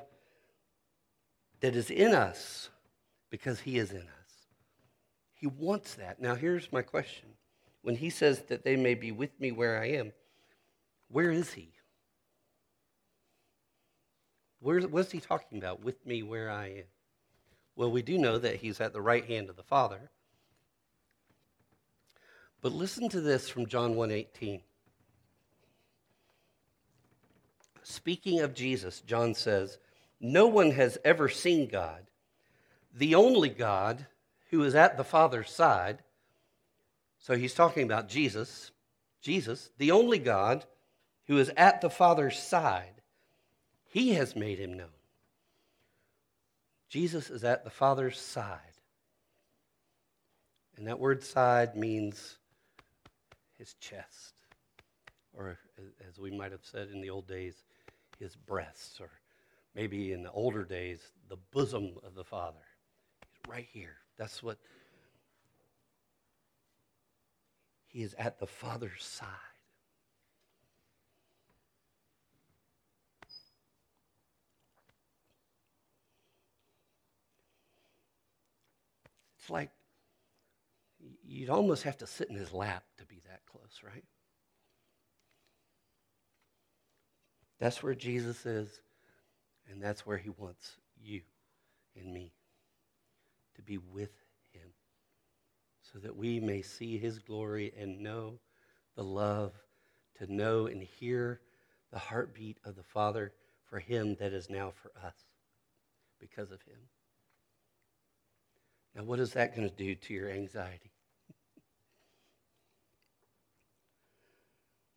that 1.60 1.76
is 1.76 1.92
in 1.92 2.16
us 2.16 2.72
because 3.30 3.60
he 3.60 3.78
is 3.78 3.92
in 3.92 4.02
us. 4.02 4.48
He 5.36 5.46
wants 5.46 5.94
that. 5.94 6.20
Now, 6.20 6.34
here's 6.34 6.74
my 6.74 6.82
question. 6.82 7.31
When 7.82 7.96
he 7.96 8.10
says 8.10 8.44
that 8.50 8.64
they 8.64 8.76
may 8.76 8.94
be 8.94 9.12
with 9.12 9.40
me 9.40 9.52
where 9.52 9.82
I 9.82 9.88
am, 9.88 10.14
where 11.10 11.32
is 11.32 11.54
he? 11.54 11.74
Where, 14.60 14.82
what's 14.82 15.12
he 15.12 15.20
talking 15.20 15.58
about? 15.58 15.84
With 15.84 16.06
me 16.06 16.22
where 16.22 16.50
I 16.50 16.68
am. 16.68 16.84
Well, 17.76 17.92
we 17.92 18.04
do 18.04 18.18
know 18.18 18.38
that 18.38 18.58
he's 18.58 18.80
at 18.80 18.94
the 18.94 19.02
right 19.02 19.26
hand 19.26 19.50
of 19.50 19.56
the 19.56 19.64
Father. 19.64 20.12
But 22.62 22.72
listen 22.72 23.10
to 23.10 23.22
this 23.22 23.50
from 23.50 23.66
John 23.66 23.96
1:18. 23.96 24.62
Speaking 27.82 28.40
of 28.42 28.54
Jesus, 28.54 29.02
John 29.02 29.34
says, 29.34 29.80
"No 30.20 30.46
one 30.46 30.72
has 30.72 31.00
ever 31.04 31.28
seen 31.28 31.68
God. 31.68 32.06
The 32.94 33.16
only 33.16 33.50
God 33.50 34.06
who 34.52 34.64
is 34.64 34.76
at 34.76 34.96
the 34.96 35.04
Father's 35.04 35.50
side." 35.50 36.04
So 37.22 37.36
he's 37.36 37.54
talking 37.54 37.84
about 37.84 38.10
Jesus. 38.10 38.72
Jesus, 39.22 39.70
the 39.78 39.92
only 39.92 40.20
God 40.20 40.66
who 41.28 41.38
is 41.38 41.52
at 41.56 41.80
the 41.80 41.90
Father's 41.90 42.38
side, 42.38 43.02
he 43.86 44.14
has 44.16 44.36
made 44.36 44.58
him 44.58 44.74
known. 44.74 44.88
Jesus 46.90 47.30
is 47.30 47.44
at 47.44 47.64
the 47.64 47.70
Father's 47.70 48.20
side. 48.20 48.60
And 50.76 50.88
that 50.88 51.00
word 51.00 51.24
side 51.24 51.76
means 51.76 52.38
his 53.58 53.76
chest, 53.76 54.34
or 55.34 55.60
as 56.10 56.18
we 56.18 56.32
might 56.32 56.52
have 56.52 56.66
said 56.66 56.90
in 56.92 57.02
the 57.02 57.12
old 57.12 57.28
days, 57.28 57.64
his 58.18 58.36
breasts, 58.36 59.00
or 59.00 59.10
maybe 59.76 60.12
in 60.12 60.24
the 60.24 60.32
older 60.32 60.64
days, 60.64 61.00
the 61.30 61.38
bosom 61.52 61.92
of 62.04 62.16
the 62.16 62.24
Father. 62.24 62.58
He's 63.22 63.52
right 63.52 63.68
here. 63.72 63.98
That's 64.18 64.42
what 64.42 64.58
he 67.92 68.04
is 68.04 68.16
at 68.18 68.40
the 68.40 68.48
Father's 68.48 69.04
side. 69.04 69.28
It's 79.40 79.50
like 79.50 79.72
you'd 81.28 81.50
almost 81.50 81.84
have 81.84 81.98
to 81.98 82.08
sit 82.08 82.30
in 82.30 82.36
his 82.36 82.54
lap 82.54 82.84
to 82.98 83.06
be 83.06 83.22
that 83.28 83.42
close, 83.52 83.82
right? 83.84 84.06
That's 87.60 87.84
where 87.84 87.96
Jesus 87.96 88.46
is, 88.46 88.82
and 89.70 89.82
that's 89.82 90.06
where 90.06 90.18
he 90.18 90.30
wants 90.30 90.78
you 91.04 91.22
and 91.96 92.14
me 92.14 92.32
to 93.56 93.62
be 93.62 93.78
with 93.78 94.12
so 95.92 96.00
that 96.00 96.16
we 96.16 96.40
may 96.40 96.62
see 96.62 96.98
his 96.98 97.20
glory 97.20 97.74
and 97.78 98.00
know 98.00 98.40
the 98.96 99.04
love, 99.04 99.54
to 100.18 100.32
know 100.32 100.68
and 100.68 100.82
hear 100.82 101.42
the 101.92 102.00
heartbeat 102.00 102.58
of 102.64 102.76
the 102.76 102.84
Father 102.84 103.34
for 103.70 103.80
him 103.80 104.16
that 104.20 104.34
is 104.34 104.50
now 104.50 104.72
for 104.72 104.92
us 105.06 105.16
because 106.20 106.52
of 106.52 106.62
him. 106.62 106.78
Now, 108.96 109.04
what 109.04 109.20
is 109.20 109.34
that 109.34 109.56
going 109.56 109.70
to 109.70 109.76
do 109.76 109.96
to 109.96 110.14
your 110.14 110.30
anxiety? 110.30 110.92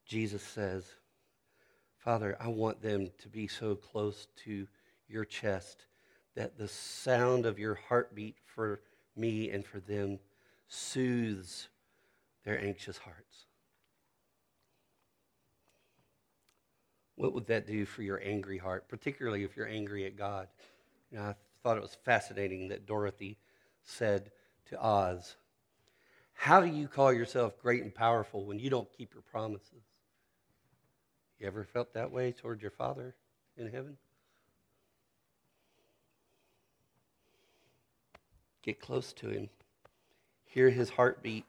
Jesus 0.06 0.42
says, 0.42 0.84
Father, 1.98 2.36
I 2.40 2.48
want 2.48 2.82
them 2.82 3.10
to 3.18 3.28
be 3.28 3.46
so 3.46 3.74
close 3.74 4.26
to 4.44 4.66
your 5.08 5.24
chest 5.24 5.86
that 6.34 6.58
the 6.58 6.68
sound 6.68 7.46
of 7.46 7.58
your 7.58 7.74
heartbeat 7.88 8.36
for 8.44 8.80
me 9.16 9.50
and 9.50 9.64
for 9.64 9.80
them 9.80 10.18
soothes 10.68 11.68
their 12.44 12.60
anxious 12.60 12.98
hearts. 12.98 13.46
What 17.16 17.32
would 17.32 17.46
that 17.46 17.66
do 17.66 17.84
for 17.84 18.02
your 18.02 18.20
angry 18.24 18.58
heart, 18.58 18.88
particularly 18.88 19.44
if 19.44 19.56
you're 19.56 19.68
angry 19.68 20.04
at 20.06 20.16
God? 20.16 20.48
You 21.10 21.18
know, 21.18 21.24
I 21.24 21.34
thought 21.62 21.76
it 21.76 21.82
was 21.82 21.96
fascinating 22.04 22.68
that 22.68 22.86
Dorothy 22.86 23.38
said 23.84 24.30
to 24.66 24.84
Oz, 24.84 25.36
How 26.32 26.60
do 26.60 26.66
you 26.66 26.88
call 26.88 27.12
yourself 27.12 27.60
great 27.60 27.82
and 27.82 27.94
powerful 27.94 28.44
when 28.44 28.58
you 28.58 28.68
don't 28.68 28.90
keep 28.92 29.14
your 29.14 29.22
promises? 29.22 29.84
You 31.38 31.46
ever 31.46 31.64
felt 31.64 31.94
that 31.94 32.10
way 32.10 32.32
toward 32.32 32.62
your 32.62 32.70
Father 32.70 33.14
in 33.56 33.70
heaven? 33.70 33.96
Get 38.62 38.80
close 38.80 39.12
to 39.14 39.28
Him. 39.28 39.50
Hear 40.54 40.70
His 40.70 40.88
heartbeat. 40.88 41.44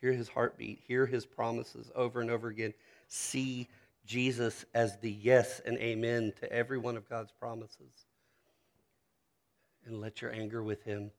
Hear 0.00 0.14
His 0.14 0.30
heartbeat. 0.30 0.80
Hear 0.88 1.04
His 1.04 1.26
promises 1.26 1.90
over 1.94 2.22
and 2.22 2.30
over 2.30 2.48
again. 2.48 2.72
See 3.06 3.68
Jesus 4.06 4.64
as 4.72 4.96
the 5.00 5.10
yes 5.10 5.60
and 5.66 5.76
amen 5.76 6.32
to 6.40 6.50
every 6.50 6.78
one 6.78 6.96
of 6.96 7.06
God's 7.06 7.32
promises. 7.32 8.06
And 9.84 10.00
let 10.00 10.22
your 10.22 10.32
anger 10.32 10.62
with 10.62 10.82
Him 10.84 11.10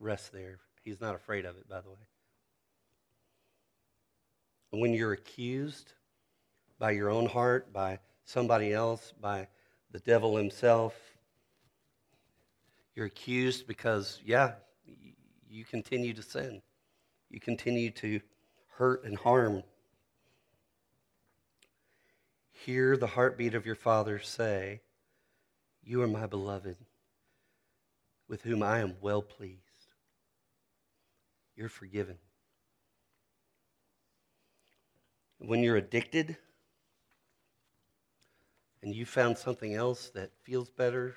rest 0.00 0.32
there. 0.32 0.58
He's 0.82 1.00
not 1.00 1.14
afraid 1.14 1.44
of 1.44 1.56
it, 1.58 1.68
by 1.68 1.80
the 1.80 1.90
way. 1.90 1.96
When 4.70 4.92
you're 4.92 5.12
accused 5.12 5.92
by 6.80 6.90
your 6.90 7.08
own 7.08 7.26
heart, 7.26 7.72
by 7.72 8.00
somebody 8.24 8.72
else, 8.72 9.12
by 9.20 9.46
the 9.92 10.00
devil 10.00 10.36
himself, 10.36 10.98
you're 12.96 13.06
accused 13.06 13.68
because, 13.68 14.20
yeah, 14.24 14.54
you 15.48 15.64
continue 15.64 16.12
to 16.14 16.22
sin. 16.22 16.62
You 17.30 17.40
continue 17.40 17.90
to 17.92 18.20
hurt 18.76 19.04
and 19.04 19.16
harm. 19.18 19.62
Hear 22.52 22.96
the 22.96 23.06
heartbeat 23.06 23.54
of 23.54 23.66
your 23.66 23.74
Father 23.74 24.18
say, 24.18 24.80
You 25.82 26.02
are 26.02 26.08
my 26.08 26.26
beloved, 26.26 26.76
with 28.28 28.42
whom 28.42 28.62
I 28.62 28.80
am 28.80 28.96
well 29.00 29.22
pleased. 29.22 29.60
You're 31.56 31.68
forgiven. 31.68 32.18
when 35.46 35.62
you're 35.62 35.76
addicted 35.76 36.36
and 38.82 38.94
you 38.94 39.04
found 39.04 39.36
something 39.36 39.74
else 39.74 40.10
that 40.10 40.30
feels 40.42 40.68
better, 40.70 41.16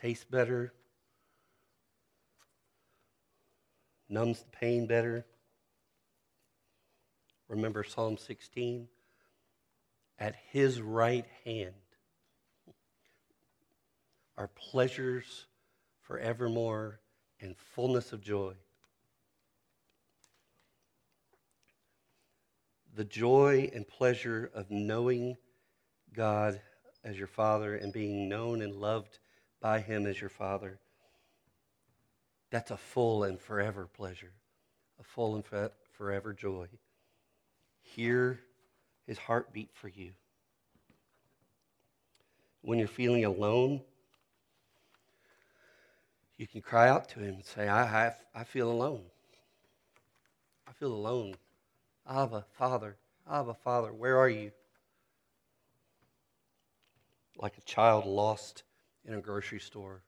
tastes 0.00 0.24
better, 0.24 0.72
numbs 4.08 4.40
the 4.40 4.50
pain 4.50 4.86
better, 4.86 5.24
remember 7.48 7.84
Psalm 7.84 8.16
16? 8.16 8.88
At 10.18 10.34
his 10.50 10.80
right 10.80 11.26
hand 11.44 11.74
are 14.36 14.48
pleasures 14.48 15.46
forevermore 16.02 17.00
and 17.40 17.56
fullness 17.56 18.12
of 18.12 18.22
joy. 18.22 18.54
The 22.94 23.04
joy 23.04 23.70
and 23.74 23.86
pleasure 23.86 24.50
of 24.54 24.70
knowing 24.70 25.36
God 26.12 26.60
as 27.04 27.16
your 27.16 27.26
Father 27.26 27.76
and 27.76 27.92
being 27.92 28.28
known 28.28 28.62
and 28.62 28.74
loved 28.74 29.18
by 29.60 29.80
Him 29.80 30.06
as 30.06 30.20
your 30.20 30.30
Father. 30.30 30.80
That's 32.50 32.70
a 32.70 32.76
full 32.76 33.24
and 33.24 33.40
forever 33.40 33.88
pleasure, 33.92 34.32
a 34.98 35.02
full 35.02 35.34
and 35.34 35.44
forever 35.92 36.32
joy. 36.32 36.68
Hear 37.82 38.40
His 39.06 39.18
heartbeat 39.18 39.70
for 39.74 39.88
you. 39.88 40.12
When 42.62 42.78
you're 42.78 42.88
feeling 42.88 43.24
alone, 43.24 43.82
you 46.38 46.46
can 46.46 46.62
cry 46.62 46.88
out 46.88 47.08
to 47.10 47.20
him 47.20 47.34
and 47.34 47.44
say, 47.44 47.68
I, 47.68 48.06
I, 48.06 48.12
I 48.34 48.44
feel 48.44 48.70
alone. 48.70 49.02
I 50.66 50.72
feel 50.72 50.92
alone. 50.92 51.34
Abba, 52.08 52.44
Father, 52.56 52.96
Abba, 53.30 53.54
Father, 53.54 53.92
where 53.92 54.16
are 54.16 54.28
you? 54.28 54.52
Like 57.36 57.58
a 57.58 57.62
child 57.62 58.06
lost 58.06 58.62
in 59.04 59.14
a 59.14 59.20
grocery 59.20 59.60
store, 59.60 60.02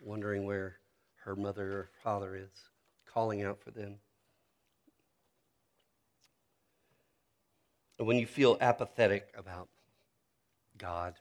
wondering 0.00 0.44
where 0.44 0.78
her 1.26 1.36
mother 1.36 1.72
or 1.72 1.90
father 2.02 2.34
is, 2.36 2.70
calling 3.12 3.42
out 3.42 3.60
for 3.60 3.70
them. 3.70 3.96
And 7.98 8.06
when 8.06 8.16
you 8.16 8.26
feel 8.26 8.56
apathetic 8.60 9.34
about 9.36 9.68
God, 10.78 11.14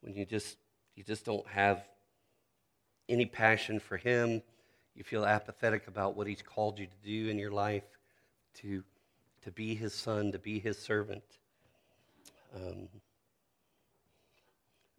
when 0.00 0.14
you 0.14 0.26
just 0.26 0.56
you 0.96 1.04
just 1.04 1.24
don't 1.24 1.46
have 1.46 1.84
any 3.08 3.24
passion 3.24 3.78
for 3.78 3.96
Him. 3.96 4.42
You 4.94 5.04
feel 5.04 5.24
apathetic 5.24 5.86
about 5.86 6.16
what 6.16 6.26
He's 6.26 6.42
called 6.42 6.78
you 6.78 6.86
to 6.86 7.08
do 7.08 7.30
in 7.30 7.38
your 7.38 7.52
life, 7.52 7.84
to, 8.56 8.82
to 9.42 9.50
be 9.52 9.74
His 9.74 9.94
son, 9.94 10.32
to 10.32 10.38
be 10.38 10.58
His 10.58 10.76
servant. 10.76 11.22
Um, 12.54 12.88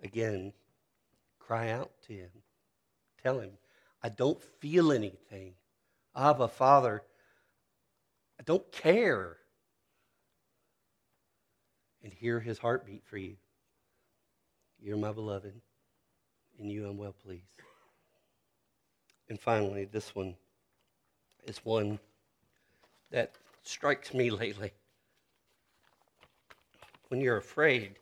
again, 0.02 0.54
cry 1.50 1.72
out 1.72 1.90
to 2.06 2.14
Him. 2.14 2.30
Tell 3.24 3.40
Him, 3.40 3.50
I 4.04 4.10
don't 4.10 4.40
feel 4.60 4.92
anything. 4.92 5.54
Abba, 6.16 6.48
Father, 6.48 7.02
I 8.40 8.44
don't 8.44 8.72
care. 8.72 9.38
And 12.04 12.14
hear 12.14 12.40
His 12.40 12.60
heartbeat 12.60 13.04
for 13.04 13.18
you. 13.18 13.36
You're 14.80 14.98
my 14.98 15.12
beloved 15.12 15.54
and 16.60 16.72
you 16.72 16.88
I'm 16.88 17.00
well 17.00 17.16
pleased. 17.26 17.44
And 19.28 19.40
finally, 19.40 19.86
this 19.86 20.14
one 20.14 20.36
is 21.46 21.66
one 21.66 21.98
that 23.10 23.32
strikes 23.64 24.14
me 24.14 24.30
lately. 24.30 24.72
When 27.08 27.20
you're 27.22 27.38
afraid 27.38 27.96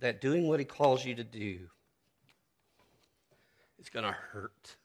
that 0.00 0.20
doing 0.20 0.48
what 0.48 0.58
he 0.58 0.64
calls 0.64 1.04
you 1.04 1.14
to 1.14 1.24
do 1.24 1.58
is 3.78 3.88
going 3.88 4.04
to 4.04 4.12
hurt. 4.12 4.76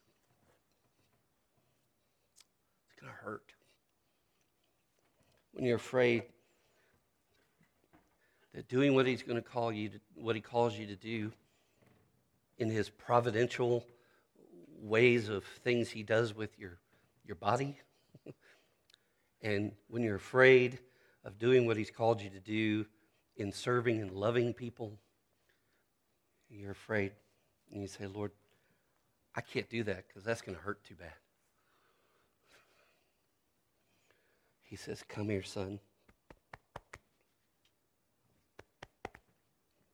It's 2.86 3.00
going 3.00 3.12
to 3.12 3.18
hurt. 3.18 3.54
When 5.54 5.66
you're 5.66 5.78
afraid 5.78 6.24
that 8.54 8.68
doing 8.68 8.94
what 8.94 9.08
he's 9.08 9.24
going 9.24 9.42
to 9.42 9.42
call 9.42 9.72
you 9.72 9.90
to, 9.90 10.00
what 10.16 10.36
he 10.36 10.42
calls 10.42 10.78
you 10.78 10.86
to 10.88 10.96
do 10.96 11.32
in 12.58 12.70
his 12.70 12.90
providential 12.90 13.86
ways 14.82 15.30
of 15.30 15.44
things 15.64 15.90
he 15.90 16.04
does 16.04 16.34
with 16.36 16.58
your, 16.60 16.78
your 17.26 17.36
body. 17.36 17.78
and 19.42 19.72
when 19.88 20.04
you're 20.04 20.16
afraid 20.16 20.80
of 21.24 21.38
doing 21.38 21.66
what 21.66 21.78
he's 21.78 21.92
called 21.92 22.22
you 22.22 22.30
to 22.30 22.40
do 22.40 22.86
in 23.38 23.52
serving 23.52 24.02
and 24.02 24.12
loving 24.12 24.54
people, 24.54 25.00
you're 26.60 26.72
afraid. 26.72 27.12
And 27.72 27.82
you 27.82 27.88
say, 27.88 28.08
Lord, 28.08 28.32
I 29.36 29.42
can't 29.42 29.70
do 29.70 29.84
that 29.84 30.08
because 30.08 30.24
that's 30.24 30.42
going 30.42 30.56
to 30.56 30.62
hurt 30.62 30.84
too 30.84 30.96
bad. 30.96 31.14
He 34.64 34.76
says, 34.76 35.04
Come 35.08 35.30
here, 35.30 35.44
son. 35.44 35.80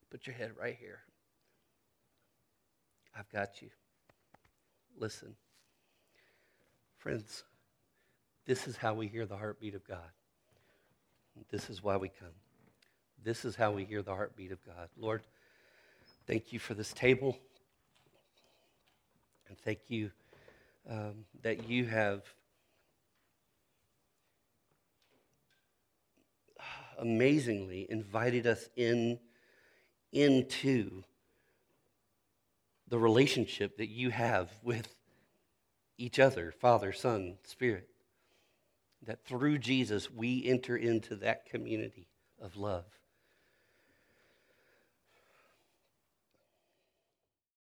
Put 0.10 0.28
your 0.28 0.36
head 0.36 0.52
right 0.60 0.78
here. 0.80 1.00
I've 3.18 3.30
got 3.32 3.62
you. 3.62 3.70
Listen. 4.98 5.36
Friends, 6.98 7.44
this 8.46 8.68
is 8.68 8.78
how 8.78 8.94
we 8.94 9.08
hear 9.08 9.26
the 9.26 9.38
heartbeat 9.38 9.76
of 9.76 9.88
God. 9.88 10.12
This 11.50 11.70
is 11.70 11.82
why 11.82 11.98
we 11.98 12.10
come. 12.10 12.36
This 13.24 13.46
is 13.46 13.56
how 13.56 13.72
we 13.72 13.86
hear 13.86 14.02
the 14.02 14.14
heartbeat 14.14 14.52
of 14.52 14.64
God. 14.66 14.90
Lord, 14.98 15.22
thank 16.28 16.54
you 16.54 16.60
for 16.60 16.74
this 16.74 16.94
table. 16.94 17.38
And 19.48 19.58
thank 19.60 19.80
you 19.90 20.12
um, 20.90 21.26
that 21.42 21.70
you 21.70 21.86
have 21.86 22.24
amazingly 26.98 27.88
invited 27.90 28.46
us 28.48 28.70
in 28.76 29.20
into 30.12 31.04
the 32.88 33.00
relationship 33.00 33.78
that 33.78 33.88
you 33.88 34.10
have 34.10 34.52
with 34.64 34.96
each 35.98 36.20
other 36.20 36.52
Father, 36.52 36.92
Son, 36.92 37.38
Spirit. 37.44 37.88
That 39.08 39.24
through 39.26 39.58
Jesus, 39.58 40.12
we 40.12 40.46
enter 40.46 40.78
into 40.78 41.16
that 41.18 41.46
community 41.46 42.08
of 42.40 42.56
love. 42.56 42.86